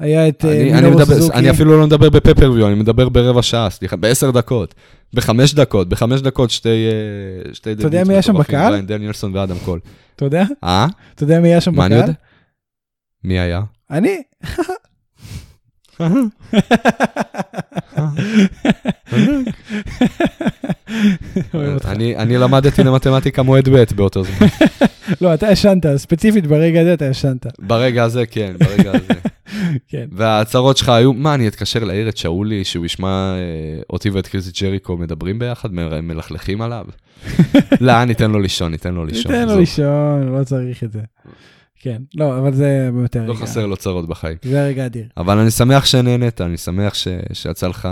היה 0.00 0.28
את 0.28 0.44
אה, 0.44 0.80
מינורו 0.80 1.06
סוזוקי. 1.06 1.38
אני 1.38 1.50
אפילו 1.50 1.78
לא 1.78 1.86
מדבר 1.86 2.10
בפייפריוויו, 2.10 2.66
אני 2.66 2.74
מדבר 2.74 3.08
ברבע 3.08 3.42
שעה, 3.42 3.70
סליחה, 3.70 3.96
בעשר 3.96 4.30
דקות. 4.30 4.74
בחמש 5.14 5.54
דקות, 5.54 5.88
בחמש 5.88 6.20
דקות 6.20 6.50
שתי, 6.50 6.68
אה, 6.68 7.54
שתי 7.54 7.72
אתה 7.72 7.82
יודע 7.82 8.04
מי 8.04 8.14
היה 8.14 8.22
שם 8.22 8.38
בקהל? 8.38 8.80
דניאלסון 8.80 9.36
ואדם 9.36 9.56
קול. 9.64 9.80
אתה 10.16 10.24
יודע? 10.24 10.44
אה? 10.64 10.86
אתה 11.14 11.24
יודע 11.24 11.40
מי 11.40 11.48
היה 11.48 11.60
שם 11.60 11.74
מה 11.74 11.86
אני 11.86 11.94
בקהל? 11.94 12.08
יודע? 12.08 12.18
מי 13.24 13.38
היה? 13.38 13.60
אני. 13.90 14.22
אני, 22.18 22.38
למדתי 22.38 22.84
למתמטיקה 22.84 23.42
מועד 23.42 23.68
ב' 23.68 23.84
באותו 23.96 24.24
זמן. 24.24 24.46
לא, 25.20 25.34
אתה 25.34 25.50
ישנת, 25.52 25.86
ספציפית 25.96 26.46
ברגע 26.46 26.80
הזה 26.80 26.94
אתה 26.94 27.04
ישנת. 27.04 27.46
ברגע 27.58 28.04
הזה, 28.04 28.26
כן, 28.26 28.52
ברגע 28.58 28.90
הזה. 28.90 29.20
כן. 29.88 30.06
וההצהרות 30.12 30.76
שלך 30.76 30.88
היו, 30.88 31.12
מה, 31.12 31.34
אני 31.34 31.48
אתקשר 31.48 31.84
להעיר 31.84 32.08
את 32.08 32.16
שאולי, 32.16 32.64
שהוא 32.64 32.86
ישמע 32.86 33.34
אה, 33.34 33.82
אותי 33.90 34.10
ואת 34.10 34.26
קריסי 34.26 34.50
ג'ריקו 34.60 34.96
מדברים 34.96 35.38
ביחד, 35.38 35.68
מלכלכים 36.02 36.62
עליו? 36.62 36.84
לא, 37.80 38.04
ניתן 38.04 38.30
לו 38.30 38.38
לישון, 38.38 38.70
ניתן 38.70 38.94
לו 38.94 39.04
לישון. 39.04 39.32
ניתן 39.32 39.48
לו. 39.48 39.58
לישון, 39.58 40.38
לא 40.38 40.44
צריך 40.44 40.84
את 40.84 40.92
זה. 40.92 41.00
כן, 41.82 42.02
לא, 42.14 42.38
אבל 42.38 42.54
זה 42.54 42.90
באמת 42.94 43.16
לא 43.16 43.20
הרגע. 43.20 43.34
חסר 43.34 43.66
לו 43.66 43.76
צרות 43.76 44.08
בחיים. 44.08 44.36
זה 44.42 44.62
הרגע 44.64 44.86
אדיר. 44.86 45.04
אבל 45.16 45.38
אני 45.38 45.50
שמח 45.50 45.84
שנהנית, 45.86 46.40
אני 46.40 46.56
שמח 46.56 46.94
ש... 46.94 47.08
שיצא 47.32 47.66
לך 47.68 47.88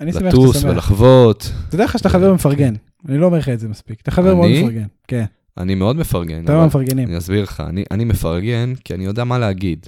לטוס. 0.00 0.64
ולחוות. 0.64 1.52
תדע 1.70 1.84
לך 1.84 1.98
שאתה 1.98 2.08
חבר 2.08 2.34
מפרגן. 2.34 2.74
אני 3.08 3.18
לא 3.18 3.26
אומר 3.26 3.38
לך 3.38 3.48
את 3.48 3.60
זה 3.60 3.68
מספיק. 3.68 4.00
אתה 4.00 4.10
חבר 4.10 4.34
מאוד? 4.34 4.50
מפרגן. 4.50 4.84
כן, 5.08 5.24
אני 5.58 5.74
מאוד 5.74 5.96
מפרגן. 5.96 6.44
אתה 6.44 6.52
אבל- 6.52 6.60
מהמפרגנים. 6.60 7.08
אני 7.08 7.18
אסביר 7.18 7.42
לך, 7.42 7.62
אני, 7.68 7.84
אני 7.90 8.04
מפרגן 8.04 8.72
כי 8.84 8.94
אני 8.94 9.04
יודע 9.04 9.24
מה 9.24 9.38
להגיד. 9.38 9.86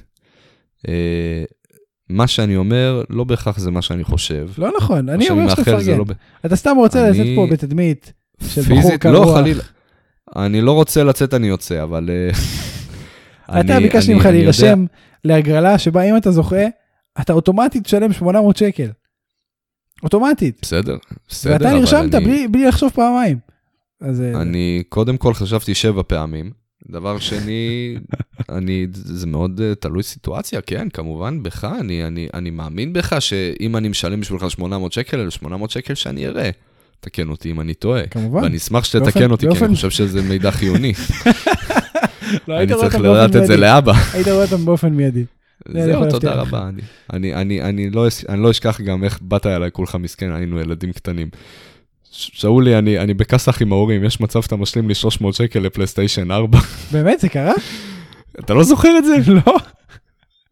אה, 0.89 1.45
מה 2.11 2.27
שאני 2.27 2.57
אומר, 2.57 3.03
לא 3.11 3.25
בהכרח 3.25 3.59
זה 3.59 3.71
מה 3.71 3.83
שאני 3.83 4.05
חושב. 4.05 4.49
לא 4.59 4.71
נכון, 4.77 5.09
אני 5.09 5.31
אומר 5.31 5.49
שאתה 5.49 5.61
מפרגן. 5.63 5.99
לא 5.99 6.05
אתה 6.47 6.57
סתם 6.57 6.75
רוצה 6.77 7.09
אני- 7.09 7.19
לצאת 7.19 7.27
פה 7.37 7.47
בתדמית 7.53 8.13
של 8.49 8.63
בחור 8.63 8.77
פיזית, 8.77 9.01
קר 9.01 9.13
לא. 9.13 9.35
חלילה. 9.41 9.63
אני 10.37 10.61
לא 10.61 10.73
רוצה 10.73 11.05
לצאת, 11.05 11.35
אני 11.35 11.47
יוצא, 11.47 11.83
אבל... 11.83 12.11
אה, 12.11 12.31
אתה 13.61 13.81
ביקשתי 13.81 14.15
ממך 14.15 14.27
להירשם 14.27 14.85
להגרלה 15.25 15.79
שבה 15.79 16.03
אם 16.03 16.17
אתה 16.17 16.31
זוכה, 16.31 16.65
אתה 17.21 17.33
אוטומטית 17.33 17.85
תשלם 17.85 18.13
800 18.13 18.57
שקל. 18.57 18.89
אוטומטית. 20.03 20.59
בסדר, 20.63 20.97
בסדר, 21.29 21.53
ואתה 21.53 21.75
נרשמת 21.75 22.15
אני- 22.15 22.25
בלי- 22.25 22.49
בלי 22.49 22.65
לחשוב 22.67 22.91
פעמיים. 22.95 23.39
אז 24.01 24.21
אה, 24.21 24.43
אני 24.43 24.83
קודם 24.89 25.17
כל 25.17 25.35
חשבתי 25.35 25.75
שבע 25.75 26.03
פעמים. 26.07 26.51
דבר 26.91 27.19
שני, 27.19 27.97
אני, 28.57 28.87
זה 28.93 29.27
מאוד 29.27 29.61
אה, 29.61 29.75
תלוי 29.75 30.03
סיטואציה, 30.03 30.61
כן, 30.61 30.89
כמובן 30.93 31.43
בך, 31.43 31.65
אני, 31.81 32.07
אני, 32.07 32.29
אני 32.35 32.51
מאמין 32.51 32.93
בך 32.93 33.17
שאם 33.21 33.77
אני 33.77 33.89
משלם 33.89 34.21
בשבילך 34.21 34.51
800 34.51 34.93
שקל, 34.93 35.21
אלה 35.21 35.31
800 35.31 35.71
שקל 35.71 35.95
שאני 35.95 36.27
אראה. 36.27 36.51
תקן 37.07 37.29
אותי 37.29 37.51
אם 37.51 37.61
אני 37.61 37.75
טועה. 37.75 38.07
כמובן. 38.07 38.43
ואני 38.43 38.57
אשמח 38.57 38.85
שתתקן 38.85 39.31
אותי, 39.31 39.47
כי 39.59 39.65
אני 39.65 39.75
חושב 39.75 39.91
שזה 39.91 40.23
מידע 40.23 40.51
חיוני. 40.51 40.93
לא, 42.49 42.59
אני 42.59 42.75
צריך 42.75 42.95
לדעת 42.95 43.37
את 43.37 43.47
זה. 43.47 43.57
לאבא. 43.57 43.93
היית 44.13 44.29
רואה 44.29 44.45
אותם 44.45 44.65
באופן 44.65 44.89
מיידי. 44.89 45.25
זהו, 45.73 46.11
תודה. 46.11 46.35
רבה. 46.35 46.69
אני- 47.13 47.91
לא 47.91 48.07
אני 48.29 48.43
לא 48.43 48.51
אשכח 48.51 48.81
גם 48.81 49.05
איך 49.05 49.19
באת 49.23 49.47
אליי 49.47 49.71
כולך 49.73 49.95
מסכן, 49.95 50.33
היינו 50.33 50.61
ילדים 50.61 50.93
קטנים. 50.93 51.29
שאולי, 52.11 52.79
אני 52.79 52.99
אני 52.99 53.15
בכסח 53.15 53.63
עם 53.63 53.73
ההורים, 53.73 54.05
יש 54.05 54.21
מצב 54.21 54.43
שאתה 54.43 54.57
משלים 54.57 54.89
לי 54.89 54.95
300 54.95 55.35
שקל 55.35 55.61
לפלייסטיישן 55.61 56.31
4. 56.31 56.59
באמת, 56.93 57.21
זה 57.21 57.29
קרה? 57.29 57.53
אתה 58.41 58.55
לא 58.55 58.63
זוכר 58.65 58.99
את 58.99 59.05
זה? 59.05 59.33
לא. 59.33 59.57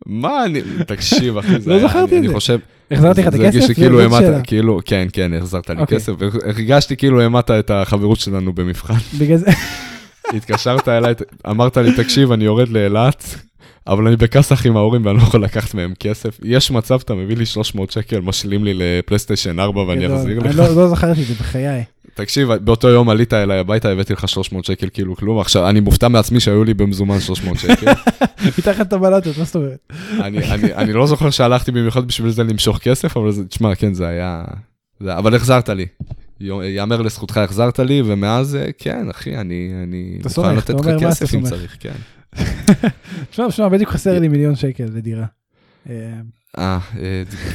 מה 0.07 0.45
אני, 0.45 0.61
תקשיב 0.87 1.37
אחי, 1.39 1.61
זה 1.61 1.71
לא 1.71 1.75
היה- 1.77 1.89
זכרתי 1.89 1.99
אני- 1.99 2.19
את 2.19 2.23
זה. 2.23 2.29
אני 2.29 2.35
חושב, 2.35 2.59
החזרתי 2.95 3.21
לך 3.21 3.27
את 3.27 3.33
זה 3.33 3.39
הכסף? 3.39 3.55
הרגיש 3.61 3.71
שכאילו. 3.77 4.01
העמדת, 4.01 4.47
כאילו, 4.47 4.81
כן, 4.85 5.09
כן, 5.13 5.33
החזרת 5.35 5.71
לי 5.71 5.81
אוקיי. 5.81 5.99
כסף, 5.99 6.13
הרגשתי 6.45 6.97
כאילו 6.97 7.21
העמדת 7.21 7.51
את 7.51 7.71
החברות 7.71 8.21
שלנו 8.21 8.53
במבחן. 8.53 8.95
בגלל 9.19 9.37
זה, 9.37 9.51
התקשרת 10.37 10.89
אליי, 10.89 11.15
אמרת 11.51 11.77
לי, 11.77 11.93
תקשיב, 11.97 12.33
אני 12.33 12.45
יורד 12.45 12.69
לאילת, 12.69 13.35
אבל 13.87 14.07
אני 14.07 14.17
בכסח 14.17 14.67
עם 14.67 14.77
ההורים 14.77 15.07
ואני 15.07 15.17
לא 15.19 15.23
יכול 15.23 15.45
לקחת 15.45 15.75
מהם 15.75 15.93
כסף. 16.01 16.39
יש 16.43 16.71
מצב, 16.71 16.99
אתה 17.05 17.15
מביא 17.15 17.37
לי 17.37 17.47
300 17.47 17.91
שקל, 17.91 18.21
משלים 18.21 18.65
לי 18.65 18.73
לפלייסטיישן 18.75 19.61
4 19.61 19.81
ואני. 19.81 20.07
אחזיר 20.15 20.41
אני 20.41 20.49
לך. 20.49 20.57
לא- 20.57 20.77
לא 20.77 20.89
זכרתי 20.89 21.23
את 21.23 21.27
זה 21.27 21.35
בחיי. 21.35 21.85
תקשיב, 22.15 22.55
באותו 22.55 22.89
יום 22.89 23.09
עלית 23.09 23.33
אליי 23.33 23.59
הביתה, 23.59 23.91
הבאתי 23.91 24.13
לך 24.13 24.29
300 24.29 24.65
שקל 24.65 24.89
כאילו 24.93 25.17
כלום. 25.17 25.41
עכשיו, 25.41 25.69
אני 25.69 25.81
מופתע 25.81 26.09
מעצמי 26.09 26.41
שהיו 26.41 26.65
לי 26.65 26.75
במזומן 26.75 27.21
300 27.21 27.59
שקל. 27.59 27.93
מתחת 28.59 28.93
לבלטות, 28.93 29.39
מה 29.39 29.45
זאת 29.45 29.55
אומרת? 29.57 29.93
אני, 30.77 30.93
לא 30.93 31.07
זוכר 31.07 31.31
שהלכתי 31.31 31.73
במיוחד 31.73 32.07
בשביל 32.07 32.31
זה 32.31 32.43
למשוך 32.43 32.79
כסף, 32.79 33.17
אבל 33.17 33.31
תשמע, 33.49 33.75
כן, 33.75 33.95
זה 33.95 34.07
היה... 34.07 34.45
אבל 35.01 35.35
החזרת 35.35 35.69
לי. 35.69 35.87
יאמר 36.41 37.03
לזכותך, 37.03 37.37
החזרת 37.37 37.79
לי, 37.79 38.03
ומאז, 38.07 38.57
אה, 38.57 38.67
כן, 38.79 39.11
אחי, 39.11 39.37
אני, 39.37 40.19
סומך, 40.29 40.59
לתת 40.59 40.75
לך 40.75 40.87
כסף 41.01 41.35
אם? 41.35 41.43
צריך, 41.43 41.77
כן. 41.81 41.95
תשמע, 43.31 43.49
תשמע, 43.49 43.69
בדיוק 43.69 43.91
חסר 43.91 44.19
לי 44.19 44.29
מיליון 44.29 44.57
שקל 44.57 44.85
לדירה. 44.85 45.27
אה, 45.91 45.95
אה, 46.59 46.79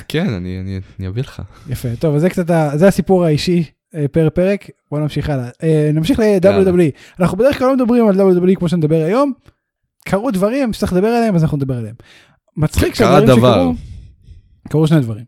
כן, 0.08 0.34
אני, 0.34 0.80
אביא 1.08 1.24
לך. 1.24 1.42
יפה, 1.70 1.90
טוב, 2.00 2.18
זה 2.18 2.30
קצת, 2.30 2.46
זה 2.76 2.88
הסיפור 2.88 3.26
האישי 3.26 3.64
פר 4.12 4.30
פרק, 4.34 4.70
בוא 4.92 5.00
נמשיך 5.00 5.30
הלאה. 5.30 5.50
אה, 5.64 5.90
נמשיך 5.94 6.20
ל-WWE. 6.20 6.92
אנחנו 7.20 7.38
בדרך 7.38 7.58
כלל 7.58 7.68
לא 7.68 7.76
מדברים 7.76 8.08
על 8.08 8.16
WWE 8.22 8.56
כמו 8.56 8.70
שנדבר 8.70 9.04
היום. 9.06 9.34
קרו 10.06 10.32
דברים 10.32 10.74
שצריך 10.74 10.94
לדבר 10.94 11.08
עליהם, 11.08 11.36
אז 11.36 11.44
אנחנו 11.44 11.58
נדבר 11.58 11.78
עליהם. 11.78 11.96
מצחיק 12.58 12.96
שהדברים 12.96 13.26
דבר. 13.28 13.54
שקרו, 13.54 13.74
קרו 14.70 14.88
שני 14.88 15.00
דברים. 15.00 15.26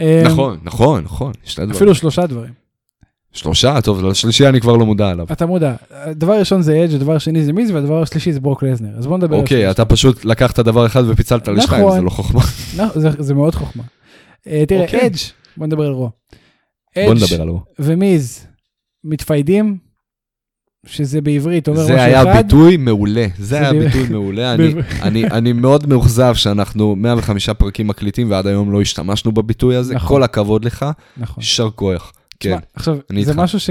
אה, 0.00 0.22
נכון, 0.26 0.58
נכון, 0.62 1.04
נכון. 1.04 1.32
אפילו 1.70 1.94
שלושה 1.94 2.26
דברים. 2.26 2.52
שלושה, 3.32 3.80
טוב, 3.80 4.04
לשלישי 4.04 4.48
אני 4.48 4.60
כבר 4.60 4.76
לא 4.76 4.86
מודע 4.86 5.08
עליו. 5.10 5.26
אתה 5.32 5.46
מודע, 5.46 5.74
הדבר 5.90 6.32
הראשון 6.32 6.62
זה 6.62 6.84
אדג', 6.84 6.94
הדבר 6.94 7.16
השני 7.16 7.44
זה 7.44 7.52
מיז, 7.52 7.70
והדבר 7.70 8.02
השלישי 8.02 8.32
זה 8.32 8.40
ברוק 8.40 8.62
לזנר. 8.62 8.98
אז 8.98 9.06
בוא 9.06 9.18
נדבר 9.18 9.36
אוקיי. 9.36 9.70
אתה 9.70 9.84
פשוט 9.84 10.24
לקחת 10.24 10.58
דבר 10.60 10.86
אחד 10.86 11.02
ופיצלת 11.08 11.48
לשתיים, 11.48 11.82
נכון. 11.84 11.98
זה 11.98 12.04
לא 12.04 12.10
חוכמה. 12.10 12.40
נכון, 12.76 13.02
זה- 13.18 13.34
מאוד 13.34 13.54
חוכמה. 13.54 13.82
אה, 14.46 14.64
תראה, 14.68 14.82
אוקיי. 14.84 15.06
אדג', 15.06 15.16
בוא 15.56 15.66
נדבר 15.66 15.86
על 15.86 15.92
רו. 15.92 16.10
בוא 17.06 17.14
נדבר 17.14 17.42
על 17.42 17.48
הוא. 17.48 17.60
ומיז 17.78 18.46
מתפיידים, 19.04 19.78
שזה 20.86 21.20
בעברית 21.20 21.68
אומר 21.68 21.78
משהו 21.84 21.88
זה 21.96 22.02
היה 22.04 22.22
אחד. 22.22 22.42
ביטוי 22.44 22.76
מעולה, 22.76 23.26
זה 23.38 23.58
היה 23.58 23.72
ביטוי 23.72 24.08
מעולה. 24.08 24.52
אני- 24.54 24.72
אני 25.02 25.24
אני 25.24 25.52
מאוד 25.52 25.86
מאוכזב 25.88 26.34
שאנחנו 26.34 26.96
105 26.96 27.48
פרקים 27.50 27.86
מקליטים 27.86 28.30
ועד 28.30 28.46
היום 28.46 28.72
לא 28.72 28.80
השתמשנו 28.80 29.32
בביטוי 29.32 29.76
הזה. 29.76 29.94
נכון. 29.94 30.08
כל 30.08 30.22
הכבוד 30.22 30.64
לך, 30.64 30.86
נכון. 31.16 31.42
יישר 31.42 31.70
כוח. 31.70 32.12
כן, 32.40 32.56
עכשיו, 32.74 32.94
זה 33.12 33.16
איתך. 33.16 33.32
משהו 33.36 33.60
ש... 33.60 33.70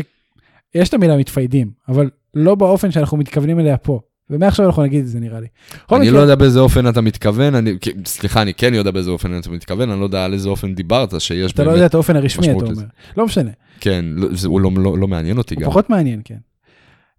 יש 0.76 0.90
את 0.90 0.94
המילה 0.94 1.18
מתפיידים, 1.18 1.72
אבל 1.90 2.10
לא 2.34 2.56
באופן 2.56 2.92
שאנחנו 2.92 3.18
מתכוונים 3.18 3.60
אליה 3.60 3.78
פה. 3.78 4.00
ומעכשיו 4.30 4.66
אנחנו 4.66 4.84
נגיד 4.84 5.00
את 5.00 5.08
זה 5.08 5.20
נראה 5.20 5.40
לי. 5.40 5.48
אני 5.92 6.10
לא 6.10 6.20
יודע 6.20 6.36
באיזה 6.36 6.60
אופן 6.60 6.90
אתה 6.90 7.02
מתכוון, 7.02 7.56
אני- 7.56 7.74
סליחה, 8.06 8.42
אני 8.42 8.54
כן 8.54 8.74
יודע 8.74 8.92
באיזה 8.92 9.10
אופן 9.10 9.40
אתה 9.40 9.50
מתכוון, 9.50 9.90
אני 9.92 10.00
לא 10.00 10.06
יודע 10.06 10.26
על 10.26 10.34
איזה 10.34 10.50
אופן 10.50 10.76
דיברת, 10.76 11.22
שיש 11.22 11.52
אתה 11.52 11.62
לא 11.64 11.68
באמת, 11.68 11.76
יודע 11.78 11.86
את 11.86 11.94
האופן 11.94 12.16
הרשמי, 12.16 12.46
אתה 12.52 12.66
אומר. 12.66 12.84
לא 13.18 13.26
משנה, 13.26 13.52
כן, 13.80 14.06
לא- 14.08 14.28
זה- 14.32 14.48
הוא 14.48 14.62
לא- 14.62 14.72
לא 14.78 14.98
לא 14.98 15.08
מעניין 15.08 15.38
אותי 15.38 15.56
גם. 15.56 15.70
פחות 15.70 15.90
מעניין, 15.90 16.22
כן. 16.26 16.38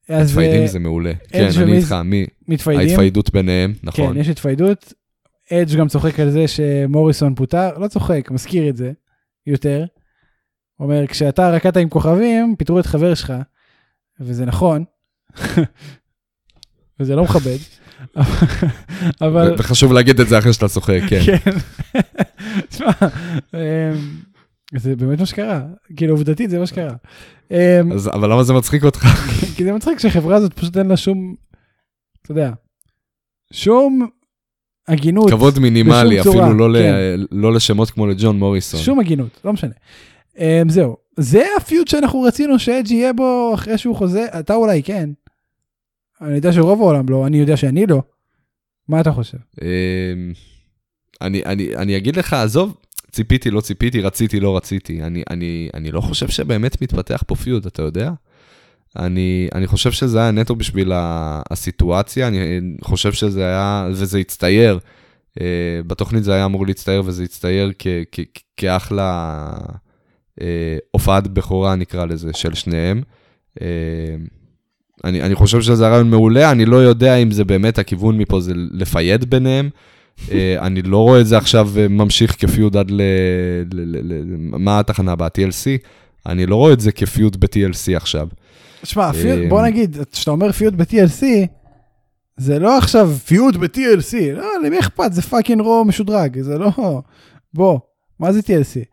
אז 0.08 0.30
מתפיידים 0.30 0.62
אה, 0.62 0.66
זה 0.66 0.78
מעולה. 0.78 1.12
כן, 1.28 1.48
אני 1.62 1.76
איתך, 1.76 1.92
מי? 2.04 2.26
מתפיידים. 2.48 2.88
ההתפיידות 2.88 3.32
ביניהם, 3.32 3.72
נכון. 3.82 4.14
כן, 4.14 4.20
יש 4.20 4.28
התפיידות. 4.28 4.92
אדג' 5.52 5.76
גם 5.76 5.88
צוחק 5.88 6.20
על 6.20 6.30
זה 6.30 6.48
שמוריסון 6.48 7.34
פוטר, 7.34 7.78
לא 7.78 7.88
צוחק, 7.88 8.28
מזכיר 8.30 8.68
את 8.68 8.76
זה 8.76 8.92
יותר. 9.46 9.84
אומר, 10.80 11.06
כשאתה 11.06 11.50
רקדת 11.50 11.76
עם 11.76 11.88
כוכבים, 11.88 12.54
פיטרו 12.58 12.78
את 12.80 12.86
חבר 12.86 13.14
שלך, 13.14 13.32
וזה 14.20 14.44
נכון, 14.44 14.84
וזה 17.00 17.16
לא 17.16 17.24
מכבד, 17.24 17.56
אבל... 19.20 19.54
וחשוב 19.58 19.92
להגיד 19.92 20.20
את 20.20 20.28
זה 20.28 20.38
אחרי 20.38 20.52
שאתה 20.52 20.68
צוחק, 20.68 21.00
כן. 21.08 21.20
כן. 21.20 21.50
תשמע, 22.68 22.90
אמ, 23.54 23.58
זה 24.76 24.96
באמת 24.96 25.20
מה 25.20 25.26
שקרה, 25.26 25.60
כאילו 25.96 26.12
עובדתית 26.14 26.50
זה 26.50 26.58
מה 26.58 26.66
שקרה. 26.66 26.92
אמ, 27.50 27.56
אבל 28.12 28.32
למה 28.32 28.42
זה 28.42 28.52
מצחיק 28.52 28.84
אותך? 28.84 29.04
כי 29.56 29.64
זה 29.64 29.72
מצחיק 29.72 29.98
שהחברה 29.98 30.36
הזאת 30.36 30.52
פשוט 30.52 30.76
אין 30.76 30.86
לה 30.88 30.96
שום, 30.96 31.34
אתה 32.22 32.32
יודע, 32.32 32.50
שום 33.52 34.08
הגינות, 34.88 35.30
כבוד 35.30 35.58
מינימלי, 35.58 36.22
צורה, 36.22 36.44
אפילו 36.44 36.58
לא 36.58 36.70
ל- 36.72 36.82
כן. 36.82 37.20
לא 37.32 37.52
לשמות 37.54 37.90
כמו 37.90 38.06
לג'ון 38.06 38.38
מוריסון. 38.38 38.80
שום 38.80 39.00
הגינות, 39.00 39.40
לא 39.44 39.52
משנה. 39.52 39.72
Um, 40.36 40.40
זהו, 40.68 40.96
זה 41.16 41.44
הפיוט 41.56 41.88
שאנחנו 41.88 42.22
רצינו 42.22 42.58
שאג'י 42.58 42.94
יהיה 42.94 43.12
בו 43.12 43.50
אחרי 43.54 43.78
שהוא 43.78 43.96
חוזה, 43.96 44.26
אתה 44.40 44.54
אולי 44.54 44.82
כן. 44.82 45.10
אני 46.20 46.34
יודע 46.34 46.52
שרוב 46.52 46.80
העולם 46.80 47.08
לא, 47.08 47.26
אני 47.26 47.38
יודע 47.38 47.56
שאני 47.56 47.86
לא. 47.86 48.02
מה 48.88 49.00
אתה 49.00 49.12
חושב? 49.12 49.38
אמ, 49.62 50.32
אני, 51.20 51.42
אני, 51.44 51.76
אני 51.76 51.96
אגיד 51.96 52.16
לך, 52.16 52.32
עזוב, 52.32 52.76
ציפיתי, 53.10 53.50
לא 53.50 53.60
ציפיתי, 53.60 54.00
רציתי, 54.00 54.40
לא 54.40 54.56
רציתי. 54.56 55.02
אני, 55.02 55.22
אני, 55.30 55.68
אני 55.74 55.90
לא 55.90 56.00
חושב 56.00 56.28
שבאמת 56.28 56.82
מתפתח 56.82 57.22
פה 57.26 57.34
פיוד, 57.34 57.66
אתה 57.66 57.82
יודע? 57.82 58.10
אני, 58.98 59.48
אני 59.54 59.66
חושב 59.66 59.92
שזה 59.92 60.20
היה 60.20 60.30
נטו 60.30 60.56
בשביל 60.56 60.92
הסיטואציה, 61.50 62.28
אני 62.28 62.60
חושב 62.84 63.12
שזה 63.12 63.44
היה, 63.46 63.88
וזה 63.90 64.18
הצטייר. 64.18 64.78
אה, 65.40 65.80
בתוכנית 65.86 66.24
זה 66.24 66.34
היה 66.34 66.44
אמור 66.44 66.66
להצטייר, 66.66 67.02
וזה 67.04 67.22
הצטייר 67.22 67.72
כ, 67.78 67.86
כ, 68.12 68.20
כאחלה 68.56 69.52
אה, 70.40 70.76
הופעת 70.90 71.26
בכורה, 71.28 71.76
נקרא 71.76 72.04
לזה, 72.04 72.32
של 72.32 72.54
שניהם. 72.54 73.02
אה, 73.60 73.66
אני, 75.04 75.22
אני 75.22 75.34
חושב 75.34 75.60
שזה 75.60 75.88
רעיון 75.88 76.10
מעולה, 76.10 76.50
אני 76.50 76.64
לא 76.64 76.76
יודע 76.76 77.14
אם 77.16 77.30
זה 77.30 77.44
באמת 77.44 77.78
הכיוון 77.78 78.18
מפה 78.18 78.40
זה 78.40 78.52
לפייד 78.54 79.30
ביניהם. 79.30 79.70
אה, 80.32 80.56
אני 80.60 80.82
לא 80.82 80.96
רואה 80.98 81.20
את 81.20 81.26
זה 81.26 81.36
עכשיו 81.38 81.70
אה, 81.78 81.88
ממשיך 81.88 82.36
כ 82.38 82.51
feud 82.51 82.76
עד 82.76 82.90
ל... 82.90 83.00
ל, 83.72 83.96
ל, 83.96 84.12
ל 84.12 84.22
מה 84.38 84.78
התחנה 84.78 85.12
הבאה? 85.12 85.28
TLC? 85.28 85.86
אני 86.26 86.46
לא 86.46 86.56
רואה 86.56 86.72
את 86.72 86.80
זה 86.80 86.92
כ 86.92 87.07
feud 87.07 87.36
ב-TLC 87.36 87.96
עכשיו. 87.96 88.28
שמע, 88.84 89.12
feud- 89.12 89.38
אמ, 89.44 89.48
בוא 89.48 89.62
נגיד, 89.62 89.96
כשאתה 90.12 90.30
אומר 90.30 90.52
feud 90.52 90.74
ב-TLC, 90.74 91.24
זה 92.36 92.58
לא 92.58 92.78
עכשיו 92.78 93.10
feud 93.26 93.56
ב-TLC, 93.56 94.16
לא, 94.36 94.46
למי 94.66 94.78
אכפת? 94.78 95.12
זה 95.12 95.22
fucking 95.22 95.60
רו 95.60 95.84
משודרג, 95.84 96.40
זה 96.40 96.58
לא... 96.58 96.70
בוא, 97.54 97.78
מה 98.20 98.32
זה 98.32 98.40
TLC? 98.40 98.84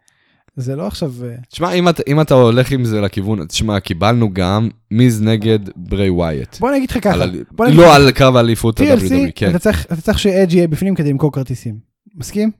זה 0.55 0.75
לא 0.75 0.87
עכשיו... 0.87 1.13
אה, 1.25 1.35
תשמע, 1.49 1.71
אם, 1.71 1.89
אתה- 1.89 2.03
אם 2.07 2.21
אתה 2.21 2.33
הולך 2.33 2.71
עם 2.71 2.85
זה 2.85 3.01
לכיוון, 3.01 3.45
תשמע, 3.45 3.79
קיבלנו 3.79 4.33
גם 4.33 4.69
מיז 4.91 5.21
נגד 5.21 5.59
ברי 5.75 6.09
ווייט. 6.09 6.59
בוא 6.59 6.71
נגיד 6.71 6.89
לך 6.91 6.97
ככה, 7.03 7.23
על 7.23 7.43
בוא 7.51 7.65
נגיד 7.65 7.77
לא 7.79 7.95
על 7.95 8.11
קרב 8.11 8.35
האליפות 8.35 8.79
ה-WWE, 8.79 9.31
כן. 9.35 9.49
אתה 9.49 9.59
צריך- 9.59 9.85
אתה 9.85 10.01
צריך 10.01 10.19
שאדג' 10.19 10.53
יהיה 10.53 10.67
בפנים 10.67 10.95
כדי 10.95 11.09
למכור 11.09 11.31
כרטיסים. 11.31 11.79
מסכים? 12.15 12.51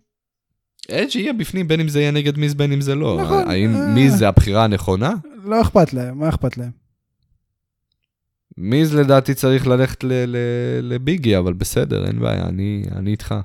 אדג' 0.91 1.15
יהיה 1.15 1.33
בפנים, 1.33 1.67
בין 1.67 1.79
אם 1.79 1.87
זה 1.87 1.99
יהיה 2.01 2.11
נגד 2.11 2.37
מיז, 2.37 2.53
בין 2.53 2.71
אם 2.71 2.81
זה 2.81 2.95
לא. 2.95 3.19
נכון, 3.23 3.49
האם 3.49 3.75
אה. 3.75 3.87
מיז 3.87 4.15
זה 4.17 4.27
הבחירה 4.27 4.63
הנכונה? 4.63 5.13
לא 5.43 5.61
אכפת 5.61 5.93
להם, 5.93 6.19
מה 6.19 6.29
אכפת 6.29 6.57
להם? 6.57 6.71
מיז 8.57 8.95
לדעתי 8.95 9.33
צריך 9.33 9.67
ללכת 9.67 10.03
לביגי, 10.81 11.37
אבל 11.37 11.53
בסדר, 11.53 12.05
אין 12.07 12.19
בעיה, 12.19 12.45
אני 12.45 12.83
אני 12.95 13.11
איתך. 13.11 13.35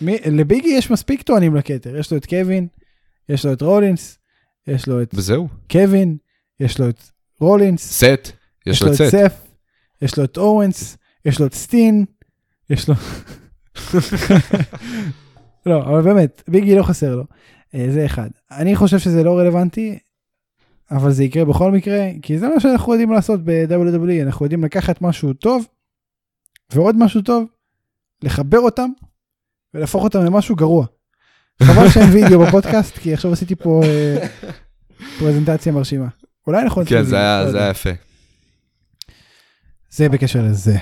מי- 0.00 0.18
לביגי 0.26 0.68
יש 0.68 0.90
מספיק 0.90 1.22
טוענים 1.22 1.56
לכתר, 1.56 1.96
יש 1.96 2.10
לו 2.10 2.16
את 2.16 2.26
קווין, 2.26 2.66
יש 3.28 3.46
לו 3.46 3.52
את 3.52 3.62
רולינס, 3.62 4.18
יש 4.66 4.88
לו 4.88 5.02
את 5.02 5.10
וזהו, 5.14 5.48
קווין, 5.70 6.16
יש 6.60 6.80
לו 6.80 6.88
את 6.88 7.02
רולינס, 7.40 7.92
סט, 7.92 8.32
יש 8.66 8.82
לו 8.82 8.88
את 8.88 8.94
סט. 8.94 9.04
סף, 9.04 9.46
יש 10.02 10.18
לו 10.18 10.24
את 10.24 10.36
אורנס, 10.36 10.96
יש 11.24 11.40
לו 11.40 11.46
את 11.46 11.54
סטין, 11.54 12.04
יש 12.70 12.88
לו... 12.88 12.94
לא, 15.66 15.82
אבל 15.82 16.02
באמת, 16.02 16.42
ביגי 16.48 16.74
לא 16.74 16.82
חסר 16.82 17.16
לו. 17.16 17.24
אה, 17.74 17.86
זה 17.90 18.06
אחד. 18.06 18.28
אני 18.50 18.76
חושב 18.76 18.98
שזה 18.98 19.22
לא 19.22 19.38
רלוונטי, 19.38 19.98
אבל 20.90 21.12
זה 21.12 21.24
יקרה 21.24 21.44
בכל 21.44 21.72
מקרה, 21.72 22.08
כי 22.22 22.38
זה 22.38 22.48
מה 22.48 22.60
שאנחנו 22.60 22.92
יודעים 22.92 23.12
לעשות 23.12 23.40
ב-WWE, 23.44 24.22
אנחנו 24.22 24.44
יודעים 24.46 24.64
לקחת 24.64 25.02
משהו 25.02 25.32
טוב, 25.32 25.66
ועוד 26.72 26.96
משהו 26.98 27.22
טוב, 27.22 27.44
לחבר 28.22 28.58
אותם, 28.58 28.90
ולהפוך 29.74 30.04
אותם 30.04 30.24
למשהו 30.24 30.56
גרוע. 30.56 30.86
חבל 31.62 31.88
שאין 31.88 32.10
וידאו 32.10 32.40
בפודקאסט, 32.40 32.98
כי 32.98 33.14
עכשיו 33.14 33.32
עשיתי 33.32 33.54
פה 33.54 33.82
אה, 33.84 34.26
פרזנטציה 35.18 35.72
מרשימה. 35.72 36.06
אולי 36.46 36.64
נעשה 36.64 36.84
כן, 36.84 37.02
זה 37.02 37.16
היה 37.18 37.70
יפה. 37.70 37.90
זה 39.90 40.08
בקשר 40.08 40.42
לזה. 40.42 40.76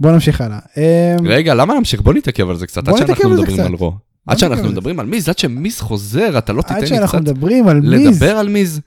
בוא 0.00 0.12
נמשיך 0.12 0.40
הלאה. 0.40 0.58
אמ, 0.76 1.26
רגע, 1.26 1.54
למה 1.54 1.74
נמשיך? 1.74 2.00
בוא 2.00 2.14
נתעכב 2.14 2.48
על 2.48 2.56
זה 2.56 2.66
קצת, 2.66 2.88
עד 2.88 2.96
שאנחנו 2.96 3.30
מדברים. 3.30 3.60
על 3.60 3.74
רו. 3.74 3.92
עד 4.26 4.38
שאנחנו 4.38 4.68
מדברים 4.68 5.00
על 5.00 5.06
מיז, 5.06 5.28
עד 5.28 5.38
שמיז 5.38 5.80
חוזר, 5.80 6.38
אתה 6.38 6.52
לא 6.52 6.62
תיתן 6.62 6.74
עד 6.74 6.80
לי 6.80 6.86
שאנחנו 6.86 7.18
קצת 7.18 7.28
מדברים 7.28 7.68
על 7.68 7.80
מיז, 7.80 8.22
לדבר 8.22 8.36
על 8.36 8.48
מיז? 8.48 8.80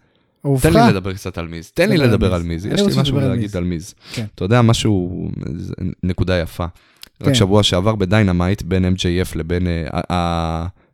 תן 0.61 0.73
לי 0.73 0.79
לדבר 0.89 1.13
קצת 1.13 1.37
על 1.37 1.47
מיז. 1.47 1.71
תן 1.71 1.89
לי 1.89 1.97
לדבר 1.97 2.33
על 2.33 2.43
מיז. 2.43 2.65
יש 2.65 2.81
לי 2.81 3.01
משהו 3.01 3.19
להגיד. 3.19 3.57
על 3.57 3.63
מיז. 3.63 3.93
כן. 4.13 4.25
אתה 4.35 4.45
יודע, 4.45 4.61
משהו, 4.61 5.27
נקודה 6.03 6.37
יפה. 6.37 6.65
כן. 7.19 7.25
רק 7.25 7.33
שבוע 7.33 7.63
שעבר 7.63 7.95
בדיינמייט, 7.95 8.61
בין 8.61 8.95
MJF 8.95 9.35
לבין 9.35 9.67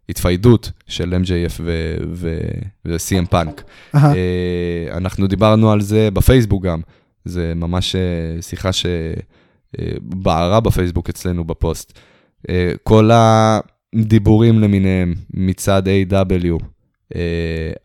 אה, 0.09 0.13
ה- 0.13 0.13
ההתפיידות 0.13 0.71
של 0.87 1.13
MJF 1.23 1.61
ו-CM 2.13 3.25
פאנק. 3.29 3.63
אה, 3.95 4.97
אנחנו 4.97 5.27
דיברנו 5.27 5.71
על 5.71 5.81
זה 5.81 6.09
בפייסבוק 6.13 6.63
גם. 6.65 6.81
זה 7.25 7.53
ממש 7.55 7.95
אה, 7.95 8.01
שיחה 8.41 8.69
שבערה 8.73 10.59
בפייסבוק 10.59 11.09
אצלנו 11.09 11.43
בפוסט. 11.43 11.99
אה, 12.49 12.71
כל 12.83 13.09
הדיבורים 13.13 14.59
למיניהם 14.59 15.13
מצד 15.33 15.83
A.W. 15.87 16.63
אה, 17.15 17.21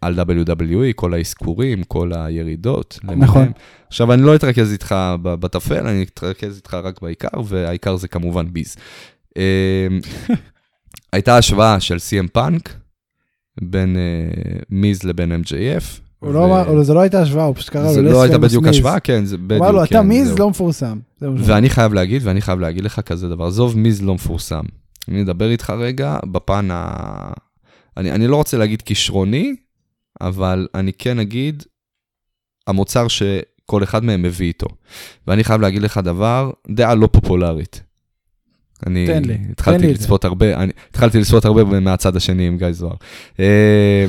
על 0.00 0.20
WWE, 0.20 0.92
כל 0.94 1.14
האזכורים, 1.14 1.84
כל 1.84 2.10
הירידות. 2.14 2.98
נכון. 3.04 3.52
עכשיו, 3.88 4.12
אני 4.12 4.22
לא 4.22 4.34
אתרכז 4.34 4.72
איתך 4.72 4.94
בטפל, 5.22 5.86
אני 5.86 6.02
אתרכז 6.02 6.56
איתך 6.56 6.74
רק 6.74 7.02
בעיקר, 7.02 7.28
והעיקר 7.44 7.96
זה 7.96 8.08
כמובן 8.08 8.46
ביז. 8.52 8.76
הייתה 11.12 11.36
השוואה 11.36 11.80
של 11.80 11.96
CM 11.96 12.28
פאנק 12.32 12.76
בין 13.62 13.96
אה, 13.96 14.60
מיז 14.70 15.02
לבין 15.02 15.32
MJF. 15.32 16.00
הוא 16.18 16.32
לא 16.32 16.44
אמר, 16.44 16.68
או 16.68 16.84
זה 16.84 16.94
לא 16.94 17.00
הייתה 17.00 17.22
השוואה, 17.22 17.44
הוא 17.44 17.54
פשוט 17.54 17.68
קרא 17.70 17.82
לו 17.82 17.92
זה 17.92 18.02
לס 18.02 18.12
לא 18.12 18.22
הייתה 18.22 18.38
בדיוק 18.38 18.64
מיז. 18.64 18.74
השוואה, 18.74 19.00
כן, 19.00 19.24
זה 19.24 19.38
בדיוק, 19.38 19.62
אמר 19.62 19.72
לו, 19.72 19.84
אתה 19.84 19.94
כן, 19.94 20.00
מיז 20.00 20.28
זהו. 20.28 20.38
לא 20.38 20.50
מפורסם. 20.50 20.98
זה. 21.20 21.28
ואני 21.36 21.70
חייב 21.70 21.94
להגיד, 21.94 22.22
ואני 22.24 22.40
חייב 22.40 22.60
להגיד 22.60 22.84
לך 22.84 23.00
כזה 23.00 23.28
דבר, 23.28 23.46
עזוב 23.46 23.78
מיז 23.78 24.02
לא 24.02 24.14
מפורסם. 24.14 24.62
אני 25.08 25.22
אדבר 25.22 25.50
איתך 25.50 25.70
רגע 25.70 26.18
בפן 26.24 26.68
ה... 26.70 27.32
אני, 27.96 28.12
אני 28.12 28.26
לא 28.26 28.36
רוצה 28.36 28.58
להגיד 28.58 28.82
כישרוני, 28.82 29.56
אבל 30.20 30.68
אני 30.74 30.92
כן 30.92 31.18
אגיד, 31.18 31.62
המוצר 32.66 33.08
שכל 33.08 33.82
אחד 33.82 34.04
מהם 34.04 34.22
מביא 34.22 34.46
איתו. 34.46 34.66
ואני 35.26 35.44
חייב 35.44 35.60
להגיד 35.60 35.82
לך 35.82 36.00
דבר, 36.04 36.50
דעה 36.70 36.94
לא 36.94 37.06
פופולרית. 37.12 37.82
אני 38.86 39.06
תן 39.06 39.24
לי, 39.24 39.38
תן 39.38 39.50
התחלתי 39.50 39.86
לי 39.86 39.94
זה. 39.94 39.94
לצפות 39.94 40.24
הרבה, 40.24 40.62
אני 40.62 40.72
התחלתי 40.90 41.20
לצפות 41.20 41.44
הרבה 41.44 41.80
מהצד 41.80 42.16
השני 42.16 42.46
עם 42.46 42.58
גיא 42.58 42.72
זוהר. 42.72 42.94
אה, 43.40 44.06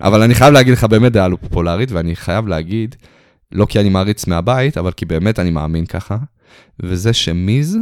אבל 0.00 0.22
אני 0.22 0.34
חייב 0.34 0.52
להגיד 0.52 0.72
לך 0.72 0.84
באמת 0.84 1.12
דעה 1.12 1.28
לא 1.28 1.36
פופולרית, 1.36 1.92
ואני 1.92 2.16
חייב 2.16 2.46
להגיד, 2.48 2.96
לא 3.52 3.66
כי 3.66 3.80
אני 3.80 3.88
מעריץ 3.88 4.26
מהבית, 4.26 4.78
אבל 4.78 4.92
כי 4.92 5.04
באמת 5.06 5.38
אני 5.38 5.50
מאמין 5.50 5.86
ככה, 5.86 6.16
וזה 6.82 7.12
שמיז 7.12 7.78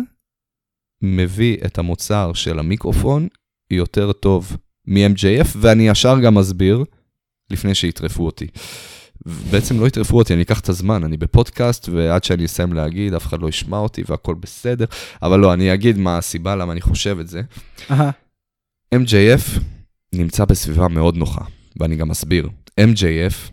מביא 1.02 1.56
את 1.66 1.78
המוצר 1.78 2.32
של 2.32 2.58
המיקרופון 2.58 3.28
יותר 3.70 4.12
טוב 4.12 4.56
מ-MJF, 4.86 5.48
ואני 5.56 5.88
ישר 5.88 6.20
גם 6.20 6.38
אסביר, 6.38 6.84
לפני 7.50 7.74
שיטרפו 7.74 8.26
אותי. 8.26 8.46
בעצם 9.50 9.80
לא 9.80 9.86
יטרפו 9.86 10.18
אותי, 10.18 10.34
אני 10.34 10.42
אקח 10.42 10.60
את 10.60 10.68
הזמן, 10.68 11.04
אני 11.04 11.16
בפודקאסט, 11.16 11.88
ועד 11.88 12.24
שאני 12.24 12.44
אסיים 12.44 12.72
להגיד, 12.72 13.14
אף 13.14 13.26
אחד 13.26 13.42
לא 13.42 13.48
ישמע 13.48 13.78
אותי 13.78 14.02
והכל 14.08 14.34
בסדר. 14.34 14.84
אבל 15.22 15.40
לא, 15.40 15.52
אני 15.52 15.74
אגיד 15.74 15.98
מה 15.98 16.18
הסיבה 16.18 16.56
למה 16.56 16.72
אני 16.72 16.80
חושב 16.80 17.18
את 17.20 17.28
זה. 17.28 17.42
אהה, 17.90 18.10
MJF 18.94 19.60
נמצא 20.14 20.44
בסביבה 20.44 20.88
מאוד 20.88 21.16
נוחה, 21.16 21.44
ואני 21.80 21.96
גם 21.96 22.10
אסביר. 22.10 22.48
MJF 22.80 23.50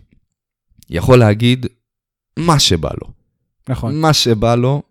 יכול 0.90 1.18
להגיד 1.18 1.66
מה 2.38 2.58
שבא 2.58 2.90
לו. 3.02 3.08
נכון. 3.68 4.00
מה 4.00 4.12
שבא 4.12 4.54
לו, 4.54 4.82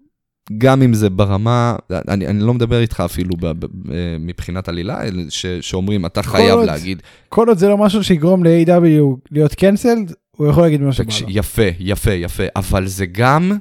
גם 0.58 0.82
אם 0.82 0.94
זה 0.94 1.10
ברמה, 1.10 1.76
אני, 2.08 2.28
אני 2.28 2.40
לא 2.40 2.54
מדבר 2.54 2.80
איתך 2.82 3.00
אפילו 3.06 3.36
ב, 3.40 3.46
ב, 3.48 3.66
ב, 3.66 3.68
מבחינת 4.20 4.68
עלילה, 4.70 5.02
ש, 5.30 5.46
שאומרים, 5.46 6.06
אתה 6.06 6.24
חייב 6.24 6.54
עוד- 6.56 6.66
להגיד, 6.66 7.02
כל 7.30 7.48
עוד 7.50 7.58
זה 7.58 7.68
לא 7.68 7.78
משהו 7.78 8.04
שיגרום 8.04 8.44
ל-AW 8.44 9.18
להיות 9.32 9.54
קנסלד, 9.56 10.14
הוא 10.38 10.48
יכול 10.48 10.64
להגיד 10.64 10.82
מה 10.82 10.94
שבא 10.94 11.14
לו. 11.22 11.28
יפה, 11.30 11.62
יפה, 11.80 12.12
יפה, 12.12 12.44
אבל 12.56 12.88
זה 12.88 13.06
גם 13.06 13.52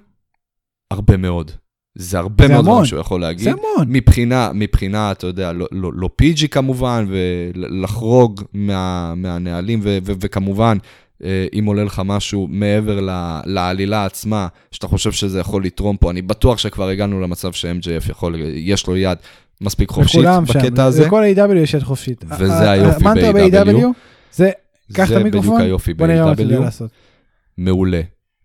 הרבה 0.90 1.16
מאוד. 1.16 1.50
זה 1.94 2.18
הרבה 2.18 2.46
זה 2.46 2.52
מאוד. 2.54 2.64
מה 2.80 2.86
שהוא 2.86 3.00
יכול 3.00 3.20
להגיד. 3.20 3.44
זה 3.44 3.50
המון. 3.50 3.86
מבחינה, 3.88 4.50
מבחינה, 4.54 5.12
אתה 5.12 5.26
יודע, 5.26 5.52
לא, 5.52 5.66
לא, 5.72 5.90
לא 5.94 6.08
פיג'י 6.16 6.48
כמובן, 6.48 7.06
ולחרוג 7.54 8.42
מה, 8.52 9.14
מהנהלים, 9.16 9.80
ו, 9.82 9.98
ו, 10.04 10.12
וכמובן, 10.20 10.78
אה, 11.24 11.46
אם 11.58 11.64
עולה 11.64 11.84
לך 11.84 12.02
משהו 12.04 12.46
מעבר 12.50 13.00
ל, 13.00 13.10
לעלילה 13.46 14.04
עצמה, 14.04 14.46
שאתה 14.70 14.86
חושב 14.88 15.12
שזה 15.12 15.40
יכול 15.40 15.64
לתרום 15.64 15.96
פה, 15.96 16.10
אני 16.10 16.22
בטוח 16.22 16.58
שכבר 16.58 16.88
הגענו 16.88 17.20
למצב 17.20 17.52
ש-MJF 17.52 18.10
יכול, 18.10 18.34
יש 18.54 18.86
לו 18.86 18.96
יד 18.96 19.18
מספיק 19.60 19.90
חופשית 19.90 20.20
לכולם 20.20 20.46
שם. 20.46 20.58
בקטע 20.60 20.84
הזה. 20.84 21.06
לכל 21.06 21.22
A.W. 21.36 21.54
יש 21.54 21.74
יד 21.74 21.82
חופשית. 21.82 22.24
וזה 22.38 22.52
ה- 22.54 22.68
ה- 22.68 22.70
היופי 22.70 23.04
המנטרה 23.08 23.32
ב-AW. 23.32 23.72
ב-AW 23.72 23.86
זה, 24.32 24.50
קח 24.92 25.02
את 25.02 25.08
זה 25.08 25.18
בדיוק 25.18 25.34
המיקרופון, 25.34 25.60
היופי 25.60 25.94
בוא 25.94 26.06
נראה 26.06 26.24
מה 26.24 26.32
אתה 26.32 26.42
יודע. 26.42 26.60
לעשות. 26.60 26.90
מעולה. 27.58 28.00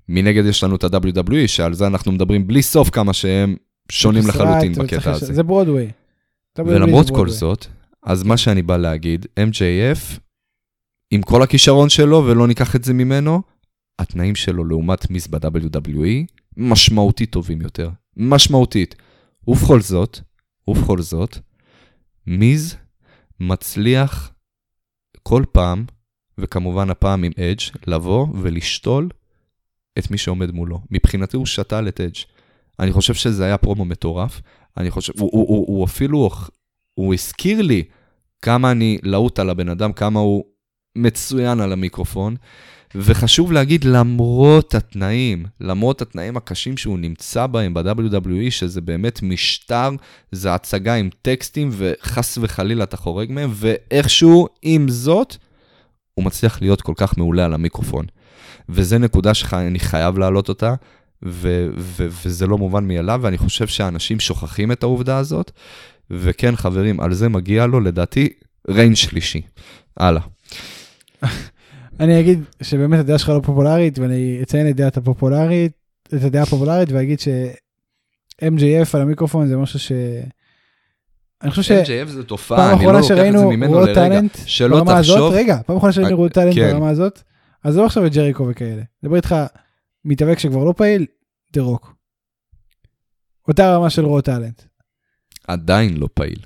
מנגד 0.09 0.45
יש 0.45 0.63
לנו 0.63 0.75
את 0.75 0.83
ה-WWE, 0.83 1.47
שעל 1.47 1.73
זה 1.73 1.87
אנחנו 1.87 2.11
מדברים 2.11 2.47
בלי 2.47 2.61
סוף 2.61 2.89
כמה 2.89 3.13
שהם 3.13 3.55
שונים 3.91 4.27
לחלוטין 4.27 4.71
וצריך 4.71 4.93
בקטע 4.93 5.11
הזה. 5.11 5.33
זה 5.33 5.43
ברודוויי. 5.43 5.91
WWE 6.59 6.61
ולמרות 6.65 7.09
כל. 7.09 7.29
זאת, 7.29 7.65
אז 8.03 8.23
מה 8.23 8.37
שאני 8.37 8.61
בא 8.61 8.77
להגיד, 8.77 9.25
MJF, 9.39 10.19
עם 11.11 11.21
כל 11.21 11.41
הכישרון 11.41 11.89
שלו, 11.89 12.23
ולא 12.25 12.47
ניקח 12.47 12.75
את 12.75 12.83
זה 12.83 12.93
ממנו, 12.93 13.41
התנאים 13.99 14.35
שלו 14.35 14.65
לעומת 14.65 15.09
מיס 15.09 15.27
ב-WWE, 15.27 16.25
משמעותית 16.57 17.31
טובים 17.31 17.61
יותר. 17.61 17.89
משמעותית. 18.17 18.95
ובכל 19.47 19.81
זאת, 19.81 20.19
ובכל 20.67 21.01
זאת, 21.01 21.37
מיז 22.27 22.75
מצליח 23.39 24.31
כל 25.23 25.43
פעם, 25.51 25.85
וכמובן 26.37 26.89
הפעם 26.89 27.23
עם 27.23 27.31
אדג', 27.39 27.61
לבוא 27.87 28.27
ולשתול 28.41 29.09
את 29.99 30.11
מי 30.11 30.17
שעומד 30.17 30.51
מולו. 30.51 30.79
מבחינתי 30.91 31.37
הוא 31.37 31.45
שתל 31.45 31.87
את 31.87 32.01
אדג'. 32.01 32.15
אני 32.79 32.91
חושב 32.91 33.13
שזה 33.13 33.45
היה 33.45 33.57
פרומו 33.57 33.85
מטורף. 33.85 34.41
אני 34.77 34.91
חושב, 34.91 35.13
הוא, 35.19 35.29
הוא, 35.33 35.47
הוא, 35.47 35.65
הוא 35.67 35.85
אפילו, 35.85 36.29
הוא 36.93 37.13
הזכיר 37.13 37.61
לי 37.61 37.83
כמה 38.41 38.71
אני 38.71 38.97
להוט 39.03 39.39
על 39.39 39.49
הבן 39.49 39.69
אדם, 39.69 39.93
כמה 39.93 40.19
הוא 40.19 40.43
מצוין 40.95 41.59
על 41.59 41.73
המיקרופון. 41.73 42.35
וחשוב 42.95 43.51
להגיד, 43.51 43.83
למרות 43.83 44.75
התנאים, 44.75 45.45
למרות 45.61 46.01
התנאים 46.01 46.37
הקשים 46.37 46.77
שהוא 46.77 46.99
נמצא 46.99 47.47
בהם 47.47 47.73
ב-WWE, 47.73 48.49
שזה 48.51 48.81
באמת 48.81 49.21
משטר, 49.21 49.89
זה 50.31 50.53
הצגה 50.53 50.95
עם 50.95 51.09
טקסטים, 51.21 51.69
וחס 51.71 52.37
וחלילה 52.41 52.83
אתה 52.83 52.97
חורג 52.97 53.31
מהם, 53.31 53.49
ואיכשהו, 53.53 54.47
עם 54.61 54.89
זאת, 54.89 55.37
הוא 56.17 56.25
מצליח 56.25 56.61
להיות 56.61 56.81
כל 56.81 56.93
כך 56.95 57.17
מעולה 57.17 57.45
על 57.45 57.53
המיקרופון. 57.53 58.05
וזה 58.69 58.97
נקודה 58.97 59.33
שאני 59.33 59.79
חייב 59.79 60.17
להעלות 60.17 60.49
אותה, 60.49 60.75
ו- 61.25 61.67
ו- 61.77 62.07
וזה 62.25 62.47
לא 62.47 62.57
מובן 62.57 62.87
מאליו, 62.87 63.19
ואני 63.23 63.37
חושב 63.37 63.67
שאנשים 63.67 64.19
שוכחים 64.19 64.71
את 64.71 64.83
העובדה 64.83 65.17
הזאת, 65.17 65.51
וכן, 66.11 66.55
חברים, 66.55 66.99
על 66.99 67.13
זה 67.13 67.29
מגיע 67.29 67.65
לו, 67.65 67.79
לדעתי, 67.79 68.29
ריינג' 68.69 68.95
שלישי. 68.95 69.41
הלאה. 69.97 70.21
אני 71.99 72.19
אגיד 72.19 72.43
שבאמת 72.61 72.99
הדעה 72.99 73.17
שלך 73.17 73.29
לא 73.29 73.41
פופולרית, 73.43 73.99
ואני 73.99 74.39
אציין 74.43 74.69
את 74.69 74.75
דעת 74.75 74.97
הפופולרית, 74.97 75.71
את 76.07 76.23
הדעה 76.23 76.43
הפופולרית, 76.43 76.91
ואגיד 76.91 77.19
ש-MJF 77.19 78.89
על 78.93 79.01
המיקרופון 79.01 79.47
זה 79.47 79.57
משהו 79.57 79.79
ש... 79.79 79.91
אני 81.43 81.51
חושב 81.51 81.63
ש... 81.63 81.89
MJF 81.89 82.07
זה 82.09 82.23
תופעה, 82.23 82.73
אני 82.73 82.85
לא 82.85 82.93
לוקח 82.93 83.11
את 83.11 83.37
זה 83.39 83.45
ממנו 83.45 83.79
לרגע. 83.79 84.19
שלא 84.45 84.83
תחשוב, 84.87 85.33
רגע, 85.33 85.57
פעם 85.65 85.75
אחרונה 85.77 85.93
שראינו 85.93 86.09
אה, 86.11 86.15
raw 86.15 86.31
talent 86.31 86.55
כן. 86.55 86.71
ברמה 86.73 86.89
הזאת, 86.89 87.21
אז 87.63 87.77
לא 87.77 87.85
עכשיו 87.85 88.05
את 88.05 88.13
ג'ריקו 88.13 88.47
וכאלה. 88.49 88.81
דבר 89.03 89.15
איתך, 89.15 89.35
מתאבק 90.05 90.39
שכבר 90.39 90.63
לא 90.63 90.73
פעיל, 90.77 91.05
דה 91.53 91.61
רוק. 91.61 91.93
אותה 93.47 93.75
רמה 93.75 93.89
של 93.89 94.05
raw 94.05 94.23
talent. 94.23 94.61
עדיין 95.47 95.97
לא 95.97 96.07
פעיל. 96.13 96.39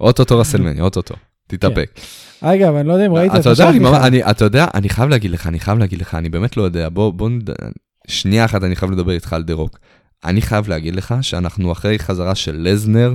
אוטוטו 0.00 0.38
רסלמניה, 0.38 0.82
אוטוטו. 0.82 1.14
תתאפק. 1.46 2.00
אגב, 2.40 2.74
אני 2.74 2.88
לא 2.88 2.92
יודע 2.92 3.06
אם 3.06 3.12
ראית. 3.12 3.32
ממש- 3.80 4.00
אני- 4.06 4.24
אתה 4.30 4.44
יודע, 4.44 4.66
אני 4.74 4.88
חייב 4.88 5.08
להגיד 5.08 5.30
לך, 5.30 5.46
אני 5.46 5.60
חייב 5.60 5.78
להגיד 5.78 6.00
לך, 6.00 6.14
אני 6.14 6.28
באמת 6.28 6.56
לא 6.56 6.62
יודע, 6.62 6.88
בוא, 6.88 7.12
שנייה 8.08 8.44
אחת 8.44 8.64
אני 8.64 8.76
חייב 8.76 8.90
לדבר 8.90 9.12
איתך 9.12 9.32
על 9.32 9.42
דה 9.42 9.54
רוק. 9.54 9.78
אני 10.24 10.42
חייב 10.42 10.68
להגיד 10.68 10.96
לך 10.96 11.14
שאנחנו 11.22 11.72
אחרי 11.72 11.98
חזרה 11.98 12.34
של 12.34 12.56
לזנר, 12.68 13.14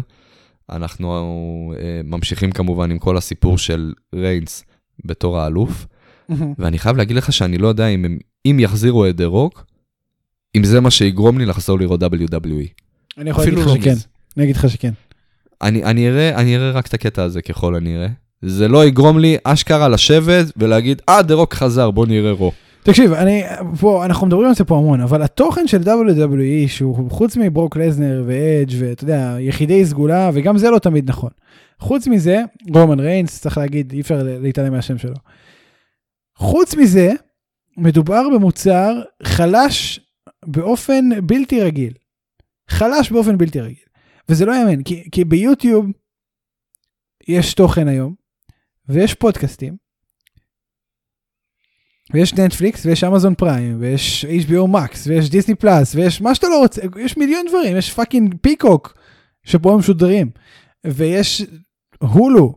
אנחנו 0.70 1.74
אה, 1.78 2.02
ממשיכים 2.04 2.52
כמובן 2.52 2.92
עם 2.92 3.00
כל 3.00 3.18
הסיפור 3.18 3.58
של 3.58 3.94
ריינס 4.16 4.64
בתור 5.06 5.40
האלוף, 5.40 5.86
ואני 6.60 6.80
חייב 6.80 6.98
להגיד 6.98 7.18
לך 7.18 7.34
שאני 7.34 7.58
לא 7.58 7.68
יודע 7.68 7.88
אם, 7.88 8.06
הם, 8.06 8.18
אם 8.46 8.58
יחזירו 8.60 9.08
את 9.08 9.16
דה 9.16 9.26
רוק, 9.26 9.66
אם 10.56 10.64
זה 10.64 10.82
מה 10.82 10.92
שיגרום 10.92 11.38
לי 11.38 11.46
לחזור 11.46 11.80
לראות 11.80 12.04
WWE. 12.04 12.84
אני 13.18 13.30
יכול 13.30 13.44
להגיד 13.44 13.60
לך 13.60 13.68
לא 13.68 13.76
שכן. 13.76 13.92
מזה. 13.92 14.06
אני 14.38 14.44
אגיד 14.44 14.56
לך 14.56 14.70
שכן. 14.70 14.94
אני, 15.62 15.84
אני, 15.84 16.10
אראה, 16.10 16.36
אני 16.36 16.56
אראה 16.56 16.72
רק 16.72 16.88
את 16.88 16.94
הקטע 16.94 17.24
הזה 17.24 17.42
ככל 17.42 17.76
הנראה. 17.76 18.08
זה 18.42 18.68
לא 18.68 18.86
יגרום 18.86 19.20
לי 19.20 19.38
אשכרה 19.44 19.90
לשבת 19.90 20.46
ולהגיד, 20.58 21.02
אה, 21.10 21.22
דה 21.22 21.34
רוק 21.34 21.54
חזר, 21.54 21.92
בוא 21.92 22.08
נראה 22.08 22.32
רו. 22.32 22.52
תקשיב, 22.86 23.14
אני, 23.14 23.44
פה, 23.80 24.06
אנחנו 24.06 24.28
מדברים 24.28 24.48
על 24.48 24.56
זה 24.56 24.66
פה 24.66 24.78
המון, 24.78 25.02
אבל 25.02 25.22
התוכן 25.22 25.68
של 25.68 25.82
WWE, 25.82 26.68
שהוא 26.68 27.12
חוץ 27.12 27.38
מברוק 27.38 27.78
לזנר 27.78 28.24
ואדג' 28.28 28.76
ואתה 28.80 29.04
יודע, 29.04 29.36
יחידי 29.40 29.86
סגולה, 29.86 30.30
וגם 30.34 30.58
זה 30.58 30.70
לא 30.70 30.80
תמיד 30.80 31.10
נכון. 31.10 31.30
חוץ 31.80 32.08
מזה, 32.08 32.42
רומן 32.74 33.00
ריינס, 33.00 33.42
צריך 33.42 33.58
להגיד, 33.58 33.92
אי 33.92 34.02
אפשר 34.02 34.22
להתעלם 34.24 34.74
מהשם 34.74 34.98
שלו. 34.98 35.16
חוץ 36.38 36.76
מזה, 36.76 37.12
מדובר 37.78 38.24
במוצר 38.36 39.02
חלש 39.24 40.00
באופן 40.46 41.10
בלתי 41.28 41.62
רגיל. 41.62 41.94
חלש 42.70 43.12
באופן 43.12 43.38
בלתי 43.38 43.62
רגיל. 43.62 43.86
וזה 44.30 44.46
לא 44.46 44.54
יאמן, 44.54 44.84
כי, 44.84 45.10
כי 45.12 45.26
ביוטיוב 45.26 45.86
יש 47.28 47.54
תוכן 47.54 47.88
היום, 47.88 48.16
ויש 48.90 49.14
פודקאסטים, 49.14 49.85
ויש 52.14 52.34
נטפליקס, 52.34 52.86
ויש 52.86 53.04
אמזון 53.04 53.36
פריים, 53.36 53.78
ויש 53.80 54.26
HBO 54.26 54.68
מקס, 54.68 55.08
ויש 55.08 55.30
דיסני 55.30 55.56
פלאס, 55.56 55.96
ויש 55.96 56.22
מה 56.22 56.36
שאתה 56.36 56.48
לא 56.48 56.60
רוצה, 56.60 56.82
יש 57.00 57.18
מיליון 57.18 57.46
דברים, 57.50 57.78
יש 57.78 57.94
fucking 57.94 58.36
פיקוק, 58.42 58.94
שבו 59.44 59.74
הם 59.74 59.80
משודרים, 59.80 60.30
ויש 60.86 61.46
הולו, 62.00 62.56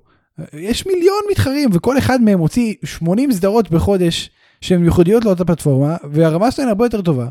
יש 0.53 0.87
מיליון 0.87 1.21
מתחרים, 1.31 1.71
וכל 1.73 1.99
אחד 1.99 2.23
מהם 2.23 2.39
מוציא 2.39 2.75
80 2.85 3.33
סדרות 3.33 3.71
בחודש 3.71 4.31
שהן 4.61 4.85
ייחודיות 4.85 5.25
לאותה 5.25 5.45
פלטפורמה, 5.45 5.97
והרמה 6.11 6.51
שלהן 6.51 6.69
הרבה 6.69 6.85
יותר 6.85 7.03
טובה. 7.03 7.29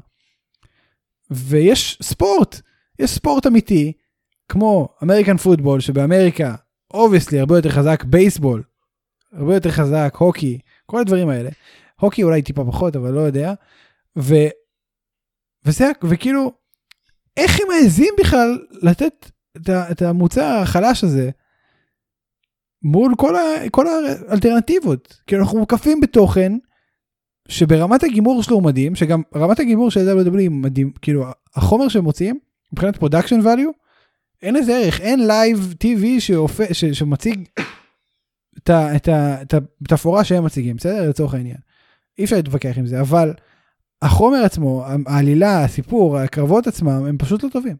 ויש 1.32 1.97
ספורט, 2.01 2.61
יש 2.99 3.11
ספורט 3.11 3.47
אמיתי, 3.47 3.93
כמו 4.49 4.89
American 5.03 5.38
football, 5.38 5.80
שבאמריקה, 5.80 6.55
obviously, 6.93 7.39
הרבה 7.39 7.57
יותר 7.57 7.70
חזק, 7.70 8.03
בייסבול, 8.03 8.63
הרבה 9.34 9.53
יותר 9.53 9.72
חזק, 9.72 10.15
הוקי, 10.18 10.59
כל 10.86 10.99
הדברים 10.99 11.30
האלה. 11.30 11.49
הוקי 12.02 12.24
אולי 12.24 12.41
טיפה 12.41 12.66
פחות, 12.66 12.95
אבל 12.95 13.12
לא 13.12 13.20
יודע. 13.20 13.54
ו... 14.18 14.34
וזה, 15.66 15.91
וכאילו, 16.04 16.52
איך 17.38 17.60
הם 17.60 17.68
מעזים 17.68 18.14
בכלל 18.20 18.60
לתת 18.82 19.32
את. 19.58 19.70
את 19.91 20.02
המוצר 20.02 20.43
החלש 20.43 21.04
הזה 21.04 21.30
מול 22.84 23.14
כל, 23.18 23.36
ה... 23.36 23.70
כל 23.72 23.86
האלטרנטיבות? 23.88 25.22
כאילו 25.28 25.41
אנחנו 25.43 25.60
מוקפים 25.60 26.02
בתוכן 26.02 26.54
שברמת 27.48 28.04
הגימור 28.04 28.43
שלו 28.43 28.56
הוא 28.56 28.64
מדהים, 28.64 28.95
שגם 28.95 29.22
רמת 29.36 29.60
הגימור 29.60 29.91
של 29.91 30.00
היא 30.39 30.50
מדהים, 30.50 30.91
כאילו 31.02 31.26
החומר 31.56 31.88
שהם 31.88 32.04
מוציאים, 32.04 32.39
מבחינת 32.74 32.98
production 32.97 33.39
value, 33.39 33.72
אין 34.41 34.56
לזה 34.56 34.78
ערך, 34.78 35.02
אין 35.02 35.28
לייב. 35.28 35.74
ש... 36.72 36.86
שמציג. 36.86 37.48
את 38.58 39.54
התפאורה 39.84 40.24
שהם 40.24 40.45
מציגים, 40.45 40.76
בסדר? 40.76 41.10
לצורך 41.10 41.34
העניין. 41.34 41.58
אי 42.18 42.24
אפשר 42.24 42.36
להתווכח 42.36 42.78
עם 42.78 42.86
זה, 42.86 43.01
אבל 43.01 43.34
החומר 44.01 44.38
עצמו, 44.38 44.86
העלילה, 45.05 45.63
הסיפור, 45.63 46.18
הקרבות 46.18 46.68
עצמם, 46.68 47.05
הם 47.07 47.18
פשוט 47.18 47.43
לא 47.43 47.49
טובים. 47.49 47.76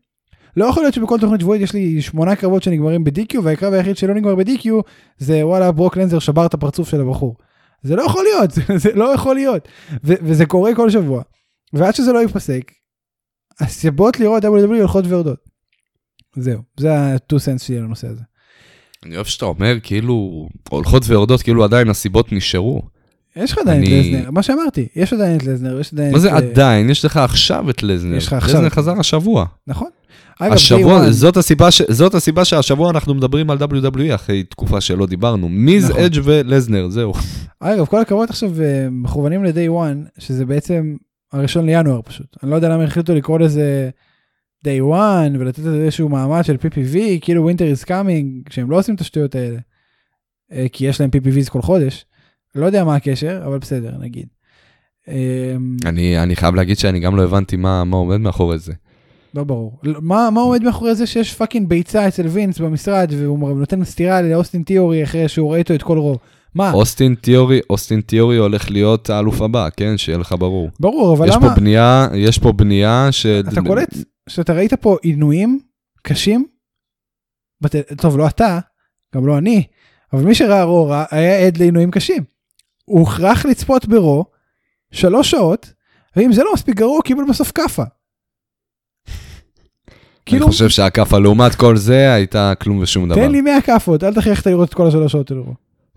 לא 0.57 0.65
יכול 0.65 0.83
להיות 0.83 0.93
שבכל 0.93 1.19
תוכנית 1.19 1.41
שבועית 1.41 1.61
יש 1.61 1.73
לי 1.73 2.01
שמונה 2.01 2.35
קרבות 2.35 2.63
שנגמרים 2.63 3.03
ב-DQ, 3.03 3.39
והקרב 3.43 3.73
היחיד 3.73 3.97
שלא 3.97 4.13
נגמר 4.13 4.35
ב-DQ 4.35 4.69
זה 5.17 5.45
וואלה 5.45 5.71
ברוק 5.71 5.97
לנזר 5.97 6.19
שבר 6.19 6.45
את 6.45 6.53
הפרצוף 6.53 6.89
של 6.89 7.01
הבחור. 7.01 7.35
זה 7.81 7.95
לא 7.95 8.01
יכול 8.01 8.23
להיות, 8.23 8.51
זה 8.83 8.93
לא 8.93 9.13
יכול 9.13 9.35
להיות. 9.35 9.67
ו- 10.03 10.13
וזה 10.21 10.45
קורה 10.45 10.75
כל 10.75 10.89
שבוע. 10.89 11.21
ועד 11.73 11.95
שזה 11.95 12.13
לא 12.13 12.19
ייפסק, 12.19 12.71
הסיבות 13.59 14.19
לראות 14.19 14.45
WWE 14.45 14.47
הולכות 14.47 15.05
ויורדות. 15.05 15.39
זהו, 16.35 16.61
זה 16.79 16.93
ה-2 16.93 17.35
cents 17.35 17.63
שלי 17.63 17.79
לנושא 17.79 18.07
הזה. 18.07 18.21
אני 19.05 19.15
אוהב 19.15 19.25
שאתה 19.25 19.45
אומר, 19.45 19.79
כאילו, 19.83 20.47
הולכות 20.69 21.03
ויורדות, 21.07 21.41
כאילו 21.41 21.63
עדיין 21.63 21.89
הסיבות 21.89 22.31
נשארו. 22.31 22.81
יש 23.43 23.51
לך 23.51 23.57
עדיין 23.57 23.83
את 23.83 23.88
אני- 23.88 24.13
לזנר, 24.13 24.31
מה 24.31 24.43
שאמרתי, 24.43 24.88
יש 24.95 25.13
עדיין 25.13 25.38
את 25.38 25.43
לזנר, 25.43 25.79
יש 25.79 25.93
עדיין 25.93 26.11
מה 26.11 26.17
את... 26.17 26.21
זה 26.21 26.31
אה, 26.31 26.38
עדיין? 26.38 26.89
יש 26.89 27.05
לך 27.05 27.17
עכשיו 27.17 27.69
את 27.69 27.83
לזנר. 27.83 28.15
יש 28.17 28.27
לך 28.27 28.33
עכשיו. 28.33 28.55
לזנר 28.55 28.69
חזר 28.69 28.99
השבוע. 28.99 29.45
נכון. 29.67 29.88
אגב, 30.39 30.53
השבוע, 30.53 31.03
Day 31.03 31.07
One- 31.07 31.11
זאת 31.11 31.38
הסיבה, 31.38 31.71
ש... 31.71 31.81
זאת 31.89 32.13
הסיבה 32.15 32.45
שהשבוע 32.45 32.89
אנחנו 32.89 33.13
מדברים 33.13 33.49
על 33.49 33.57
WWE 33.57 34.15
אחרי 34.15 34.43
תקופה 34.43 34.81
שלא 34.81 35.05
דיברנו. 35.05 35.49
מיז, 35.49 35.89
נכון. 35.89 36.03
אדג' 36.03 36.19
ולזנר, 36.23 36.89
זהו. 36.89 37.13
אגב, 37.59 37.85
כל 37.85 38.01
הקרבות 38.01 38.29
עכשיו 38.29 38.61
אה, 38.61 38.88
מכוונים 38.91 39.43
ל-day 39.45 39.69
one, 39.69 40.21
שזה 40.21 40.45
בעצם 40.45 40.95
הראשון 41.33 41.65
לינואר 41.65 42.01
פשוט. 42.01 42.38
אני 42.43 42.51
לא 42.51 42.55
יודע 42.55 42.69
למה 42.69 42.83
החליטו 42.83 43.15
לקרוא 43.15 43.39
לזה 43.39 43.89
day 44.67 44.81
one 44.93 45.39
ולתת 45.39 45.59
לזה 45.59 45.75
איזשהו 45.83 46.09
מעמד 46.09 46.41
של 46.45 46.55
PPV, 46.55 46.95
כאילו 47.21 47.49
winter 47.49 47.81
is 47.81 47.88
coming, 47.88 48.49
שהם 48.49 48.71
לא 48.71 48.79
עושים 48.79 48.95
את 48.95 49.01
השטויות 49.01 49.35
האלה. 49.35 49.57
אה, 50.51 50.65
כי 50.71 50.85
יש 50.85 51.01
להם 51.01 51.09
PPVs 51.09 51.49
כל 51.49 51.61
חודש. 51.61 52.05
לא 52.57 52.65
יודע 52.65 52.83
מה 52.83 52.95
הקשר, 52.95 53.41
אבל 53.45 53.57
בסדר, 53.57 53.91
נגיד. 53.99 54.27
אה, 55.09 55.55
אני, 55.85 56.19
אני 56.23 56.35
חייב 56.35 56.55
להגיד 56.55 56.77
שאני 56.77 56.99
גם 56.99 57.15
לא 57.15 57.23
הבנתי 57.23 57.55
מה, 57.57 57.83
מה 57.83 57.97
עומד 57.97 58.17
מאחורי 58.17 58.59
זה. 58.59 58.73
לא 59.33 59.43
ברור. 59.43 59.79
לא, 59.83 59.99
מה, 60.01 60.29
מה 60.33 60.41
עומד 60.41 60.63
מאחורי 60.63 60.95
זה 60.95 61.07
שיש 61.07 61.33
fucking 61.33 61.69
ביצה 61.69 62.07
אצל 62.07 62.27
וינס 62.27 62.59
במשרד 62.59 63.11
והוא 63.17 63.59
נותן 63.59 63.83
סטירה 63.83 64.21
לאוסטין 64.21 64.63
תיאורי 64.63 65.03
אחרי 65.03 65.27
שהוא 65.27 65.47
רואה 65.47 65.59
איתו 65.59 65.73
את 65.75 65.83
כל 65.83 65.97
רו? 65.97 66.17
מה? 66.55 66.71
אוסטין 66.73 67.15
תיאורי, 67.15 67.59
אוסטין 67.69 68.01
תיאורי 68.01 68.37
הולך 68.37 68.71
להיות 68.71 69.09
האלוף 69.09 69.41
הבא, 69.41 69.67
כן? 69.77 69.97
שיהיה 69.97 70.17
לך 70.17 70.35
ברור. 70.39 70.69
ברור, 70.79 71.17
אבל 71.17 71.27
יש 71.27 71.35
למה? 71.35 71.49
פה 71.49 71.55
בנייה, 71.55 72.07
יש 72.15 72.37
פה 72.39 72.51
בנייה 72.51 73.07
של... 73.11 73.43
אתה 73.53 73.61
קולט 73.61 73.89
שאתה 74.29 74.53
ראית 74.53 74.73
פה 74.73 74.97
עינויים 75.01 75.59
קשים? 76.03 76.45
בת... 77.61 77.75
טוב, 77.75 78.17
לא 78.17 78.27
אתה, 78.27 78.59
גם 79.15 79.27
לא 79.27 79.37
אני, 79.37 79.63
אבל 80.13 80.23
מי 80.25 80.35
שראה 80.35 80.63
רו 80.63 80.85
ראה- 80.87 81.05
היה 81.11 81.47
עד 81.47 81.57
לעינויים 81.57 81.91
קשים. 81.91 82.23
הוא 82.88 82.99
הוכרח 82.99 83.45
לצפות 83.45 83.85
ברו 83.85 84.25
שלוש 84.91 85.31
שעות, 85.31 85.73
ואם 86.15 86.33
זה 86.33 86.43
לא 86.43 86.53
מספיק 86.53 86.75
גרוע, 86.75 86.95
הוא 86.95 87.03
קיבל 87.03 87.23
בסוף 87.29 87.51
כאפה. 87.51 87.83
אני 87.83 87.89
כאילו, 90.25 90.47
חושב 90.47 90.69
שהכאפה 90.69 91.19
לעומת 91.19 91.55
כל 91.55 91.77
זה 91.77 92.13
הייתה 92.13 92.53
כלום 92.61 92.79
ושום 92.79 93.09
דבר. 93.09 93.15
תן 93.15 93.31
לי 93.31 93.41
100 93.41 93.61
כאפות, 93.61 94.03
אל 94.03 94.13
תכריח 94.13 94.39
אותי 94.39 94.49
לראות 94.49 94.69
את 94.69 94.73
כל 94.73 94.88
השלוש 94.88 95.11
שעות 95.11 95.31
רו. 95.31 95.53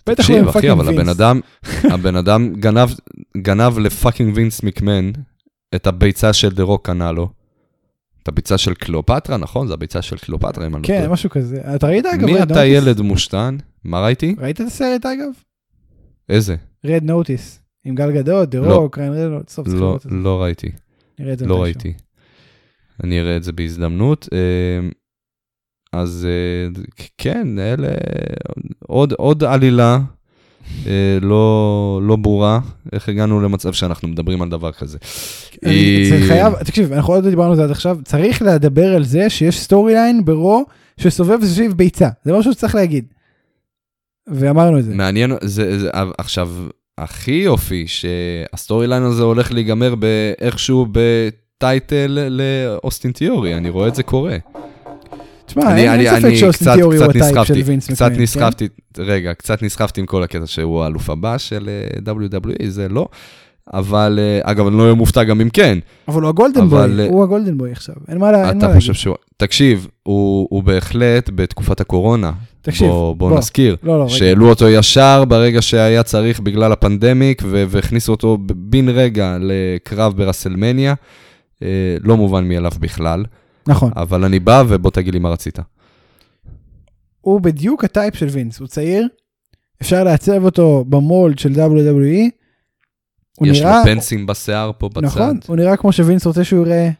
בטח 0.07 0.09
לא 0.09 0.14
תקשיב, 0.14 0.36
עם 0.36 0.49
אחי, 0.49 0.53
fucking 0.53 0.72
אבל 0.72 0.88
הבן 0.88 0.97
וינס. 0.97 1.09
אדם, 1.09 1.41
הבן 1.95 2.16
אדם 2.16 2.55
גנב, 2.55 2.88
גנב 3.36 3.78
ל 3.78 3.86
fucking 3.86 4.36
וינס 4.36 4.62
מקמן 4.62 5.11
את 5.74 5.86
הביצה 5.86 6.32
של 6.32 6.49
דה 6.49 6.62
רוק 6.62 6.86
קנה 6.86 7.12
לו. 7.12 7.28
את 8.22 8.28
הביצה 8.28 8.59
של 8.59 8.74
קליאופטרה, 8.74 9.36
נכון? 9.36 9.66
זו 9.66 9.74
הביצה 9.74 10.03
של 10.03 10.18
קליאופטרה, 10.18 10.66
אם 10.66 10.74
אני 10.74 10.82
לא 10.82 10.86
כן, 10.86 10.99
טועה. 10.99 11.12
משהו 11.12 11.30
כזה. 11.30 11.61
אתה 11.74 11.86
ראית 11.86 12.07
אגב? 12.07 12.24
מי 12.24 12.43
אתה? 12.43 12.64
ילד 12.64 13.01
מושתן? 13.01 13.57
מה 13.84 14.01
ראיתי? 14.01 14.34
ראית 14.38 14.61
את 14.61 14.66
הסרט 14.66 15.07
אגב? 15.07 15.30
איזה? 16.28 16.57
רד 16.85 17.05
נוטיס. 17.05 17.61
עם 17.85 17.95
גל 17.95 18.12
גדות, 18.12 18.51
דה 18.51 18.59
לא. 18.61 18.76
רוק, 18.76 18.99
ריין 18.99 19.12
רדו, 19.12 19.39
סוף 19.49 19.66
צריך 19.66 19.81
לא, 19.81 19.87
לראות 19.87 20.07
את 20.07 20.11
זה. 20.11 20.16
לא 20.16 20.43
ראיתי. 20.43 20.68
נראה 21.18 21.33
את 21.33 21.39
זה 21.39 21.47
לא. 21.47 21.62
ראיתי. 21.62 21.93
אני 23.05 23.20
אראה 23.20 23.37
את 23.37 23.43
זה 23.43 23.53
בהזדמנות. 23.53 24.28
אה, 24.33 24.89
אז 25.93 26.26
אה, 26.31 26.83
כן, 27.18 27.59
אלה 27.59 27.89
עוד, 28.87 29.12
עוד 29.12 29.45
עלילה 29.45 29.99
אה, 30.87 31.18
לא, 31.22 32.01
לא 32.03 32.16
ברורה, 32.16 32.61
איך 32.93 33.09
הגענו 33.09 33.41
למצב 33.41 33.72
שאנחנו 33.72 34.09
מדברים 34.09 34.43
על 34.43 34.49
דבר 34.49 34.72
כזה. 34.72 34.99
אני- 35.64 36.07
זה 36.11 36.18
חייב, 36.28 36.62
תקשיב, 36.62 36.93
אנחנו 36.93 37.12
עוד 37.14 37.24
לא 37.24 37.31
דיברנו 37.31 37.51
על 37.51 37.57
זה 37.57 37.64
עד 37.64 37.70
עכשיו, 37.70 37.99
צריך 38.05 38.43
לדבר 38.43 38.95
על 38.95 39.05
זה 39.05 39.31
שיש 39.31 39.61
storyline 39.61 40.24
ברו 40.24 40.64
שסובב 41.01 41.45
סביב 41.45 41.72
ביצה, 41.72 42.09
זה 42.24 42.33
משהו 42.33 42.53
שצריך 42.53 42.74
להגיד. 42.74 43.05
ואמרנו 44.27 44.79
את 44.79 44.85
זה. 44.85 44.95
מעניין, 44.95 45.33
זה, 45.41 45.79
זה, 45.79 45.91
עכשיו, 46.18 46.51
הכי 46.99 47.33
יופי 47.33 47.85
שה 47.86 48.86
storyline 48.86 49.03
הזה 49.03 49.23
הולך 49.23 49.53
להיגמר 49.53 49.95
באיכשהו 49.95 50.87
ב 50.93 51.15
title 51.15 52.28
לאוסטין 52.31 53.12
תיאורי, 53.12 53.55
אני 53.55 53.71
רואה 53.71 53.89
את 53.89 53.95
זה 53.95 54.03
קורה. 54.03 54.37
תשמע, 55.47 55.73
אני, 55.73 56.09
אין 56.09 56.21
ספק 56.21 56.35
שאוסטין 56.35 56.75
תיאורי 56.75 56.97
הוא 56.97 57.05
ה 57.05 57.09
type 57.09 57.24
של 57.25 57.31
נסחפתי, 57.31 57.62
וינס 57.62 57.91
קצת 57.91 58.05
מקמן, 58.05 58.16
כן? 58.16 58.23
נסחפתי, 58.23 58.68
רגע, 58.99 59.35
קצת 59.35 59.62
נסחפתי 59.62 60.01
עם 60.01 60.07
כל 60.07 60.23
הקטע 60.23 60.47
שהוא 60.47 60.83
האלוף 60.83 61.11
הבא 61.11 61.39
של 61.39 61.71
אה, 62.07 62.14
WWE, 62.14 62.68
זה 62.68 62.89
לא. 62.89 63.09
אבל, 63.75 64.18
אה, 64.23 64.51
אגב, 64.51 64.66
אני 64.66 64.77
לא 64.77 64.83
אהיה 64.83 64.95
מופתע 64.95 65.25
גם 65.25 65.41
אם 65.41 65.49
כן. 65.49 65.79
אבל 66.09 66.23
הוא 66.23 66.29
הגולדן 66.29 66.61
אבל, 66.61 67.01
אה, 67.01 67.07
הוא 67.09 67.23
הגולדן 67.25 67.59
בוי 67.59 67.73
עכשיו, 67.73 67.95
אין 68.09 68.18
מה 68.18 68.33
לה- 68.33 68.39
אין 68.39 68.47
מה 68.47 68.51
אתה 68.59 68.66
להגיד. 68.66 68.81
חושב 68.81 68.95
שהוא... 68.95 69.16
תקשיב, 69.37 69.89
הוא, 70.03 70.47
הוא 70.51 70.62
בהחלט 70.62 71.31
בתקופת 71.35 71.81
הקורונה. 71.81 72.33
תקשיב, 72.62 72.89
בוא, 72.89 73.16
בוא 73.16 73.29
בוא. 73.31 73.39
נזכיר. 73.39 73.77
לא, 73.83 73.99
לא. 73.99 74.09
שהעלו 74.09 74.49
אותו 74.49 74.68
ישר 74.68 75.25
ברגע 75.25 75.62
שהיה 75.62 76.03
צריך 76.03 76.41
בגלל 76.41 76.73
הפנדמיק, 76.73 77.43
ו- 77.47 77.64
והכניסו 77.68 78.12
אותו 78.12 78.39
בן 78.57 78.89
רגע 78.89 79.37
לקרב 79.41 80.16
ברסלמניה. 80.16 80.95
אה, 81.62 81.68
לא 82.01 82.16
מובן 82.16 82.49
מאליו 82.49 82.73
בכלל, 82.81 83.25
נכון. 83.68 83.91
אבל 83.97 84.25
אני 84.25 84.39
בא 84.39 84.62
ובוא 84.68 84.91
תגיד 84.91 85.14
לי 85.14 85.21
מה 85.21 85.29
רצית. 85.31 85.59
הוא 87.21 87.41
בדיוק 87.41 87.85
ה 87.84 87.91
type 87.91 88.14
של 88.16 88.27
וינס, 88.27 88.61
הוא 88.61 88.68
צעיר, 88.68 89.09
אפשר 89.83 90.05
לעצב 90.05 90.45
אותו 90.45 90.85
ב 90.88 90.99
mold 90.99 91.38
של 91.39 91.53
WWE, 91.53 92.31
יש 93.47 93.61
נראה, 93.61 93.78
לו 93.78 93.84
פנסים 93.84 94.26
בשיער 94.26 94.70
פה 94.78 94.88
בצד. 94.88 95.03
נכון, 95.03 95.38
הוא 95.47 95.57
נראה 95.57 95.76
כמו 95.76 95.93
שווינס 95.93 96.26
רוצה 96.26 96.45
שהוא 96.45 96.66
יראה, 96.66 96.91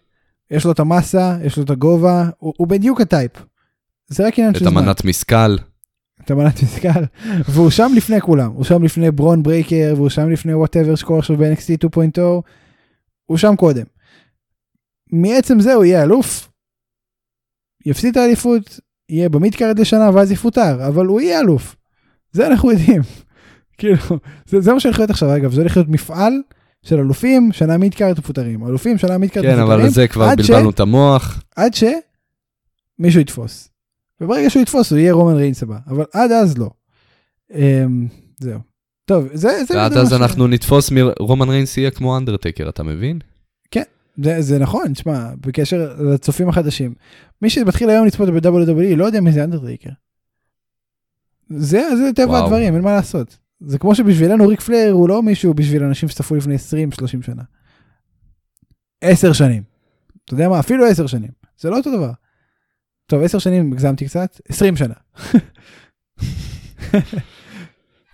יש 0.51 0.65
לו 0.65 0.73
את 0.73 0.81
המסה, 0.81 1.39
יש 1.45 1.57
לו 1.57 1.63
את 1.63 1.71
הגובה, 1.71 2.29
הוא, 2.39 2.55
הוא 2.57 2.67
בדיוק 2.69 3.01
ה 3.01 3.06
type. 3.06 3.33
זה 4.09 4.27
רק 4.27 4.39
עניין 4.39 4.55
את 4.55 4.59
של 4.59 4.65
זמן. 4.65 4.83
המנת 4.83 5.05
משכל. 5.05 5.57
את 6.25 6.31
המנת 6.31 6.63
משכל, 6.63 7.05
והוא 7.49 7.71
שם 7.71 7.93
לפני 7.97 8.21
כולם, 8.21 8.51
הוא 8.51 8.65
שם 8.65 8.83
לפני 8.83 9.11
ברון 9.11 9.43
ברייקר, 9.43 9.93
והוא 9.97 10.09
שם 10.09 10.31
לפני 10.31 10.55
whatever 10.55 10.95
שקורה 10.95 11.19
עכשיו 11.19 11.37
ב-NXT 11.37 11.87
2.0, 11.87 12.21
הוא 13.27 13.37
שם 13.37 13.57
קודם. 13.57 13.85
מעצם 15.13 15.61
זה 15.61 15.75
הוא 15.75 15.85
יהיה 15.85 16.03
אלוף, 16.03 16.49
יפסיד 17.87 18.11
את 18.11 18.17
האליפות, 18.17 18.81
יהיה 19.09 19.29
ב 19.29 19.35
midcard 19.35 19.79
לשנה 19.79 20.11
ואז 20.15 20.33
יפוטר, 20.33 20.87
אבל 20.87 21.07
הוא 21.07 21.21
יהיה 21.21 21.41
אלוף. 21.41 21.77
זה 22.33 22.47
אנחנו 22.47 22.71
יודעים. 22.71 23.03
כאילו, 23.81 23.97
זה, 24.47 24.61
זה 24.61 24.73
מה 24.73 24.81
שהולך 24.81 24.99
להיות 24.99 25.11
עכשיו, 25.11 25.37
אגב, 25.37 25.53
זה 25.53 25.61
הולך 25.61 25.77
להיות 25.77 25.89
מפעל 25.89 26.33
של 26.83 26.99
אלופים, 26.99 27.53
שנה 27.53 27.77
midcard 27.77 28.19
מפוטרים, 28.19 28.67
אלופים, 28.67 28.99
שנה 28.99 29.19
midcard 29.19 29.45
כן, 29.45 29.57
מפוטרים, 29.59 29.81
אבל 29.81 29.89
זה 29.89 30.09
כבר 30.09 30.25
עד 30.25 30.43
ש- 30.43 30.51
בלבלנו 30.51 30.71
את 30.71 30.81
המוח. 30.81 31.43
עד 31.57 31.73
שמישהו 31.75 33.21
יתפוס. 33.21 33.69
וברגע 34.21 34.51
שהוא 34.51 34.63
יתפוס 34.63 34.91
הוא 34.91 34.99
יהיה 34.99 35.13
רומן 35.13 35.35
ריינס 35.35 35.63
הבא, 35.63 35.79
אבל 35.87 36.05
עד 36.13 36.31
אז 36.33 36.59
לא. 36.59 36.71
אמ, 37.55 38.07
זהו. 38.41 38.61
טוב, 39.05 39.29
זה... 39.33 39.65
זה 39.69 39.77
ועד 39.77 39.93
אז 39.93 40.13
מה 40.13 40.19
ש- 40.19 40.23
אנחנו 40.23 40.47
נתפוס 40.47 40.91
מרומן 40.91 41.49
ריינס 41.49 41.77
יהיה 41.77 41.91
כמו 41.91 42.17
אנדרטקר, 42.17 42.69
אתה 42.69 42.83
מבין? 42.83 43.19
זה, 44.25 44.43
זה 44.43 44.59
נכון, 44.59 44.93
תשמע, 44.93 45.31
בקשר 45.41 45.95
לצופים 46.01 46.49
החדשים. 46.49 46.95
מי 47.43 47.51
שמתחיל 47.51 47.91
היום 47.91 48.07
לצפות 48.07 48.29
ב-WWE 48.29 48.97
לא 48.97 49.05
יודע 49.05 49.21
מי 49.21 49.33
זה 49.33 49.45
אנדרטייקר. 49.45 49.91
זה, 51.51 51.83
זה 51.97 52.11
טבע 52.15 52.27
וואו. 52.31 52.45
הדברים, 52.45 52.75
אין 52.75 52.83
מה 52.83 52.93
לעשות. 52.95 53.37
זה 53.61 53.79
כמו 53.79 53.95
שבשבילנו 53.95 54.49
ריק 54.49 54.61
פלר 54.61 54.91
הוא 54.93 55.09
לא 55.09 55.23
מישהו 55.23 55.55
בשביל 55.55 55.85
אנשים 55.85 56.09
שצפו 56.09 56.35
לפני 56.35 56.55
20-30 56.55 56.59
שנה. 57.27 57.43
10 59.01 59.33
שנים. 59.33 59.63
אתה 60.25 60.35
יודע 60.35 60.49
מה? 60.49 60.61
אפילו 60.61 60.87
10 60.87 61.07
שנים. 61.07 61.31
זה 61.59 61.71
לא 61.71 61.77
אותו 61.77 61.97
דבר. 61.97 62.11
טוב, 63.07 63.23
10 63.23 63.39
שנים 63.39 63.73
הגזמתי 63.73 64.07
קצת, 64.07 64.41
20 64.49 64.77
שנה. 64.77 64.95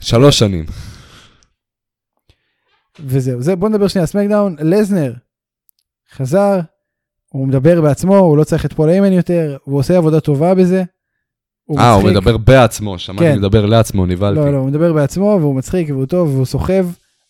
שלוש 0.01 0.39
שנים. 0.39 0.65
וזהו, 3.01 3.43
זה, 3.43 3.57
בוא 3.57 3.69
נדבר 3.69 3.89
שנייה 3.89 4.03
על 4.03 4.07
סמקדאון, 4.07 4.57
לזנר 4.61 5.15
חזר, 6.13 6.61
הוא 7.29 7.49
מדבר 7.49 7.81
בעצמו, 7.81 8.17
הוא 8.17 8.37
לא 8.37 8.45
צריך 8.45 8.67
את 8.67 8.73
פול 8.73 8.89
איימן 8.89 9.13
יותר, 9.13 9.57
הוא 9.65 9.79
עושה 9.79 9.97
עבודה 9.97 10.21
טובה 10.21 10.55
בזה. 10.55 10.85
אה, 11.79 11.93
הוא. 11.93 12.11
מדבר 12.11 12.37
בעצמו, 12.37 12.99
שמעתי 12.99 13.25
כן. 13.25 13.39
מדבר 13.39 13.67
לעצמו, 13.67 14.07
נבהלתי. 14.07 14.41
לא, 14.41 14.53
לא, 14.53 14.57
הוא 14.59 14.69
מדבר 14.69 14.93
בעצמו, 14.93 15.39
והוא 15.41 15.55
מצחיק, 15.57 15.91
והוא 15.91 16.07
טוב, 16.07 16.29
והוא 16.35 16.47
סוחב, 16.47 16.87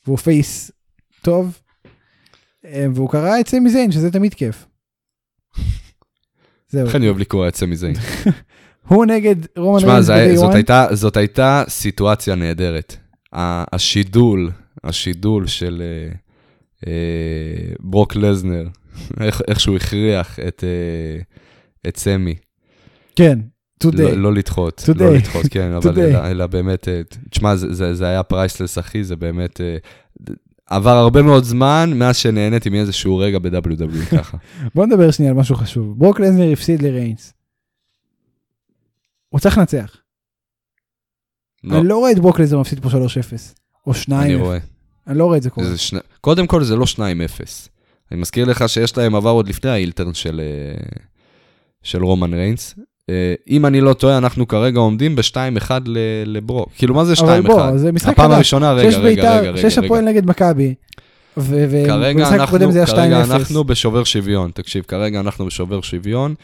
והוא 0.07 0.19
face 0.19 0.71
טוב. 1.23 1.59
אה, 2.67 2.87
והוא 2.95 3.11
קרא 3.11 3.41
את 3.41 3.49
סמי 3.49 3.71
זיין, 3.71 3.93
שזה 3.93 4.11
תמיד 4.11 4.35
כיף. 4.35 4.67
זהו, 6.71 6.87
איך 6.87 6.97
אני 6.97 7.07
אוהב 7.07 7.19
לקרוא 7.19 7.49
את 7.49 7.57
סמי 7.57 7.77
זיין. 7.77 7.95
הוא 8.89 9.07
נגד 9.07 9.37
רומן 9.57 9.79
תשמע, 9.79 9.99
ריינס 10.15 10.39
זאת 10.39 10.51
one. 10.51 10.55
הייתה- 10.55 10.87
זאת 10.93 11.17
הייתה 11.17 11.65
סיטואציה 11.69 12.35
נהדרת. 12.35 12.97
השידול, 13.33 14.51
השידול 14.85 15.47
של 15.47 15.83
אה, 15.83 16.13
אה, 16.87 17.73
ברוק 17.81 18.17
לזנר, 18.17 18.67
איך 19.21 19.43
איך 19.49 19.61
שהוא 19.61 19.77
הכריח 19.77 20.39
את 20.49 20.65
אה, 20.65 21.23
את 21.89 21.97
סמי. 21.97 22.35
כן, 23.17 23.39
today. 23.85 24.15
לא 24.17 24.35
לדחות, 24.35 24.81
Today. 24.91 24.99
לא 24.99 25.15
לדחות, 25.15 25.47
כן, 25.51 25.73
אבל. 25.73 26.01
אלא- 26.01 26.31
אלא 26.31 26.47
באמת, 26.47 26.89
אה, 26.89 27.01
תשמע, 27.31 27.57
זה- 27.57 27.75
זה 27.75 27.95
זה 27.95 28.07
היה 28.07 28.23
priceless, 28.23 28.79
אחי, 28.79 29.05
זה 29.05 29.17
באמת... 29.17 29.61
אה, 29.61 29.77
עבר 30.67 30.91
הרבה 30.97 31.23
מאוד 31.23 31.45
זמן 31.45 31.91
מאז 31.95 32.17
שנהניתי 32.17 32.69
מאיזשהו 32.71 33.17
רגע 33.19 33.39
ב-WW 33.39 34.07
ככה. 34.19 34.37
בוא 34.75 34.87
נדבר 34.87 35.11
שנייה 35.11 35.33
על 35.33 35.39
משהו 35.39 35.57
חשוב. 35.57 35.99
ברוק 35.99 36.21
לזנר 36.21 36.53
הפסיד 36.53 36.83
לריינס. 36.83 37.33
הוא 39.29 39.41
צריך 39.41 39.59
לנצח. 39.59 39.97
לא, 41.65 41.79
אני 41.79 41.89
לא 41.89 41.97
רואה 41.99 42.11
את 42.13 42.19
ברוק 42.19 42.41
לזנר 42.41 42.61
מפסיד 42.61 42.81
פה 42.81 42.89
3-0. 42.89 42.93
או 43.87 43.93
2-0. 43.93 44.13
אני 44.13 44.35
רואה. 44.35 44.59
אני 45.07 45.19
לא 45.19 45.25
רואה 45.25 45.37
את 45.37 45.43
זה 45.43 45.51
קורה. 45.51 45.77
שני... 45.77 46.01
קודם 46.21 46.47
כל 46.47 46.65
זה 46.65 46.77
לא 46.77 46.85
2-0. 46.85 46.99
אני 48.13 48.21
מזכיר 48.21 48.45
לך 48.45 48.69
שיש 48.69 48.97
להם 48.97 49.15
עבר 49.15 49.31
עוד 49.31 49.49
לפני 49.49 49.71
האילטרן 49.71 50.15
של, 50.15 50.41
אה, 50.41 50.87
של 51.83 52.05
רומן 52.05 52.35
ריינס. 52.35 52.75
אה, 53.11 53.35
אם 53.51 53.67
אני 53.67 53.81
לא 53.81 53.93
טועה, 53.93 54.19
אנחנו 54.19 54.49
כרגע 54.49 54.79
עומדים 54.81 55.17
ב-2-1 55.17 55.71
ל- 55.87 55.99
לברוק. 56.27 56.69
כאילו, 56.77 56.95
מה 56.95 57.05
זה 57.05 57.15
2-1? 57.15 57.23
אבל 57.23 57.41
בוא, 57.41 57.77
זה 57.77 57.93
משחק 57.93 58.13
הפעם. 58.13 58.31
הראשונה, 58.31 58.73
רגע, 58.73 58.89
רגע, 58.89 58.99
רגע, 58.99 59.39
בית"ר, 59.39 59.49
רגע, 59.49 59.61
שיש. 59.71 59.79
הפועל 59.79 60.05
נגד 60.05 60.27
מכבי. 60.27 60.75
ובמשחק 61.37 62.41
הקודם 62.41 62.71
זה 62.71 62.79
היה 62.79 62.87
2-0. 62.87 62.91
כרגע 62.97 63.21
אנחנו 63.25 63.65
בשובר 63.65 64.05
שוויון. 64.05 64.51
תקשיב, 64.55 64.85
כרגע 64.89 65.21
אנחנו 65.21 65.47
בשובר 65.47 65.81
שוויון. 65.81 66.35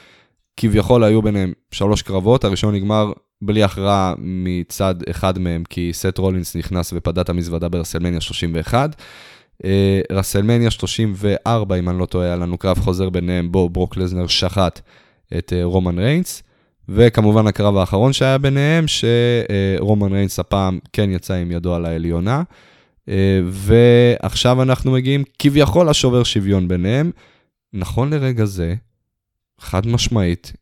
כביכול 0.57 1.05
היו 1.05 1.23
ביניהם 1.23 1.53
שלוש 1.71 2.03
קרבות, 2.03 2.45
הראשון 2.45 2.75
נגמר 2.75 3.13
בלי 3.43 3.63
הכרעה 3.63 4.15
מצד 4.19 4.95
אחד 5.11 5.39
מהם, 5.39 5.63
כי 5.71 5.91
סט 5.93 6.19
רולינס 6.19 6.57
נכנס 6.57 6.93
ופדה 6.97 7.21
את 7.21 7.29
המזוודה 7.29 7.69
ברסלמניה 7.69 8.21
31. 8.21 8.97
אה, 9.65 10.01
רסלמניה 10.13 10.71
34, 10.71 11.77
אם 11.77 11.89
אני 11.89 11.99
לא 11.99 12.07
טועה, 12.07 12.27
היה 12.27 12.37
לנו 12.37 12.59
קרב 12.59 12.79
חוזר 12.79 13.11
ביניהם, 13.11 13.53
בו 13.53 13.69
ברוק 13.69 13.97
לזנר 13.97 14.27
שחט 14.27 14.81
את 15.39 15.53
אה, 15.53 15.65
רומן 15.65 15.99
ריינס. 15.99 16.43
וכמובן 16.89 17.47
הקרב 17.47 17.77
האחרון 17.77 18.13
שהיה 18.13 18.39
ביניהם, 18.39 18.85
שרומן 18.87 20.13
ריינס 20.13 20.39
הפעם 20.39 20.79
כן 20.93 21.11
יצא 21.11 21.35
עם 21.35 21.51
ידו 21.51 21.75
על 21.75 21.87
העליונה. 21.87 22.43
אה, 23.09 23.41
ועכשיו 23.45 24.63
אנחנו 24.63 24.93
מגיעים 24.93 25.25
כביכול 25.39 25.91
לשובר 25.91 26.23
שוויון 26.25 26.69
ביניהם. 26.69 27.11
נכון 27.73 28.13
לרגע 28.13 28.45
זה, 28.45 28.75
חד 29.61 29.87
משמעית, 29.87 30.53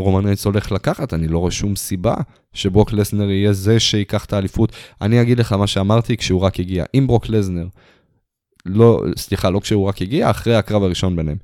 רומן 0.00 0.24
ריינס 0.24 0.44
הולך 0.44 0.72
לקחת, 0.72 1.14
אני 1.14 1.28
לא 1.28 1.38
רואה 1.38 1.50
שום 1.50 1.76
סיבה 1.76 2.14
שברוק 2.52 2.92
לסנר 2.92 3.30
יהיה 3.30 3.52
זה 3.52 3.80
שיקח 3.80 4.24
את 4.24 4.32
האליפות. 4.32 4.72
אני 5.00 5.22
אגיד 5.22 5.38
לך 5.38 5.52
מה 5.52 5.66
שאמרתי 5.66 6.16
כשהוא 6.16 6.40
רק 6.40 6.60
הגיע. 6.60 6.84
אם 6.94 7.06
ברוק 7.06 7.28
לסנר, 7.28 7.66
לא, 8.66 9.02
סליחה, 9.16 9.50
לא 9.50 9.60
כשהוא 9.60 9.88
רק 9.88 10.02
הגיע, 10.02 10.30
אחרי 10.30 10.54
הקרב 10.54 10.82
הראשון 10.82 11.16
ביניהם. 11.16 11.36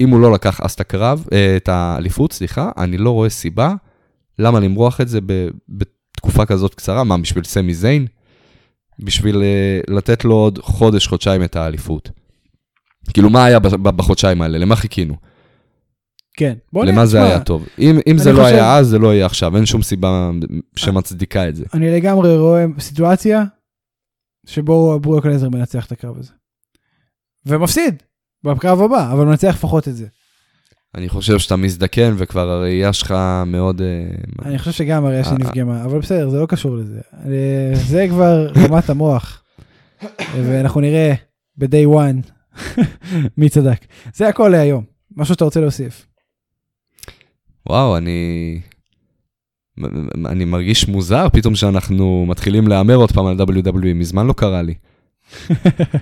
אם 0.00 0.08
הוא 0.10 0.20
לא 0.20 0.32
לקח 0.32 0.60
אז 0.60 0.72
את 0.72 0.80
הקרב, 0.80 1.24
אה, 1.32 1.56
את 1.56 1.68
האליפות, 1.68 2.32
סליחה, 2.32 2.70
אני 2.78 2.98
לא 2.98 3.10
רואה 3.10 3.30
סיבה 3.30 3.74
למה 4.38 4.60
למרוח 4.60 5.00
את 5.00 5.08
זה 5.08 5.18
בתקופה 5.68 6.46
כזאת 6.46 6.74
קצרה. 6.74 7.04
מה, 7.04 7.18
בשביל 7.18 7.44
סמי 7.44 7.74
זיין? 7.74 8.06
בשביל 8.98 9.42
אה, 9.42 9.80
לתת 9.88 10.24
לו 10.24 10.34
עוד 10.34 10.58
חודש, 10.62 11.06
חודשיים 11.06 11.44
את 11.44 11.56
האליפות. 11.56 12.10
כאילו, 13.14 13.30
מה 13.30 13.44
היה 13.44 13.58
בחודשיים 13.58 14.42
האלה? 14.42 14.58
למה 14.58 14.76
חיכינו? 14.76 15.14
כן. 16.36 16.54
בוא 16.72 16.84
למה 16.84 17.06
זה 17.06 17.22
היה 17.22 17.40
טוב? 17.40 17.66
אם, 17.78 17.98
אם 18.10 18.18
זה 18.18 18.32
לא 18.32 18.42
חושב- 18.42 18.54
היה 18.54 18.76
אז, 18.76 18.86
זה 18.88 18.98
לא 18.98 19.14
יהיה 19.14 19.26
עכשיו, 19.26 19.56
אין 19.56 19.66
שום 19.66 19.82
סיבה 19.82 20.30
שמצדיקה 20.76 21.48
את 21.48 21.56
זה. 21.56 21.64
אני 21.74 21.90
לגמרי 21.90 22.36
רואה 22.36 22.64
סיטואציה 22.78 23.44
שבו 24.46 25.00
ברוק 25.00 25.26
לזנר 25.26 25.48
מנצח 25.48 25.86
את 25.86 25.92
הקרב 25.92 26.18
הזה. 26.18 26.32
ומפסיד 27.46 28.02
בקרב 28.44 28.82
הבא, 28.82 29.12
אבל 29.12 29.18
הוא 29.18 29.28
מנצח 29.28 29.54
לפחות 29.54 29.88
את 29.88 29.96
זה. 29.96 30.06
אני 30.94 31.08
חושב 31.08 31.38
שאתה 31.38 31.56
מזדקן 31.56 32.14
וכבר 32.16 32.50
הראייה 32.50 32.92
שלך 32.92 33.14
מאוד... 33.46 33.82
אה, 33.82 34.06
אני 34.44 34.58
חושב 34.58 34.72
שגם 34.72 35.04
הראייה 35.04 35.24
שלי 35.24 35.32
אה, 35.32 35.38
נפגמה, 35.38 35.84
אבל 35.84 35.98
בסדר, 35.98 36.30
זה 36.30 36.40
לא 36.40 36.46
קשור 36.46 36.76
לזה. 36.76 37.00
אה, 37.26 37.72
זה 37.74 38.06
כבר 38.08 38.48
רמת 38.56 38.90
המוח. 38.90 39.42
ואנחנו 40.34 40.80
נראה 40.80 41.14
ב-day 41.56 41.86
one 41.86 42.30
מי 43.38 43.48
צדק. 43.48 43.84
זה 44.14 44.28
הכל 44.28 44.48
להיום. 44.48 44.84
משהו 45.16 45.34
שאתה 45.34 45.44
רוצה 45.44 45.60
להוסיף. 45.60 46.06
וואו, 47.68 47.96
אני... 47.96 48.60
אני 50.26 50.44
מרגיש 50.44 50.88
מוזר 50.88 51.28
פתאום 51.32 51.54
שאנחנו 51.54 52.26
מתחילים 52.28 52.68
להמר 52.68 52.94
עוד 52.94 53.12
פעם 53.12 53.26
על 53.26 53.36
WWE, 53.40 53.94
מזמן 53.94 54.26
לא 54.26 54.32
קרה 54.32 54.62
לי. 54.62 54.74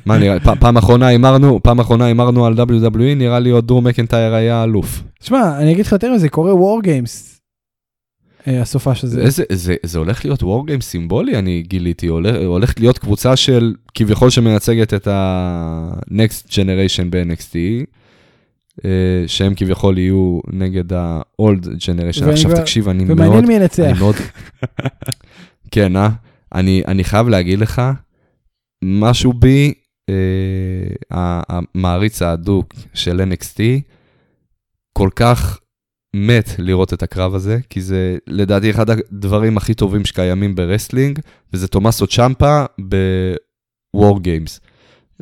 מה 0.07 0.19
נראה, 0.19 0.41
פעם 0.61 0.77
אחרונה 0.77 1.07
הימרנו, 1.07 1.63
פעם 1.63 1.81
אחרונה 1.81 2.05
הימרנו 2.05 2.47
על 2.47 2.55
WWE, 2.55 3.15
נראה 3.17 3.39
לי 3.39 3.51
עוד 3.51 3.67
דרום 3.67 3.87
מקנטייר 3.87 4.35
היה 4.35 4.65
אלוף. 4.65 5.03
שמע, 5.23 5.59
אני 5.59 5.73
אגיד 5.73 5.87
לך 5.87 5.93
יותר 5.93 6.13
מזה, 6.15 6.29
קורה 6.29 6.55
וור 6.55 6.83
גיימס. 6.83 7.41
הסופה 8.47 8.95
של 8.95 9.07
זה. 9.07 9.21
איזה, 9.21 9.45
זה, 9.53 9.75
זה 9.83 9.99
הולך 9.99 10.25
להיות 10.25 10.43
וור 10.43 10.67
סימבולי, 10.81 11.39
אני 11.39 11.63
גיליתי, 11.67 12.07
הולך, 12.07 12.37
הולכת 12.47 12.81
להיות 12.81 12.99
קבוצה 12.99 13.37
של 13.37 13.75
כביכול 13.95 14.31
שמייצגת 14.31 14.95
את 14.95 15.07
ה-Next 15.07 16.49
Generation 16.51 17.05
ב-NXT, 17.11 17.55
אה, 18.85 18.91
שהם 19.27 19.53
כביכול 19.57 19.99
יהיו 19.99 20.41
נגד 20.53 20.93
ה-Old 20.93 21.65
Generation. 21.65 22.29
עכשיו 22.31 22.51
כבר- 22.51 22.61
תקשיב, 22.61 22.89
אני 22.89 23.05
מאוד... 23.05 23.21
ומעניין 23.21 23.47
מי 23.47 23.55
ינצח. 23.55 23.97
מאוד... 23.99 24.15
כן, 25.71 25.97
אה? 25.97 26.09
אני, 26.55 26.83
אני 26.89 27.05
חייב 27.05 27.29
להגיד 27.29 27.59
לך, 27.59 27.83
משהו 28.83 29.33
בי, 29.33 29.75
אה, 30.11 31.41
המעריץ 31.49 32.23
ההדוק 32.23 32.75
של 32.95 33.21
NXT, 33.21 33.61
כל 34.93 35.09
כך 35.17 35.59
מת 36.17 36.51
לראות 36.59 36.93
את 36.93 37.03
הקרב 37.03 37.35
הזה, 37.35 37.59
כי 37.71 37.81
זה 37.81 38.17
לדעתי 38.27 38.71
אחד 38.71 38.91
הדברים 38.91 39.57
הכי 39.57 39.75
טובים 39.75 40.05
שקיימים 40.05 40.55
ב 40.55 40.61
wrestling, 40.61 41.19
וזה 41.53 41.69
תומאסו 41.69 42.07
צ'מפה 42.07 42.65
ב-War 42.89 44.17
Games. 44.17 44.61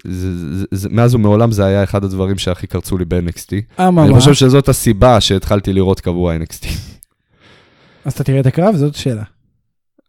זה, 0.05 0.57
זה, 0.57 0.65
זה, 0.71 0.89
מאז 0.89 1.15
ומעולם 1.15 1.51
זה 1.51 1.65
היה 1.65 1.85
אחד 1.85 2.05
הדברים 2.05 2.39
שהכי 2.39 2.67
קרצו 2.67 2.99
לי 2.99 3.05
ב-NXT. 3.05 3.83
אממה, 3.83 4.05
אני 4.05 4.15
חושב 4.15 4.35
שזאת 4.35 4.69
הסיבה 4.69 5.21
שהתחלתי 5.21 5.73
לראות 5.73 6.01
קבוע 6.01 6.37
NXT. 6.37 6.67
אז 8.05 8.13
אתה 8.13 8.25
תראה 8.25 8.41
את 8.41 8.47
הקרב? 8.47 8.77
זאת 8.77 8.95
שאלה. 8.95 9.23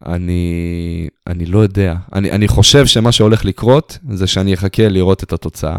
אני, 0.06 1.08
אני 1.26 1.46
לא 1.46 1.58
יודע. 1.58 1.94
אני, 2.12 2.30
אני 2.30 2.48
חושב 2.48 2.86
שמה 2.86 3.12
שהולך 3.12 3.44
לקרות 3.44 3.98
זה 4.10 4.26
שאני 4.26 4.54
אחכה 4.54 4.88
לראות 4.88 5.22
את 5.22 5.32
התוצאה. 5.32 5.78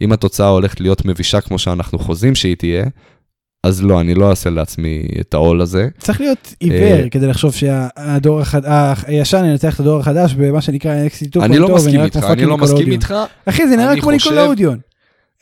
אם 0.00 0.12
התוצאה 0.12 0.48
הולכת 0.48 0.80
להיות 0.80 1.04
מבישה 1.04 1.40
כמו 1.40 1.58
שאנחנו 1.58 1.98
חוזים 1.98 2.34
שהיא 2.34 2.56
תהיה, 2.56 2.84
אז 3.64 3.82
לא, 3.82 4.00
אני 4.00 4.14
לא 4.14 4.30
אעשה 4.30 4.50
לעצמי 4.50 5.02
את 5.20 5.34
העול 5.34 5.60
הזה. 5.60 5.88
צריך 5.98 6.20
להיות 6.20 6.54
עיוור 6.60 7.00
אה, 7.02 7.08
כדי 7.10 7.26
לחשוב 7.26 7.52
שהדור 7.54 8.40
החדש, 8.40 8.98
הישן 9.06 9.44
ינצח 9.44 9.74
את 9.74 9.80
הדור 9.80 10.00
החדש 10.00 10.34
במה 10.34 10.60
שנקרא 10.60 11.06
NXT 11.06 11.38
2.0. 11.38 11.44
אני 11.44 11.58
לא 11.58 11.74
מסכים 11.74 12.00
איתך, 12.00 12.24
אני 12.30 12.44
לא 12.44 12.58
מסכים. 12.58 12.92
איתך. 12.92 13.14
אחי, 13.46 13.68
זה 13.68 13.76
נראה 13.76 14.00
כמו 14.00 14.10
ניקולודיון. 14.10 14.78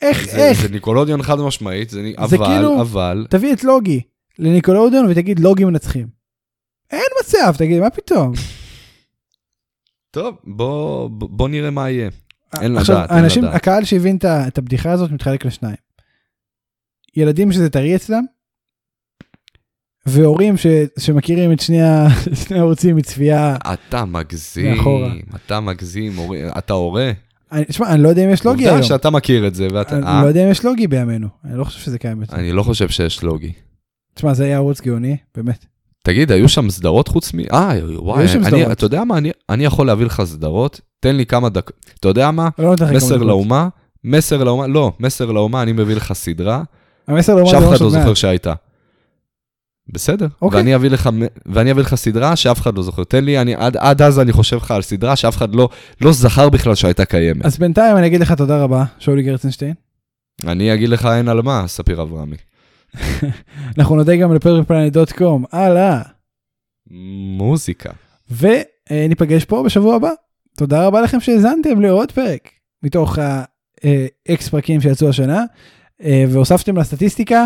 איך, 0.01 0.27
איך? 0.27 0.61
זה 0.61 0.69
ניקולודיון 0.69 1.23
חד 1.23 1.39
משמעית, 1.39 1.93
אבל, 2.17 2.37
כאילו- 2.37 2.81
אבל, 2.81 3.25
תביא 3.29 3.53
את 3.53 3.63
לוגי 3.63 4.01
לניקולודיון 4.39 5.05
ותגיד 5.09 5.39
לוגי 5.39 5.63
מנצחים. 5.65 6.14
אין 6.91 7.01
מצב, 7.21 7.53
תגיד, 7.57 7.79
מה 7.79 7.89
פתאום? 7.89 8.33
טוב, 10.11 10.35
בוא, 10.43 11.09
בוא 11.09 11.49
נראה 11.49 11.71
מה 11.71 11.89
יהיה. 11.89 12.09
אין 12.61 12.77
עכשיו, 12.77 12.95
לדעת, 12.95 13.09
אין 13.11 13.17
האנשים, 13.19 13.43
לדעת. 13.43 13.55
הקהל 13.55 13.83
שהבין 13.83 14.17
את 14.47 14.57
הבדיחה 14.57 14.91
הזאת 14.91 15.11
מתחלק 15.11 15.45
לשניים. 15.45 15.75
ילדים 17.15 17.51
שזה 17.51 17.69
טרי 17.69 17.95
אצלם, 17.95 18.23
והורים 20.05 20.57
ש, 20.57 20.67
שמכירים 20.99 21.51
את 21.51 21.59
שני 21.59 21.81
ה- 21.81 22.07
שני 22.45 22.57
הערוצים 22.57 22.95
מצפייה. 22.95 23.55
אתה 23.73 24.05
מגזים, 24.05 24.75
מאחורה. 24.77 25.13
אתה 25.35 25.59
מגזים, 25.59 26.15
הורי- 26.15 26.49
אתה 26.57 26.73
הורה. 26.73 27.11
תשמע, 27.67 27.93
אני 27.93 28.03
לא 28.03 28.09
יודע 28.09 28.25
אם 28.25 28.29
יש 28.29 28.45
לוגי 28.45 28.63
היום. 28.63 28.71
עובדה 28.75 28.87
שאתה 28.87 29.09
מכיר 29.09 29.47
את 29.47 29.55
זה, 29.55 29.67
ואתה... 29.73 29.97
אני 29.97 30.05
אה? 30.05 30.21
לא 30.23 30.27
יודע 30.27 30.45
אם 30.45 30.51
יש 30.51 30.65
לוגי 30.65 30.87
בימינו. 30.87 31.27
אני 31.45 31.57
לא 31.57 31.63
חושב 31.63 31.79
שזה 31.79 31.99
קיים. 31.99 32.23
אני 32.33 32.51
לא 32.51 32.63
חושב 32.63 32.89
שיש 32.89 33.23
לוגי. 33.23 33.51
תשמע, 34.13 34.33
זה 34.33 34.43
היה 34.45 34.55
ערוץ 34.55 34.81
גאוני, 34.81 35.17
באמת. 35.35 35.65
תגיד, 36.05 36.31
היו 36.31 36.49
שם 36.49 36.69
סדרות 36.69 37.07
חוץ 37.07 37.33
מ... 37.33 37.39
אה, 37.53 37.71
וואי, 37.95 38.19
היו 38.19 38.27
שם 38.27 38.39
אני, 38.39 38.45
סדרות. 38.45 38.71
אתה 38.71 38.85
יודע 38.85 39.03
מה, 39.03 39.17
אני, 39.17 39.31
אני 39.49 39.65
יכול 39.65 39.87
להביא 39.87 40.05
לך 40.05 40.23
סדרות, 40.25 40.81
תן 40.99 41.15
לי 41.15 41.25
כמה 41.25 41.49
דקות. 41.49 41.75
אתה 41.99 42.07
יודע 42.07 42.31
מה? 42.31 42.49
לא 42.59 42.69
נותן 42.69 42.83
לך 42.83 42.89
כמה 42.89 42.97
מסר 42.97 43.15
דקות. 43.15 43.27
לאומה, 43.27 43.67
מסר 44.03 44.43
לאומה, 44.43 44.67
לא, 44.67 44.91
מסר 44.99 45.31
לאומה, 45.31 45.61
אני 45.61 45.71
מביא 45.71 45.95
לך 45.95 46.13
סדרה, 46.13 46.63
המסר 47.07 47.35
לאומה 47.35 47.49
שאף 47.51 47.59
זה 47.59 47.69
אחד 47.69 47.79
לא 47.79 47.85
עוד 47.85 47.93
זוכר 47.93 48.05
מעט. 48.05 48.15
שהייתה. 48.15 48.53
בסדר, 49.93 50.27
אוקיי. 50.41 50.59
ואני 50.59 50.75
אביא 50.75 50.89
לך, 50.89 51.09
ואני 51.45 51.71
אביא 51.71 51.81
לך 51.81 51.95
סדרה 51.95 52.35
שאף 52.35 52.59
אחד 52.59 52.77
לא 52.77 52.83
זוכר. 52.83 53.03
תן 53.03 53.25
לי, 53.25 53.41
אני, 53.41 53.55
עד, 53.55 53.77
עד 53.77 54.01
אז 54.01 54.19
אני 54.19 54.31
חושב 54.31 54.57
לך 54.57 54.71
על 54.71 54.81
סדרה 54.81 55.15
שאף 55.15 55.37
אחד 55.37 55.55
לא, 55.55 55.69
לא 56.01 56.11
זכר 56.11 56.49
בכלל 56.49 56.75
שהייתה 56.75 57.05
קיימת. 57.05 57.45
אז 57.45 57.57
בינתיים 57.57 57.97
אני 57.97 58.07
אגיד 58.07 58.21
לך 58.21 58.31
תודה 58.31 58.63
רבה, 58.63 58.83
שאולי 58.99 59.23
גרצנשטיין. 59.23 59.73
אני 60.47 60.73
אגיד 60.73 60.89
לך 60.89 61.05
אין 61.05 61.27
על 61.27 61.41
מה, 61.41 61.63
ספיר 61.67 62.01
אברהמי. 62.01 62.37
אנחנו 63.77 63.95
נודה 63.95 64.15
גם 64.15 64.33
לפרפלנט.קום, 64.33 65.45
הלאה. 65.51 66.01
מוזיקה. 67.37 67.89
וניפגש 68.31 69.45
פה 69.45 69.63
בשבוע 69.63 69.95
הבא. 69.95 70.11
תודה 70.57 70.85
רבה 70.85 71.01
לכם 71.01 71.19
שהאזנתם 71.19 71.81
לעוד 71.81 72.11
פרק 72.11 72.49
מתוך 72.83 73.17
האקס 73.19 74.49
פרקים 74.49 74.81
שיצאו 74.81 75.09
השנה, 75.09 75.43
אה, 76.03 76.25
והוספתם 76.29 76.77
לסטטיסטיקה, 76.77 77.45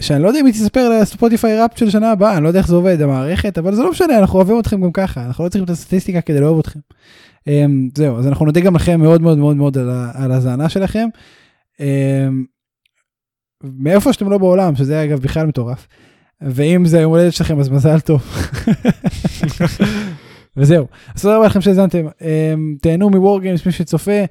שאני 0.00 0.22
לא 0.22 0.28
יודע 0.28 0.40
אם 0.40 0.46
היא 0.46 0.54
תספר 0.54 0.88
לספוטיפיי 0.88 1.60
ראפ 1.60 1.78
של 1.78 1.90
שנה 1.90 2.10
הבאה, 2.10 2.36
אני 2.36 2.42
לא 2.42 2.48
יודע 2.48 2.58
איך 2.58 2.68
זה 2.68 2.74
עובד, 2.74 3.00
המערכת, 3.00 3.58
אבל 3.58 3.74
זה 3.74 3.82
לא 3.82 3.90
משנה, 3.90 4.18
אנחנו 4.18 4.38
אוהבים 4.38 4.60
אתכם 4.60 4.80
גם 4.80 4.92
ככה, 4.92 5.26
אנחנו 5.26 5.44
לא 5.44 5.48
צריכים 5.48 5.64
את 5.64 5.70
הסטטיסטיקה 5.70 6.20
כדי 6.20 6.40
לאהוב 6.40 6.58
אתכם. 6.58 6.80
אה, 7.48 7.64
זהו, 7.96 8.18
אז 8.18 8.26
אנחנו 8.26 8.46
נודה 8.46 8.60
גם 8.60 8.76
לכם 8.76 9.00
מאוד 9.00 9.22
מאוד 9.22 9.38
מאוד 9.38 9.56
מאוד 9.56 9.78
על 9.78 9.90
על 10.14 10.32
ההאזנה 10.32 10.68
שלכם. 10.68 11.08
אה, 11.80 12.28
מאיפה 13.78 14.12
שאתם 14.12 14.30
לא 14.30 14.38
בעולם, 14.38 14.76
שזה 14.76 15.04
אגב 15.04 15.20
בכלל 15.20 15.46
מטורף. 15.46 15.86
ואם 16.40 16.86
זה 16.86 17.00
יום 17.00 17.12
הולדת 17.12 17.32
שלכם 17.32 17.60
אז 17.60 17.68
מזל 17.68 18.00
טוב. 18.00 18.22
וזהו. 20.56 20.86
אז 21.14 21.22
תודה 21.22 21.36
רבה 21.36 21.46
לכם 21.46 21.60
שהאזנתם. 21.60 22.06
אמ, 22.22 22.76
תהנו 22.82 23.10
מוור 23.10 23.40
גיימס 23.40 23.66
מי 23.66 23.72
שצופה, 23.72 24.24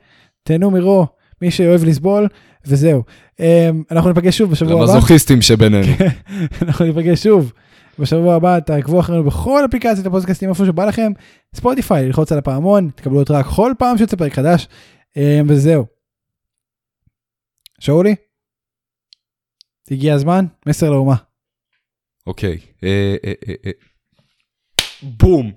תהנו 0.44 0.72
מרו 0.72 1.08
מי 1.42 1.52
שאוהב 1.52 1.84
לסבול, 1.84 2.28
וזהו. 2.66 3.04
אמ, 3.40 3.84
אנחנו 3.92 4.10
ניפגש 4.10 4.38
שוב 4.38 4.52
בשבוע 4.52 4.84
הבא. 4.84 4.94
למזוכיסטים 4.94 5.42
שבינינו. 5.42 5.94
אנחנו 6.62 6.86
ניפגש 6.86 7.24
שוב 7.24 7.54
בשבוע 8.00 8.36
הבא, 8.36 8.60
תעקבו 8.60 9.00
אחרינו 9.00 9.24
בכל 9.24 9.66
אפליקציות 9.66 10.08
הפודקאסטים 10.08 10.50
איפה 10.50 10.66
שבא 10.66 10.86
לכם, 10.86 11.12
ספוטיפיי, 11.56 12.06
ללחוץ 12.06 12.32
על 12.32 12.38
הפעמון, 12.38 12.90
תקבלו 12.96 13.22
התראה 13.22 13.44
כל 13.44 13.74
פעם 13.80 13.98
שיוצא 13.98 14.18
פרק 14.18 14.34
חדש, 14.34 14.68
אמ, 15.18 15.46
וזהו. 15.48 15.86
שאולי? 17.80 18.16
הגיע 19.92 20.14
הזמן, 20.14 20.46
מסר 20.66 20.90
לאומה. 20.90 21.16
אוקיי. 22.28 22.58
אה, 22.84 23.16
אה, 23.26 23.34
אה. 23.66 23.72
בום. 25.02 25.52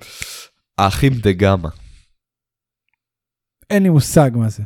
האחים 0.79 1.13
דה 1.13 1.33
גמא. 1.33 1.69
אין 3.71 3.83
לי 3.83 3.89
מושג 3.89 4.31
מה 4.35 4.49
זה. 4.49 4.63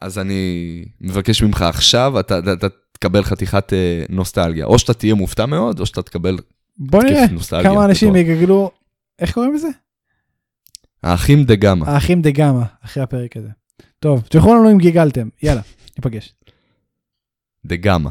אז 0.00 0.18
אני 0.18 0.84
מבקש 1.00 1.42
ממך 1.42 1.62
עכשיו, 1.62 2.20
אתה, 2.20 2.38
אתה, 2.38 2.52
אתה 2.52 2.66
תקבל 2.92 3.22
חתיכת 3.22 3.72
אה, 3.72 4.04
נוסטלגיה. 4.08 4.66
או 4.66 4.78
שאתה 4.78 4.94
תהיה 4.94 5.14
מופתע 5.14 5.46
מאוד, 5.46 5.80
או 5.80 5.86
שאתה 5.86 6.02
תקבל 6.02 6.38
בוא 6.76 7.02
נראה. 7.02 7.24
כמה 7.62 7.84
אנשים. 7.84 8.16
יגגלו, 8.16 8.70
איך 9.18 9.34
קוראים 9.34 9.54
לזה? 9.54 9.68
האחים 11.02 11.44
דה 11.44 11.54
גמא. 11.56 11.86
האחים 11.86 12.22
דה 12.22 12.30
גמא, 12.30 12.62
אחרי 12.84 13.02
הפרק 13.02 13.36
הזה. 13.36 13.48
טוב, 13.98 14.20
תשלחו 14.28 14.54
לנו 14.54 14.72
אם 14.72 14.78
גיגלתם, 14.78 15.28
יאללה, 15.42 15.60
ניפגש. 15.98 16.34
דה 17.64 17.76
גמא. 17.76 18.10